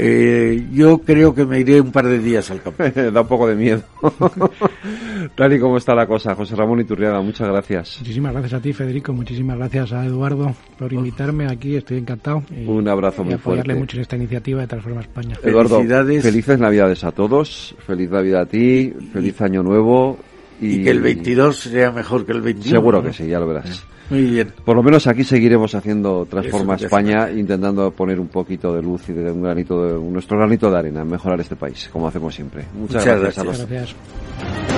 Eh, 0.00 0.68
yo 0.72 0.98
creo 0.98 1.34
que 1.34 1.44
me 1.44 1.58
iré 1.58 1.80
un 1.80 1.90
par 1.90 2.06
de 2.06 2.20
días 2.20 2.50
al 2.50 2.62
campo. 2.62 2.84
da 3.12 3.20
un 3.20 3.26
poco 3.26 3.48
de 3.48 3.56
miedo. 3.56 3.82
Tal 5.34 5.52
y 5.52 5.58
como 5.58 5.76
está 5.76 5.94
la 5.94 6.06
cosa, 6.06 6.34
José 6.34 6.54
Ramón 6.54 6.80
Iturriaga, 6.80 7.20
muchas 7.20 7.48
gracias. 7.48 7.96
Muchísimas 8.00 8.32
gracias 8.32 8.54
a 8.54 8.60
ti, 8.60 8.72
Federico. 8.72 9.12
Muchísimas 9.12 9.58
gracias 9.58 9.92
a 9.92 10.06
Eduardo 10.06 10.54
por 10.78 10.92
invitarme 10.92 11.46
aquí. 11.46 11.76
Estoy 11.76 11.98
encantado. 11.98 12.42
un 12.66 12.88
abrazo 12.88 13.24
muy 13.24 13.34
apoyarle 13.34 13.74
mucho 13.74 13.96
en 13.96 14.02
esta 14.02 14.16
iniciativa 14.16 14.60
de 14.60 14.68
Transforma 14.68 15.00
España. 15.00 15.36
Eduardo, 15.42 15.82
felices 16.22 16.58
Navidades 16.58 17.02
a 17.02 17.10
todos. 17.10 17.74
Feliz 17.86 18.10
Navidad 18.10 18.42
a 18.42 18.46
ti. 18.46 18.92
Feliz 19.12 19.40
Año 19.40 19.62
Nuevo. 19.62 20.18
Y, 20.60 20.82
que 20.82 20.90
el 20.90 21.00
22 21.00 21.56
sea 21.56 21.92
mejor 21.92 22.26
que 22.26 22.32
el 22.32 22.40
21. 22.40 22.70
Seguro 22.70 23.02
que 23.02 23.12
sí, 23.12 23.26
ya 23.26 23.38
lo 23.38 23.46
verás. 23.46 23.84
Muy 24.10 24.22
bien. 24.22 24.52
Por 24.64 24.74
lo 24.74 24.82
menos 24.82 25.06
aquí 25.06 25.22
seguiremos 25.22 25.74
haciendo 25.74 26.26
Transforma 26.26 26.76
España, 26.76 27.30
intentando 27.30 27.90
poner 27.90 28.18
un 28.18 28.28
poquito 28.28 28.74
de 28.74 28.82
luz 28.82 29.08
y 29.08 29.12
de 29.12 29.30
un 29.30 29.42
granito 29.42 29.84
de, 29.84 30.10
nuestro 30.10 30.38
granito 30.38 30.70
de 30.70 30.78
arena, 30.78 31.04
mejorar 31.04 31.40
este 31.40 31.56
país, 31.56 31.88
como 31.92 32.08
hacemos 32.08 32.34
siempre. 32.34 32.64
Muchas, 32.74 33.04
gracias, 33.04 33.44
gracias. 33.44 33.60
A 33.60 33.66
gracias. 33.66 34.77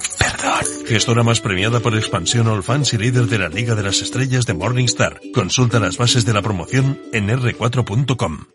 Perdón. 0.21 0.85
Gestora 0.87 1.23
más 1.23 1.41
premiada 1.41 1.79
por 1.79 1.95
expansión 1.95 2.47
All 2.47 2.61
Fans 2.61 2.93
y 2.93 2.97
líder 2.97 3.25
de 3.25 3.39
la 3.39 3.49
Liga 3.49 3.73
de 3.73 3.81
las 3.81 4.01
Estrellas 4.01 4.45
de 4.45 4.53
Morningstar. 4.53 5.19
Consulta 5.33 5.79
las 5.79 5.97
bases 5.97 6.25
de 6.25 6.33
la 6.33 6.43
promoción 6.43 7.01
en 7.11 7.29
r4.com. 7.29 8.45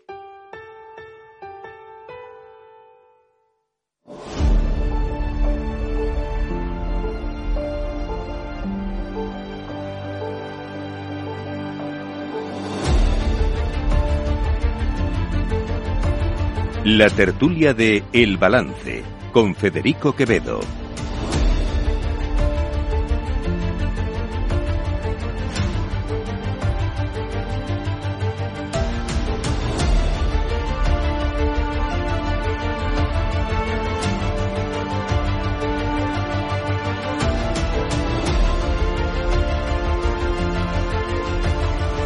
La 16.85 17.09
tertulia 17.09 17.73
de 17.73 18.05
El 18.13 18.37
Balance 18.37 19.03
con 19.33 19.53
Federico 19.53 20.15
Quevedo. 20.15 20.61